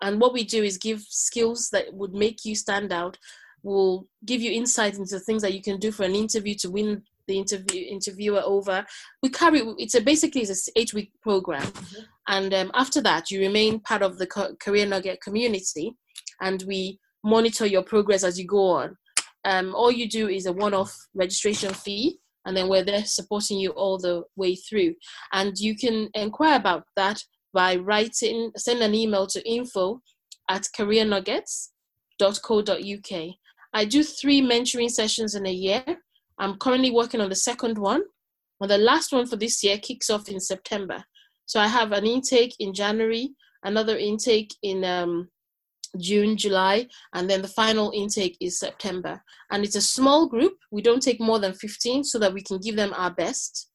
and 0.05 0.21
what 0.21 0.35
we 0.35 0.45
do 0.45 0.63
is 0.63 0.77
give 0.79 1.01
skills 1.09 1.71
that 1.73 1.93
would 1.93 2.13
make 2.13 2.45
you 2.45 2.55
stand 2.55 2.93
out 2.93 3.19
will 3.63 4.07
give 4.27 4.43
you 4.43 4.53
insight 4.53 4.99
into 4.99 5.19
things 5.19 5.41
that 5.41 5.55
you 5.55 5.63
can 5.63 5.79
do 5.79 5.91
for 5.91 6.05
an 6.05 6.15
interview 6.15 6.55
to 6.55 6.71
win 6.71 7.03
the 7.27 7.39
interview 7.39 7.87
interviewer 7.89 8.43
over. 8.45 8.85
We 9.23 9.31
carry 9.31 9.63
it's 9.79 9.95
a 9.95 10.03
basically 10.03 10.43
it's 10.43 10.69
an 10.69 10.75
eight 10.77 10.93
week 10.93 11.11
program. 11.23 11.63
Mm-hmm. 11.63 12.03
and 12.29 12.55
um, 12.55 12.71
after 12.75 13.01
that 13.01 13.31
you 13.31 13.41
remain 13.41 13.81
part 13.81 14.03
of 14.03 14.19
the 14.19 14.27
career 14.61 14.87
nugget 14.87 15.23
community 15.23 15.97
and 16.43 16.63
we 16.67 16.99
monitor 17.25 17.65
your 17.65 17.83
progress 17.83 18.23
as 18.25 18.39
you 18.39 18.47
go 18.47 18.69
on. 18.69 18.97
Um, 19.47 19.75
all 19.75 19.91
you 19.91 20.09
do 20.09 20.29
is 20.29 20.45
a 20.47 20.53
one-off 20.53 20.95
registration 21.15 21.73
fee 21.73 22.19
and 22.45 22.55
then 22.55 22.69
we're 22.69 22.85
there 22.85 23.07
supporting 23.07 23.59
you 23.59 23.71
all 23.71 23.97
the 23.97 24.25
way 24.37 24.55
through. 24.55 24.95
And 25.33 25.57
you 25.59 25.75
can 25.77 26.11
inquire 26.13 26.57
about 26.57 26.85
that 26.97 27.23
by 27.55 27.77
writing 27.77 28.51
send 28.57 28.83
an 28.83 28.95
email 28.95 29.27
to 29.27 29.43
info 29.49 30.03
at 30.51 30.67
careernuggets.co.uk 30.77 33.35
i 33.73 33.85
do 33.85 34.03
three 34.03 34.43
mentoring 34.43 34.91
sessions 34.91 35.35
in 35.35 35.47
a 35.47 35.53
year 35.53 35.83
i'm 36.39 36.59
currently 36.59 36.91
working 36.91 37.21
on 37.21 37.31
the 37.31 37.35
second 37.35 37.79
one 37.79 38.03
and 38.61 38.71
the 38.71 38.79
last 38.79 39.13
one 39.13 39.27
for 39.27 39.37
this 39.37 39.65
year 39.65 39.79
kicks 39.79 40.11
off 40.11 40.29
in 40.29 40.41
september 40.41 41.03
so 41.47 41.61
i 41.61 41.67
have 41.67 41.93
an 41.93 42.05
intake 42.05 42.55
in 42.59 42.75
january 42.75 43.31
another 43.63 43.97
intake 43.97 44.55
in 44.63 44.85
um, 44.85 45.29
June, 45.99 46.37
July, 46.37 46.89
and 47.13 47.29
then 47.29 47.43
the 47.43 47.49
final 47.49 47.93
intake 47.95 48.37
is 48.41 48.59
September. 48.59 49.23
And 49.51 49.65
it's 49.65 49.77
a 49.77 49.81
small 49.81 50.29
group. 50.29 50.55
We 50.71 50.83
don't 50.83 51.03
take 51.03 51.21
more 51.21 51.39
than 51.39 51.55
15 51.55 52.05
so 52.05 52.19
that 52.19 52.33
we 52.33 52.43
can 52.43 52.59
give 52.59 52.77
them 52.77 52.93
our 52.97 53.11
best. 53.11 53.71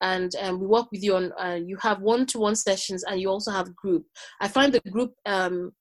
And 0.00 0.34
um, 0.40 0.60
we 0.60 0.66
work 0.66 0.90
with 0.92 1.02
you 1.02 1.16
on, 1.16 1.32
uh, 1.32 1.58
you 1.62 1.76
have 1.82 2.00
one 2.00 2.26
to 2.26 2.38
one 2.38 2.56
sessions 2.56 3.04
and 3.04 3.20
you 3.20 3.28
also 3.28 3.50
have 3.50 3.74
group. 3.74 4.04
I 4.40 4.48
find 4.48 4.72
the 4.72 4.80
group 4.90 5.14
um, 5.26 5.72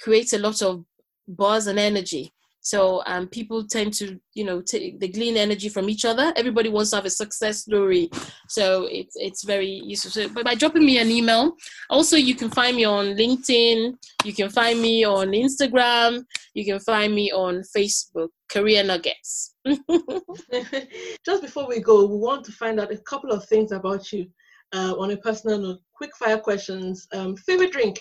creates 0.00 0.32
a 0.32 0.38
lot 0.38 0.62
of 0.62 0.84
buzz 1.28 1.66
and 1.66 1.78
energy. 1.78 2.32
So 2.62 3.02
um, 3.06 3.26
people 3.28 3.66
tend 3.66 3.94
to, 3.94 4.20
you 4.34 4.44
know, 4.44 4.60
take 4.60 5.00
the 5.00 5.08
glean 5.08 5.36
energy 5.36 5.68
from 5.68 5.88
each 5.88 6.04
other. 6.04 6.32
Everybody 6.36 6.68
wants 6.68 6.90
to 6.90 6.96
have 6.96 7.06
a 7.06 7.10
success 7.10 7.60
story, 7.60 8.10
so 8.48 8.86
it's 8.90 9.14
it's 9.16 9.44
very 9.44 9.80
useful. 9.84 10.10
So, 10.10 10.28
but 10.28 10.44
by 10.44 10.56
dropping 10.56 10.84
me 10.84 10.98
an 10.98 11.10
email, 11.10 11.52
also 11.88 12.16
you 12.16 12.34
can 12.34 12.50
find 12.50 12.76
me 12.76 12.84
on 12.84 13.16
LinkedIn, 13.16 13.94
you 14.24 14.34
can 14.34 14.50
find 14.50 14.80
me 14.80 15.04
on 15.04 15.28
Instagram, 15.28 16.22
you 16.52 16.66
can 16.66 16.80
find 16.80 17.14
me 17.14 17.32
on 17.32 17.62
Facebook. 17.74 18.28
Career 18.50 18.82
Nuggets. 18.82 19.49
Just 21.24 21.42
before 21.42 21.68
we 21.68 21.80
go, 21.80 22.06
we 22.06 22.16
want 22.16 22.44
to 22.46 22.52
find 22.52 22.80
out 22.80 22.92
a 22.92 22.98
couple 22.98 23.30
of 23.30 23.44
things 23.44 23.72
about 23.72 24.12
you 24.12 24.26
uh, 24.72 24.94
on 24.98 25.10
a 25.10 25.16
personal 25.16 25.58
note. 25.58 25.80
Quick 25.94 26.16
fire 26.16 26.38
questions. 26.38 27.06
Um, 27.12 27.36
favorite 27.36 27.72
drink? 27.72 28.00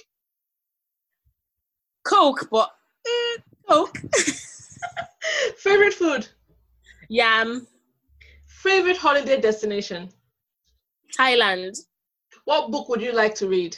Coke, 2.05 2.47
but 2.49 2.71
eh, 3.05 3.41
Coke. 3.67 3.97
Favorite 5.57 5.93
food? 5.93 6.27
Yam. 7.09 7.67
Favorite 8.47 8.97
holiday 8.97 9.39
destination? 9.39 10.09
Thailand. 11.17 11.77
What 12.45 12.71
book 12.71 12.87
would 12.89 13.01
you 13.01 13.11
like 13.11 13.35
to 13.35 13.47
read? 13.47 13.77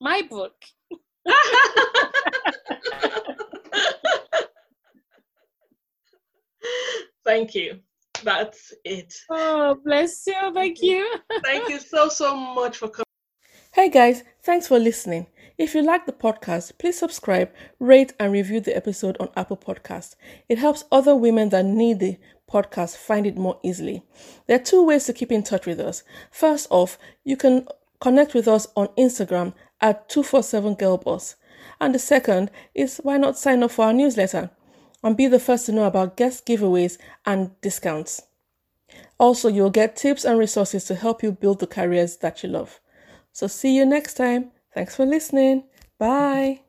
My 0.00 0.22
book. 0.28 0.54
Thank 7.24 7.54
you. 7.54 7.80
That's 8.22 8.72
it. 8.84 9.14
Oh, 9.30 9.78
bless 9.84 10.26
you. 10.26 10.52
Thank 10.52 10.82
you. 10.82 11.16
Thank 11.44 11.68
you 11.68 11.78
so, 11.92 12.08
so 12.08 12.36
much 12.36 12.76
for 12.76 12.88
coming. 12.88 13.04
Hey 13.72 13.88
guys, 13.88 14.24
thanks 14.42 14.66
for 14.66 14.78
listening. 14.78 15.26
If 15.56 15.74
you 15.74 15.82
like 15.82 16.06
the 16.06 16.12
podcast, 16.12 16.78
please 16.78 16.98
subscribe, 16.98 17.50
rate, 17.78 18.14
and 18.18 18.32
review 18.32 18.60
the 18.60 18.76
episode 18.76 19.16
on 19.20 19.28
Apple 19.36 19.56
Podcast. 19.56 20.16
It 20.48 20.58
helps 20.58 20.84
other 20.90 21.14
women 21.14 21.50
that 21.50 21.64
need 21.64 22.00
the 22.00 22.18
podcast 22.50 22.96
find 22.96 23.26
it 23.26 23.36
more 23.36 23.60
easily. 23.62 24.02
There 24.46 24.56
are 24.56 24.62
two 24.62 24.84
ways 24.84 25.04
to 25.04 25.12
keep 25.12 25.30
in 25.30 25.42
touch 25.42 25.66
with 25.66 25.78
us. 25.78 26.02
First 26.30 26.66
off, 26.70 26.98
you 27.24 27.36
can 27.36 27.68
connect 28.00 28.34
with 28.34 28.48
us 28.48 28.66
on 28.74 28.88
Instagram 28.98 29.54
at 29.80 30.08
247girlboss. 30.08 31.36
And 31.80 31.94
the 31.94 31.98
second 31.98 32.50
is 32.74 32.98
why 32.98 33.18
not 33.18 33.38
sign 33.38 33.62
up 33.62 33.70
for 33.70 33.84
our 33.84 33.92
newsletter 33.92 34.50
and 35.02 35.16
be 35.16 35.26
the 35.26 35.40
first 35.40 35.66
to 35.66 35.72
know 35.72 35.84
about 35.84 36.16
guest 36.16 36.46
giveaways 36.46 36.98
and 37.24 37.58
discounts. 37.60 38.22
Also, 39.18 39.48
you'll 39.48 39.70
get 39.70 39.96
tips 39.96 40.24
and 40.24 40.38
resources 40.38 40.84
to 40.84 40.94
help 40.94 41.22
you 41.22 41.32
build 41.32 41.60
the 41.60 41.66
careers 41.66 42.16
that 42.18 42.42
you 42.42 42.48
love. 42.48 42.80
So, 43.32 43.46
see 43.46 43.76
you 43.76 43.86
next 43.86 44.14
time. 44.14 44.50
Thanks 44.74 44.96
for 44.96 45.06
listening. 45.06 45.64
Bye. 45.98 46.62